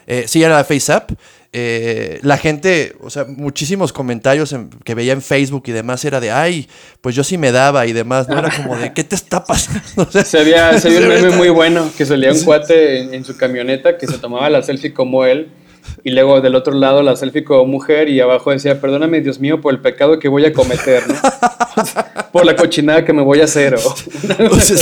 Eh, 0.08 0.26
sí, 0.28 0.42
era 0.42 0.56
la 0.56 0.64
FaceApp. 0.64 1.12
Eh, 1.52 2.20
la 2.22 2.38
gente, 2.38 2.96
o 3.02 3.10
sea, 3.10 3.26
muchísimos 3.26 3.92
comentarios 3.92 4.54
en, 4.54 4.70
que 4.70 4.94
veía 4.94 5.14
en 5.14 5.22
Facebook 5.24 5.64
y 5.66 5.72
demás 5.72 6.06
era 6.06 6.20
de, 6.20 6.30
ay, 6.30 6.68
pues 7.02 7.16
yo 7.16 7.24
sí 7.24 7.40
me 7.40 7.52
daba 7.52 7.88
y 7.88 7.94
demás, 7.94 8.30
no 8.30 8.38
era 8.38 8.52
como 8.56 8.78
de, 8.78 8.94
¿qué 8.94 9.04
te 9.04 9.16
está 9.16 9.44
pasando? 9.44 9.82
O 9.98 10.12
sea, 10.12 10.24
se 10.24 10.40
había, 10.40 10.80
se 10.80 10.90
había 10.90 11.00
un 11.00 11.08
meme 11.10 11.30
muy 11.32 11.50
bueno 11.50 11.90
que 11.98 12.06
salía 12.06 12.32
un 12.32 12.42
cuate 12.42 13.00
en, 13.00 13.16
en, 13.16 13.26
su 13.26 13.36
camioneta 13.36 13.98
que 13.98 14.06
se 14.06 14.20
tomaba 14.20 14.48
la 14.52 14.62
selfie 14.62 14.94
como 14.94 15.26
él 15.26 15.50
y 16.04 16.12
luego 16.12 16.40
del 16.42 16.56
otro 16.56 16.74
lado 16.74 17.02
la 17.02 17.16
selfie 17.16 17.44
como 17.44 17.66
mujer 17.66 18.10
y 18.10 18.20
abajo 18.20 18.52
decía, 18.52 18.80
perdóname 18.80 19.22
Dios 19.22 19.40
mío 19.40 19.60
por 19.60 19.74
el 19.74 19.80
pecado 19.80 20.20
que 20.20 20.28
voy 20.28 20.46
a 20.46 20.54
cometer, 20.54 21.04
¿no? 21.08 21.16
por 22.32 22.46
la 22.46 22.56
cochinada 22.56 23.04
que 23.06 23.14
me 23.14 23.24
voy 23.24 23.42
a 23.42 23.46
hacer. 23.46 23.76
O, 23.76 23.96
o 24.52 24.60
sea, 24.60 24.78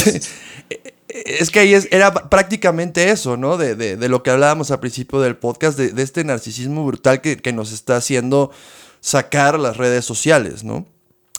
es 1.25 1.49
que 1.49 1.59
ahí 1.59 1.73
es, 1.73 1.87
era 1.91 2.13
prácticamente 2.13 3.09
eso, 3.09 3.37
¿no? 3.37 3.57
De, 3.57 3.75
de, 3.75 4.09
lo 4.09 4.23
que 4.23 4.31
hablábamos 4.31 4.71
al 4.71 4.79
principio 4.79 5.19
del 5.19 5.35
podcast, 5.35 5.77
de, 5.77 5.91
de 5.91 6.03
este 6.03 6.23
narcisismo 6.23 6.85
brutal 6.85 7.21
que, 7.21 7.37
que, 7.37 7.53
nos 7.53 7.71
está 7.71 7.97
haciendo 7.97 8.51
sacar 8.99 9.59
las 9.59 9.77
redes 9.77 10.05
sociales, 10.05 10.63
¿no? 10.63 10.85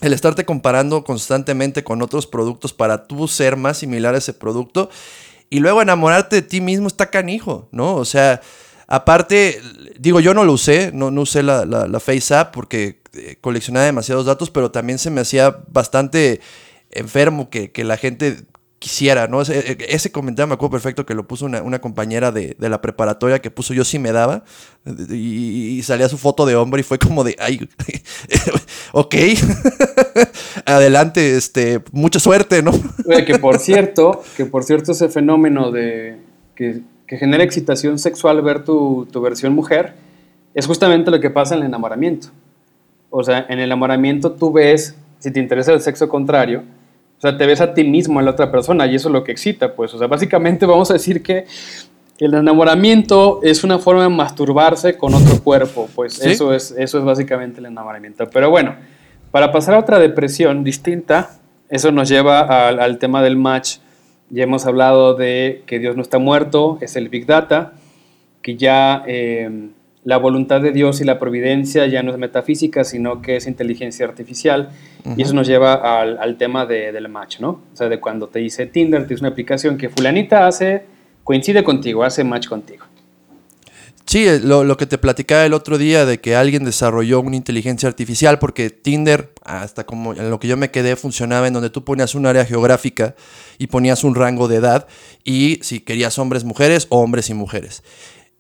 El 0.01 0.13
estarte 0.13 0.45
comparando 0.45 1.05
constantemente 1.05 1.83
con 1.83 2.03
otros 2.03 2.27
productos 2.27 2.73
para 2.73 3.07
tú 3.07 3.27
ser 3.29 3.57
más 3.57 3.79
similar 3.79 4.15
a 4.15 4.19
ese 4.19 4.33
producto 4.33 4.91
y 5.51 5.61
luego 5.61 5.83
enamorarte 5.83 6.37
de 6.37 6.43
ti 6.43 6.61
mismo 6.61 6.87
está 6.87 7.11
canijo, 7.11 7.69
¿no? 7.73 7.97
O 7.97 8.05
sea, 8.05 8.41
aparte, 8.87 9.61
digo, 9.99 10.21
yo 10.21 10.35
no 10.35 10.45
lo 10.45 10.53
usé, 10.53 10.93
no, 10.93 11.11
no 11.11 11.23
usé 11.23 11.43
la, 11.43 11.65
la, 11.65 11.89
la 11.89 12.01
Face 12.01 12.35
App 12.35 12.55
porque 12.55 13.01
eh, 13.15 13.37
coleccionaba 13.41 13.87
demasiados 13.87 14.27
datos, 14.27 14.51
pero 14.51 14.71
también 14.71 14.99
se 14.99 15.11
me 15.11 15.21
hacía 15.21 15.59
bastante 15.69 16.41
enfermo 16.91 17.51
que, 17.51 17.73
que 17.73 17.85
la 17.85 17.97
gente 17.97 18.45
quisiera, 18.79 19.27
¿no? 19.27 19.43
Ese, 19.43 19.77
ese, 19.89 20.13
comentario 20.13 20.47
me 20.47 20.55
acuerdo 20.55 20.73
perfecto 20.73 21.05
que 21.05 21.15
lo 21.15 21.27
puso 21.27 21.47
una, 21.47 21.63
una 21.63 21.81
compañera 21.81 22.31
de, 22.31 22.55
de, 22.59 22.69
la 22.69 22.81
preparatoria 22.81 23.41
que 23.41 23.51
puso 23.51 23.75
yo 23.75 23.85
sí 23.85 23.99
me 23.99 24.13
daba 24.13 24.45
y, 25.11 25.79
y, 25.79 25.83
salía 25.83 26.09
su 26.09 26.17
foto 26.17 26.47
de 26.47 26.55
hombre 26.55 26.81
y 26.81 26.85
fue 26.85 26.99
como 26.99 27.25
de, 27.25 27.35
ay, 27.41 27.69
ok, 28.93 29.15
adelante, 30.65 31.37
este, 31.37 31.81
mucha 31.93 32.21
suerte, 32.21 32.63
¿no? 32.63 32.71
Oye, 33.07 33.25
que 33.25 33.39
por 33.39 33.59
cierto, 33.59 34.23
que 34.37 34.47
por 34.47 34.63
cierto 34.63 34.93
ese 34.93 35.09
fenómeno 35.09 35.73
de 35.73 36.17
que, 36.55 36.83
que 37.07 37.17
genera 37.17 37.43
excitación 37.43 37.99
sexual 37.99 38.41
ver 38.43 38.65
tu, 38.65 39.09
tu 39.11 39.21
versión 39.21 39.55
mujer 39.55 39.95
es 40.55 40.67
justamente 40.67 41.11
lo 41.11 41.21
que 41.21 41.31
pasa 41.31 41.55
en 41.55 41.63
el 41.63 41.67
enamoramiento. 41.67 42.29
O 43.11 43.25
sea, 43.25 43.47
en 43.49 43.59
el 43.59 43.67
enamoramiento 43.67 44.33
tú 44.33 44.53
ves, 44.53 44.95
si 45.19 45.33
te 45.33 45.41
interesa 45.41 45.73
el 45.73 45.81
sexo 45.81 46.09
contrario, 46.09 46.63
o 47.19 47.21
sea, 47.21 47.37
te 47.37 47.47
ves 47.47 47.61
a 47.61 47.75
ti 47.75 47.83
mismo 47.83 48.21
en 48.21 48.27
la 48.27 48.31
otra 48.31 48.51
persona 48.51 48.87
y 48.87 48.95
eso 48.95 49.09
es 49.09 49.13
lo 49.13 49.25
que 49.25 49.33
excita, 49.33 49.75
pues. 49.75 49.93
O 49.93 49.99
sea, 49.99 50.07
básicamente 50.07 50.67
vamos 50.67 50.91
a 50.91 50.95
decir 50.95 51.23
que 51.23 51.47
el 52.19 52.35
enamoramiento 52.35 53.41
es 53.43 53.65
una 53.65 53.79
forma 53.79 54.05
de 54.05 54.09
masturbarse 54.09 54.97
con 54.97 55.15
otro 55.15 55.43
cuerpo, 55.43 55.89
pues 55.95 56.15
¿Sí? 56.15 56.31
eso, 56.31 56.55
es, 56.55 56.73
eso 56.77 56.99
es 56.99 57.05
básicamente 57.05 57.59
el 57.61 57.67
enamoramiento. 57.67 58.29
Pero 58.31 58.51
bueno, 58.51 58.77
para 59.33 59.51
pasar 59.51 59.75
a 59.75 59.81
otra 59.81 59.99
depresión 59.99 60.63
distinta, 60.63 61.31
eso 61.69 61.91
nos 61.91 62.09
lleva 62.09 62.69
al, 62.69 62.79
al 62.79 62.99
tema 62.99 63.21
del 63.23 63.37
match. 63.37 63.79
Ya 64.31 64.45
hemos 64.45 64.67
hablado 64.67 65.15
de 65.15 65.63
que 65.67 65.81
Dios 65.81 65.97
no 65.97 66.03
está 66.03 66.19
muerto, 66.19 66.79
es 66.81 66.95
el 66.95 67.09
Big 67.09 67.27
Data, 67.27 67.73
que 68.43 68.57
ya 68.57 69.03
eh, 69.07 69.71
la 70.05 70.17
voluntad 70.17 70.61
de 70.61 70.73
Dios 70.73 71.01
y 71.01 71.05
la 71.05 71.19
providencia 71.19 71.87
ya 71.87 72.03
no 72.03 72.13
es 72.13 72.19
metafísica, 72.19 72.85
sino 72.85 73.21
que 73.21 73.37
es 73.37 73.47
inteligencia 73.47 74.07
artificial. 74.07 74.71
Uh 75.05 75.11
-huh. 75.11 75.15
Y 75.19 75.23
eso 75.23 75.35
nos 75.35 75.47
lleva 75.47 75.75
al, 76.01 76.19
al 76.19 76.37
tema 76.37 76.67
de, 76.67 76.93
del 76.93 77.09
match, 77.09 77.41
¿no? 77.41 77.63
O 77.73 77.77
sea, 77.77 77.89
de 77.89 78.01
cuando 78.01 78.29
te 78.29 78.39
dice 78.39 78.67
Tinder, 78.67 79.03
te 79.03 79.15
dice 79.15 79.23
una 79.23 79.31
aplicación 79.31 79.77
que 79.77 79.89
fulanita 79.89 80.47
hace, 80.47 80.85
coincide 81.25 81.63
contigo, 81.63 82.05
hace 82.05 82.25
match 82.25 82.49
contigo. 82.49 82.85
Sí, 84.09 84.27
lo, 84.43 84.65
lo, 84.65 84.79
que 84.79 84.87
te 84.87 84.97
platicaba 84.97 85.45
el 85.45 85.53
otro 85.53 85.77
día 85.77 86.07
de 86.07 86.19
que 86.19 86.35
alguien 86.35 86.65
desarrolló 86.65 87.21
una 87.21 87.37
inteligencia 87.37 87.87
artificial 87.91 88.39
porque 88.39 88.71
Tinder, 88.71 89.35
hasta 89.45 89.85
como 89.85 90.15
en 90.15 90.31
lo 90.31 90.41
que 90.41 90.49
yo 90.49 90.57
me 90.57 90.71
quedé, 90.71 90.97
funcionaba 90.97 91.47
en 91.47 91.53
donde 91.53 91.69
tú 91.69 91.85
ponías 91.85 92.15
un 92.15 92.25
área 92.25 92.47
geográfica 92.47 93.15
y 93.59 93.67
ponías 93.67 94.05
un 94.05 94.15
rango 94.15 94.49
de 94.49 94.57
edad 94.57 94.87
y 95.25 95.59
si 95.61 95.81
querías 95.81 96.19
hombres, 96.19 96.45
mujeres 96.45 96.87
o 96.89 97.03
hombres 97.03 97.29
y 97.29 97.35
mujeres. 97.35 97.83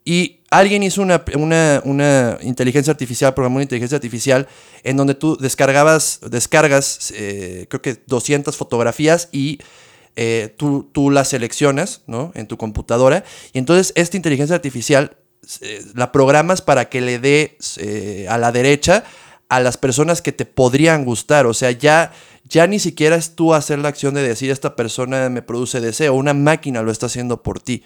Y 0.09 0.40
alguien 0.48 0.82
hizo 0.82 1.02
una, 1.02 1.22
una, 1.34 1.82
una, 1.84 2.38
inteligencia 2.40 2.90
artificial, 2.90 3.34
programó 3.34 3.56
una 3.56 3.64
inteligencia 3.64 3.96
artificial 3.96 4.48
en 4.82 4.96
donde 4.96 5.14
tú 5.14 5.36
descargabas, 5.36 6.20
descargas, 6.30 7.12
eh, 7.14 7.66
creo 7.68 7.82
que 7.82 7.98
200 8.06 8.56
fotografías 8.56 9.28
y 9.32 9.59
eh, 10.16 10.54
tú, 10.56 10.88
tú, 10.92 11.11
las 11.11 11.28
seleccionas 11.28 12.04
¿no? 12.06 12.32
en 12.34 12.46
tu 12.46 12.56
computadora. 12.56 13.22
Y 13.52 13.59
entonces 13.59 13.92
esta 13.96 14.16
inteligencia 14.16 14.56
artificial 14.56 15.14
eh, 15.61 15.84
la 15.94 16.11
programas 16.11 16.62
para 16.62 16.88
que 16.88 17.02
le 17.02 17.18
dé 17.18 17.59
eh, 17.76 18.24
a 18.30 18.38
la 18.38 18.50
derecha 18.50 19.04
a 19.50 19.61
las 19.61 19.76
personas 19.76 20.22
que 20.22 20.32
te 20.32 20.46
podrían 20.46 21.04
gustar. 21.04 21.44
O 21.44 21.52
sea, 21.52 21.70
ya, 21.70 22.12
ya 22.48 22.66
ni 22.66 22.78
siquiera 22.78 23.16
es 23.16 23.36
tú 23.36 23.52
hacer 23.52 23.78
la 23.78 23.90
acción 23.90 24.14
de 24.14 24.22
decir 24.22 24.50
esta 24.50 24.74
persona 24.74 25.28
me 25.28 25.42
produce 25.42 25.82
deseo. 25.82 26.14
Una 26.14 26.32
máquina 26.32 26.80
lo 26.80 26.90
está 26.90 27.06
haciendo 27.06 27.42
por 27.42 27.61
ti. 27.61 27.84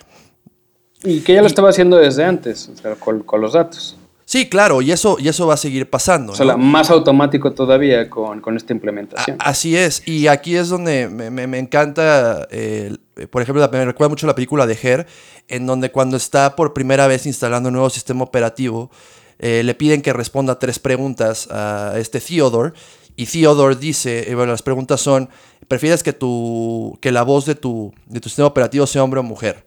Y 1.05 1.21
que 1.21 1.35
ya 1.35 1.41
lo 1.41 1.47
estaba 1.47 1.71
haciendo 1.71 1.97
desde 1.97 2.25
antes, 2.25 2.71
o 2.73 2.77
sea, 2.77 2.95
con, 2.95 3.23
con, 3.23 3.41
los 3.41 3.55
datos. 3.55 3.97
Sí, 4.25 4.49
claro, 4.49 4.81
y 4.83 4.93
eso, 4.93 5.17
y 5.19 5.29
eso 5.29 5.47
va 5.47 5.55
a 5.55 5.57
seguir 5.59 5.91
pasando. 5.91 6.33
O 6.33 6.37
sea, 6.37 6.47
¿no? 6.47 6.59
más 6.59 6.91
automático 6.91 7.53
todavía 7.53 8.09
con, 8.09 8.41
con 8.41 8.57
esta 8.57 8.73
implementación. 8.73 9.37
A, 9.41 9.51
así 9.51 9.77
es, 9.77 10.07
y 10.07 10.29
aquí 10.29 10.57
es 10.57 10.69
donde 10.69 11.09
me, 11.09 11.31
me, 11.31 11.47
me 11.47 11.59
encanta, 11.59 12.47
eh, 12.51 12.97
por 13.31 13.43
ejemplo, 13.43 13.69
me 13.71 13.85
recuerda 13.85 14.11
mucho 14.11 14.27
la 14.27 14.35
película 14.35 14.67
de 14.67 14.79
Her, 14.81 15.07
en 15.49 15.67
donde 15.67 15.91
cuando 15.91 16.17
está 16.17 16.55
por 16.57 16.73
primera 16.73 17.07
vez 17.07 17.27
instalando 17.27 17.69
un 17.69 17.75
nuevo 17.75 17.91
sistema 17.91 18.23
operativo, 18.23 18.91
eh, 19.39 19.63
le 19.65 19.75
piden 19.75 20.03
que 20.03 20.13
responda 20.13 20.59
tres 20.59 20.79
preguntas 20.79 21.49
a 21.51 21.95
este 21.99 22.21
Theodore, 22.21 22.73
y 23.17 23.27
Theodore 23.27 23.77
dice, 23.77 24.31
eh, 24.31 24.35
bueno, 24.35 24.53
las 24.53 24.63
preguntas 24.63 25.01
son, 25.01 25.29
¿prefieres 25.69 26.03
que, 26.03 26.13
tu, 26.13 26.97
que 27.01 27.13
la 27.13 27.23
voz 27.23 27.45
de 27.45 27.55
tu, 27.55 27.93
de 28.07 28.21
tu 28.21 28.29
sistema 28.29 28.49
operativo 28.49 28.87
sea 28.87 29.05
hombre 29.05 29.21
o 29.21 29.23
mujer? 29.23 29.65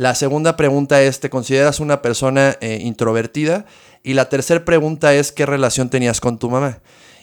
La 0.00 0.14
segunda 0.14 0.56
pregunta 0.56 1.02
es, 1.02 1.20
¿te 1.20 1.28
consideras 1.28 1.78
una 1.78 2.00
persona 2.00 2.56
eh, 2.62 2.78
introvertida? 2.80 3.66
Y 4.02 4.14
la 4.14 4.30
tercera 4.30 4.64
pregunta 4.64 5.12
es, 5.12 5.30
¿qué 5.30 5.44
relación 5.44 5.90
tenías 5.90 6.22
con 6.22 6.38
tu 6.38 6.48
mamá? 6.48 6.78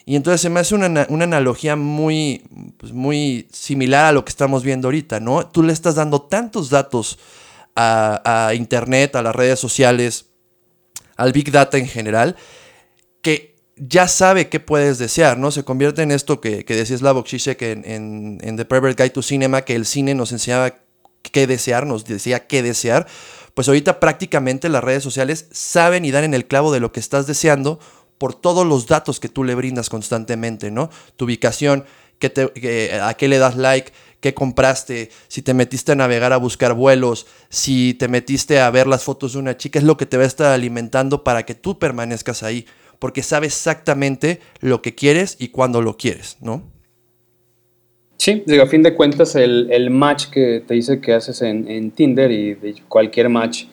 Y 0.05 0.15
entonces 0.15 0.41
se 0.41 0.51
me 0.51 0.59
hace 0.59 0.75
una, 0.75 1.07
una 1.09 1.23
analogía 1.23 1.75
muy, 1.75 2.43
pues 2.77 2.93
muy 2.93 3.47
similar 3.51 4.05
a 4.05 4.11
lo 4.11 4.23
que 4.23 4.29
estamos 4.29 4.61
viendo 4.61 4.89
ahorita, 4.89 5.19
¿no? 5.19 5.47
Tú 5.47 5.63
le 5.63 5.73
estás 5.73 5.95
dando 5.95 6.21
tantos 6.21 6.69
datos 6.69 7.17
a, 7.75 8.21
a 8.47 8.53
Internet, 8.53 9.15
a 9.15 9.23
las 9.23 9.35
redes 9.35 9.59
sociales, 9.59 10.27
al 11.15 11.31
Big 11.31 11.51
Data 11.51 11.79
en 11.79 11.87
general, 11.87 12.35
que 13.23 13.55
ya 13.75 14.07
sabe 14.07 14.49
qué 14.49 14.59
puedes 14.59 14.99
desear, 14.99 15.39
¿no? 15.39 15.49
Se 15.49 15.63
convierte 15.63 16.03
en 16.03 16.11
esto 16.11 16.39
que, 16.41 16.63
que 16.63 16.75
decía 16.75 16.95
Slavoj 16.95 17.25
Žižek 17.25 17.59
en, 17.63 17.83
en, 17.85 18.37
en 18.43 18.55
The 18.55 18.65
Pervert 18.65 18.99
Guide 18.99 19.09
to 19.09 19.23
Cinema, 19.23 19.63
que 19.63 19.73
el 19.73 19.87
cine 19.87 20.13
nos 20.13 20.31
enseñaba 20.31 20.75
qué 21.31 21.47
desear, 21.47 21.85
nos 21.85 22.05
decía 22.05 22.47
qué 22.47 22.63
desear, 22.63 23.07
pues 23.53 23.67
ahorita 23.67 23.99
prácticamente 23.99 24.69
las 24.69 24.83
redes 24.83 25.03
sociales 25.03 25.47
saben 25.51 26.05
y 26.05 26.11
dan 26.11 26.23
en 26.23 26.33
el 26.33 26.45
clavo 26.45 26.71
de 26.71 26.79
lo 26.79 26.91
que 26.91 26.99
estás 26.99 27.27
deseando 27.27 27.79
por 28.17 28.33
todos 28.33 28.65
los 28.65 28.87
datos 28.87 29.19
que 29.19 29.29
tú 29.29 29.43
le 29.43 29.55
brindas 29.55 29.89
constantemente, 29.89 30.71
¿no? 30.71 30.89
Tu 31.15 31.25
ubicación, 31.25 31.85
qué 32.19 32.29
te, 32.29 32.99
a 33.01 33.13
qué 33.15 33.27
le 33.27 33.37
das 33.37 33.55
like, 33.55 33.91
qué 34.19 34.33
compraste, 34.33 35.11
si 35.27 35.41
te 35.41 35.53
metiste 35.53 35.91
a 35.91 35.95
navegar 35.95 36.33
a 36.33 36.37
buscar 36.37 36.73
vuelos, 36.73 37.27
si 37.49 37.93
te 37.93 38.07
metiste 38.07 38.59
a 38.59 38.69
ver 38.71 38.87
las 38.87 39.03
fotos 39.03 39.33
de 39.33 39.39
una 39.39 39.57
chica, 39.57 39.79
es 39.79 39.85
lo 39.85 39.97
que 39.97 40.05
te 40.05 40.17
va 40.17 40.23
a 40.23 40.27
estar 40.27 40.51
alimentando 40.51 41.23
para 41.23 41.45
que 41.45 41.55
tú 41.55 41.77
permanezcas 41.77 42.43
ahí, 42.43 42.65
porque 42.99 43.21
sabe 43.21 43.47
exactamente 43.47 44.41
lo 44.59 44.81
que 44.81 44.95
quieres 44.95 45.35
y 45.39 45.49
cuándo 45.49 45.81
lo 45.81 45.97
quieres, 45.97 46.37
¿no? 46.41 46.76
Sí, 48.17 48.43
digo, 48.45 48.63
a 48.63 48.67
fin 48.67 48.83
de 48.83 48.93
cuentas 48.93 49.35
el, 49.35 49.67
el 49.71 49.89
match 49.89 50.25
que 50.25 50.63
te 50.65 50.73
dice 50.73 50.99
que 50.99 51.13
haces 51.13 51.41
en, 51.41 51.69
en, 51.69 51.91
Tinder 51.91 52.31
y 52.31 52.55
de 52.55 52.75
cualquier 52.87 53.29
match, 53.29 53.65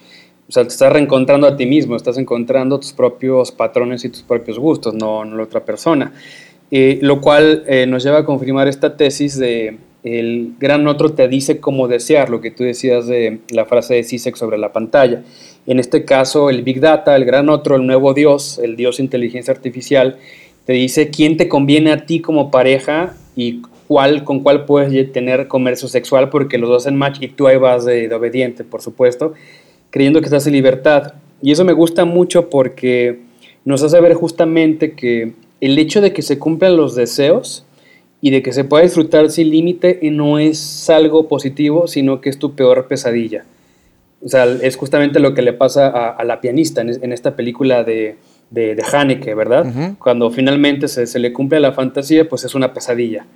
o 0.49 0.53
sea, 0.53 0.63
te 0.63 0.69
estás 0.69 0.93
reencontrando 0.93 1.47
a 1.47 1.57
ti 1.57 1.65
mismo, 1.67 1.97
estás 1.97 2.19
encontrando 2.19 2.79
tus 2.79 2.93
propios 2.93 3.51
patrones 3.51 4.05
y 4.05 4.11
tus 4.11 4.23
propios 4.23 4.59
gustos, 4.59 4.95
no, 4.95 5.25
no 5.25 5.37
la 5.37 5.43
otra 5.43 5.65
persona. 5.65 6.13
Eh, 6.71 6.99
lo 7.03 7.21
cual 7.21 7.65
eh, 7.67 7.87
nos 7.87 8.05
lleva 8.05 8.19
a 8.19 8.25
confirmar 8.25 8.69
esta 8.69 8.97
tesis 8.97 9.39
de 9.39 9.79
el 10.05 10.55
gran 10.61 10.87
otro 10.87 11.13
te 11.13 11.29
dice 11.29 11.61
cómo 11.61 11.89
desear, 11.89 12.29
lo 12.29 12.43
que 12.43 12.51
tú 12.51 12.63
decías 12.63 13.07
de 13.07 13.41
la 13.49 13.65
frase 13.65 13.95
de 13.95 14.05
Zizek 14.05 14.37
sobre 14.37 14.59
la 14.59 14.71
pantalla. 14.71 15.23
En 15.67 15.79
este 15.79 16.05
caso, 16.05 16.51
el 16.51 16.63
Big 16.63 16.81
Data, 16.81 17.17
el 17.17 17.25
gran 17.25 17.49
otro, 17.49 17.77
el 17.77 17.87
nuevo 17.87 18.13
Dios, 18.13 18.61
el 18.63 18.77
Dios 18.77 19.01
inteligencia 19.01 19.55
artificial, 19.55 20.19
te 20.67 20.75
dice 20.75 21.09
quién 21.09 21.39
te 21.39 21.49
conviene 21.49 21.91
a 21.91 22.05
ti 22.05 22.21
como 22.21 22.51
pareja 22.51 23.17
y 23.35 23.63
cuál, 23.87 24.25
con 24.25 24.41
cuál 24.41 24.65
puedes 24.65 25.13
tener 25.13 25.49
comercio 25.49 25.89
sexual 25.89 26.31
porque 26.31 26.59
los 26.59 26.69
dos 26.69 26.85
hacen 26.85 26.97
match 26.97 27.19
y 27.21 27.29
tú 27.29 27.47
ahí 27.47 27.57
vas 27.57 27.85
de, 27.85 28.09
de 28.09 28.15
obediente, 28.15 28.65
por 28.65 28.83
supuesto, 28.83 29.35
creyendo 29.91 30.21
que 30.21 30.27
estás 30.27 30.47
en 30.47 30.53
libertad. 30.55 31.15
Y 31.43 31.53
eso 31.53 31.65
me 31.65 31.73
gusta 31.73 32.05
mucho 32.05 32.49
porque 32.51 33.21
nos 33.65 33.83
hace 33.83 34.01
ver 34.01 34.15
justamente 34.15 34.93
que 34.93 35.35
el 35.61 35.79
hecho 35.79 36.01
de 36.01 36.13
que 36.13 36.23
se 36.23 36.39
cumplan 36.39 36.77
los 36.77 36.95
deseos 36.95 37.65
y 38.21 38.31
de 38.31 38.43
que 38.43 38.53
se 38.53 38.65
pueda 38.65 38.85
disfrutar 38.85 39.31
sin 39.31 39.51
límite 39.51 39.99
no 40.11 40.39
es 40.39 40.89
algo 40.89 41.29
positivo, 41.29 41.87
sino 41.87 42.21
que 42.21 42.31
es 42.31 42.39
tu 42.39 42.55
peor 42.55 42.87
pesadilla. 42.89 43.45
O 44.25 44.29
sea, 44.29 44.47
es 44.47 44.77
justamente 44.77 45.21
lo 45.21 45.35
que 45.35 45.43
le 45.43 45.53
pasa 45.53 45.89
a, 45.89 46.25
la 46.25 46.41
pianista 46.41 46.81
en, 46.81 47.13
esta 47.13 47.37
película 47.37 47.85
de, 47.85 48.17
de, 48.51 48.83
Haneke, 48.91 49.35
¿verdad? 49.35 49.95
Cuando 49.99 50.31
finalmente 50.31 50.89
se, 50.89 51.19
le 51.19 51.35
cumple 51.35 51.61
la 51.61 51.73
fantasía, 51.73 52.27
pues 52.27 52.45
es 52.45 52.55
una 52.55 52.73
pesadilla. 52.73 53.27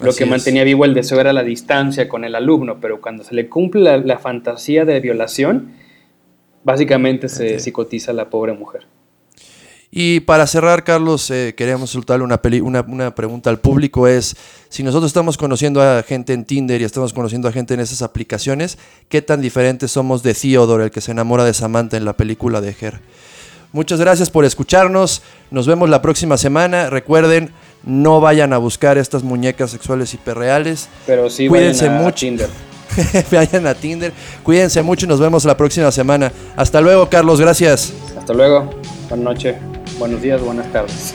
Lo 0.00 0.12
que 0.12 0.26
mantenía 0.26 0.62
vivo 0.62 0.84
el 0.84 0.94
deseo 0.94 1.20
era 1.20 1.32
la 1.32 1.42
distancia 1.42 2.08
con 2.08 2.24
el 2.24 2.34
alumno, 2.34 2.78
pero 2.80 3.00
cuando 3.00 3.24
se 3.24 3.34
le 3.34 3.48
cumple 3.48 3.98
la, 3.98 4.18
fantasía 4.18 4.84
de 4.84 5.00
violación, 5.00 5.72
básicamente 6.62 7.28
se 7.28 7.58
psicotiza 7.58 8.12
a 8.12 8.14
la 8.14 8.30
pobre 8.30 8.52
mujer. 8.52 8.86
Y 9.90 10.20
para 10.20 10.46
cerrar, 10.46 10.84
Carlos, 10.84 11.30
eh, 11.30 11.54
queremos 11.56 11.90
soltarle 11.90 12.22
una, 12.22 12.40
una, 12.86 13.14
pregunta 13.14 13.48
al 13.50 13.58
público. 13.58 14.06
Es, 14.06 14.36
si 14.68 14.82
nosotros 14.82 15.08
estamos 15.08 15.38
conociendo 15.38 15.80
a 15.82 16.02
gente 16.02 16.34
en 16.34 16.44
Tinder 16.44 16.80
y 16.80 16.84
estamos 16.84 17.14
conociendo 17.14 17.48
a 17.48 17.52
gente 17.52 17.74
en 17.74 17.80
esas 17.80 18.02
aplicaciones, 18.02 18.78
¿qué 19.08 19.22
tan 19.22 19.40
diferentes 19.40 19.90
somos 19.90 20.22
de 20.22 20.34
Theodore, 20.34 20.84
el 20.84 20.90
que 20.90 21.00
se 21.00 21.10
enamora 21.10 21.44
de 21.44 21.54
Samantha 21.54 21.96
en 21.96 22.04
la 22.04 22.12
película 22.12 22.60
de 22.60 22.76
Her? 22.78 23.00
Muchas 23.72 24.00
gracias 24.00 24.30
por 24.30 24.44
escucharnos. 24.44 25.22
Nos 25.50 25.66
vemos 25.66 25.90
la 25.90 26.00
próxima 26.00 26.38
semana. 26.38 26.88
Recuerden, 26.88 27.50
no 27.84 28.20
vayan 28.20 28.52
a 28.52 28.58
buscar 28.58 28.98
estas 28.98 29.22
muñecas 29.22 29.70
sexuales 29.70 30.12
hiperreales. 30.14 30.88
Pero 31.06 31.30
sí 31.30 31.48
Cuídense 31.48 31.86
vayan 31.86 32.00
a 32.00 32.04
mucho. 32.04 32.16
Tinder. 32.18 32.48
vayan 33.30 33.66
a 33.66 33.74
Tinder. 33.74 34.12
Cuídense 34.42 34.82
mucho 34.82 35.06
y 35.06 35.08
nos 35.08 35.20
vemos 35.20 35.44
la 35.44 35.56
próxima 35.56 35.90
semana. 35.92 36.32
Hasta 36.56 36.80
luego, 36.80 37.08
Carlos. 37.08 37.40
Gracias. 37.40 37.92
Hasta 38.18 38.32
luego. 38.32 38.70
Buenas 39.08 39.24
noches. 39.24 39.56
Buenos 39.98 40.22
días, 40.22 40.40
buenas 40.40 40.70
tardes. 40.72 41.14